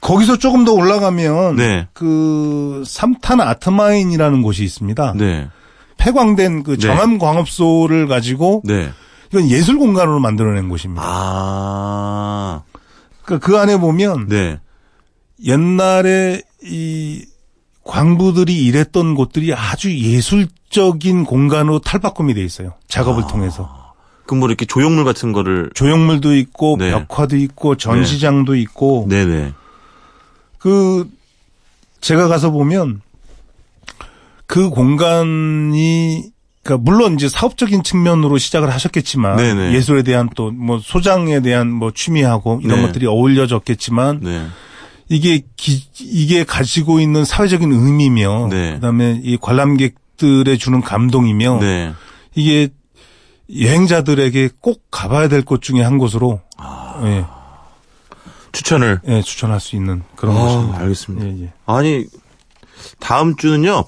거기서 0.00 0.38
조금 0.38 0.64
더 0.64 0.72
올라가면 0.72 1.56
네. 1.56 1.88
그 1.92 2.82
삼탄 2.86 3.40
아트마인이라는 3.40 4.42
곳이 4.42 4.64
있습니다. 4.64 5.14
네. 5.16 5.48
폐광된 5.98 6.62
그 6.62 6.72
네. 6.72 6.78
정암 6.78 7.18
광업소를 7.18 8.06
가지고 8.06 8.62
네. 8.64 8.90
이건 9.30 9.48
예술 9.48 9.78
공간으로 9.78 10.18
만들어낸 10.18 10.68
곳입니다. 10.68 11.02
아. 11.04 12.62
그러니까 13.22 13.46
그 13.46 13.58
안에 13.58 13.76
보면 13.76 14.28
네. 14.28 14.58
옛날에 15.44 16.42
이 16.62 17.24
광부들이 17.84 18.64
일했던 18.66 19.14
곳들이 19.14 19.54
아주 19.54 19.96
예술적인 19.96 21.24
공간으로 21.24 21.78
탈바꿈이 21.78 22.34
돼 22.34 22.42
있어요. 22.42 22.74
작업을 22.88 23.26
통해서. 23.26 23.80
그럼 24.26 24.40
뭐 24.40 24.48
이렇게 24.48 24.64
조형물 24.64 25.04
같은 25.04 25.32
거를 25.32 25.70
조형물도 25.74 26.36
있고 26.36 26.76
네. 26.78 26.90
벽화도 26.90 27.36
있고 27.36 27.76
전시장도 27.76 28.54
있고 28.56 29.06
네네. 29.08 29.52
그 30.60 31.08
제가 32.00 32.28
가서 32.28 32.50
보면 32.50 33.00
그 34.46 34.70
공간이 34.70 36.30
그러니까 36.62 36.82
물론 36.90 37.14
이제 37.14 37.28
사업적인 37.28 37.82
측면으로 37.82 38.36
시작을 38.38 38.70
하셨겠지만 38.70 39.36
네네. 39.36 39.72
예술에 39.72 40.02
대한 40.02 40.28
또 40.36 40.50
뭐 40.52 40.78
소장에 40.78 41.40
대한 41.40 41.70
뭐 41.72 41.90
취미하고 41.94 42.60
이런 42.62 42.80
네. 42.80 42.86
것들이 42.86 43.06
어울려졌겠지만 43.06 44.20
네. 44.22 44.46
이게 45.08 45.42
기- 45.56 45.88
이게 46.00 46.44
가지고 46.44 47.00
있는 47.00 47.24
사회적인 47.24 47.72
의미며 47.72 48.48
네. 48.50 48.74
그다음에 48.74 49.20
이 49.24 49.36
관람객들에 49.40 50.56
주는 50.58 50.80
감동이며 50.82 51.58
네. 51.60 51.92
이게 52.34 52.68
여행자들에게 53.58 54.50
꼭 54.60 54.82
가봐야 54.90 55.28
될 55.28 55.42
곳 55.42 55.62
중에 55.62 55.82
한 55.82 55.98
곳으로 55.98 56.40
아. 56.58 57.00
예, 57.04 57.24
추천을. 58.52 59.00
예, 59.08 59.22
추천할 59.22 59.60
수 59.60 59.76
있는 59.76 60.02
그런 60.16 60.36
아, 60.36 60.40
곳입니다. 60.40 60.78
알겠습니다. 60.80 61.26
예, 61.26 61.44
예. 61.44 61.52
아니 61.66 62.06
다음 62.98 63.36
주는요 63.36 63.84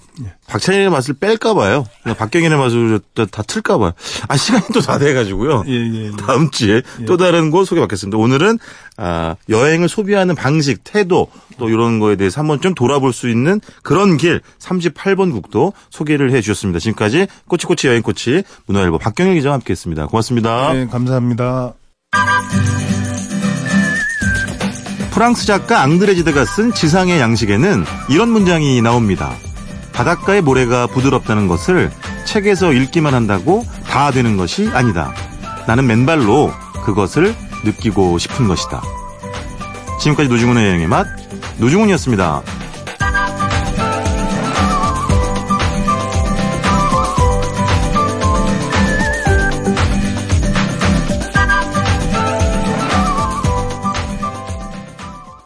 박찬일의 0.48 0.90
맛을 0.90 1.14
뺄까 1.14 1.54
봐요. 1.54 1.86
그냥 2.02 2.14
박경인의 2.16 2.58
맛을 2.58 3.00
다, 3.14 3.24
다 3.24 3.42
틀까 3.42 3.78
봐요. 3.78 3.92
아 4.28 4.36
시간이 4.36 4.66
또 4.74 4.80
다 4.82 4.98
돼 4.98 5.14
가지고요. 5.14 5.64
예, 5.66 5.72
예, 5.72 6.06
예. 6.06 6.10
다음 6.18 6.50
주에 6.50 6.82
또 7.06 7.16
다른 7.16 7.50
곳 7.50 7.64
소개받겠습니다. 7.64 8.18
오늘은 8.18 8.58
아, 8.98 9.36
여행을 9.48 9.88
소비하는 9.88 10.34
방식, 10.34 10.84
태도 10.84 11.28
또 11.58 11.70
이런 11.70 12.00
거에 12.00 12.16
대해서 12.16 12.40
한번 12.40 12.60
좀 12.60 12.74
돌아볼 12.74 13.14
수 13.14 13.30
있는 13.30 13.62
그런 13.82 14.18
길 14.18 14.42
38번 14.58 15.32
국도 15.32 15.72
소개를 15.88 16.30
해 16.32 16.42
주셨습니다. 16.42 16.78
지금까지 16.78 17.28
꼬치꼬치 17.48 17.86
여행꼬치 17.88 18.42
문화일보 18.66 18.98
박경일 18.98 19.34
기자와 19.34 19.54
함께했습니다. 19.54 20.06
고맙습니다. 20.08 20.72
네, 20.74 20.86
감사합니다. 20.86 21.72
프랑스 25.12 25.44
작가 25.44 25.82
앙드레지드가 25.82 26.46
쓴 26.46 26.72
지상의 26.72 27.20
양식에는 27.20 27.84
이런 28.08 28.30
문장이 28.30 28.80
나옵니다. 28.80 29.34
바닷가의 29.92 30.40
모래가 30.40 30.86
부드럽다는 30.86 31.48
것을 31.48 31.90
책에서 32.24 32.72
읽기만 32.72 33.12
한다고 33.12 33.62
다 33.84 34.10
되는 34.10 34.38
것이 34.38 34.70
아니다. 34.72 35.12
나는 35.66 35.86
맨발로 35.86 36.50
그것을 36.84 37.34
느끼고 37.62 38.16
싶은 38.16 38.48
것이다. 38.48 38.82
지금까지 40.00 40.30
노중훈의 40.30 40.66
여행의 40.66 40.86
맛, 40.88 41.06
노중훈이었습니다. 41.58 42.42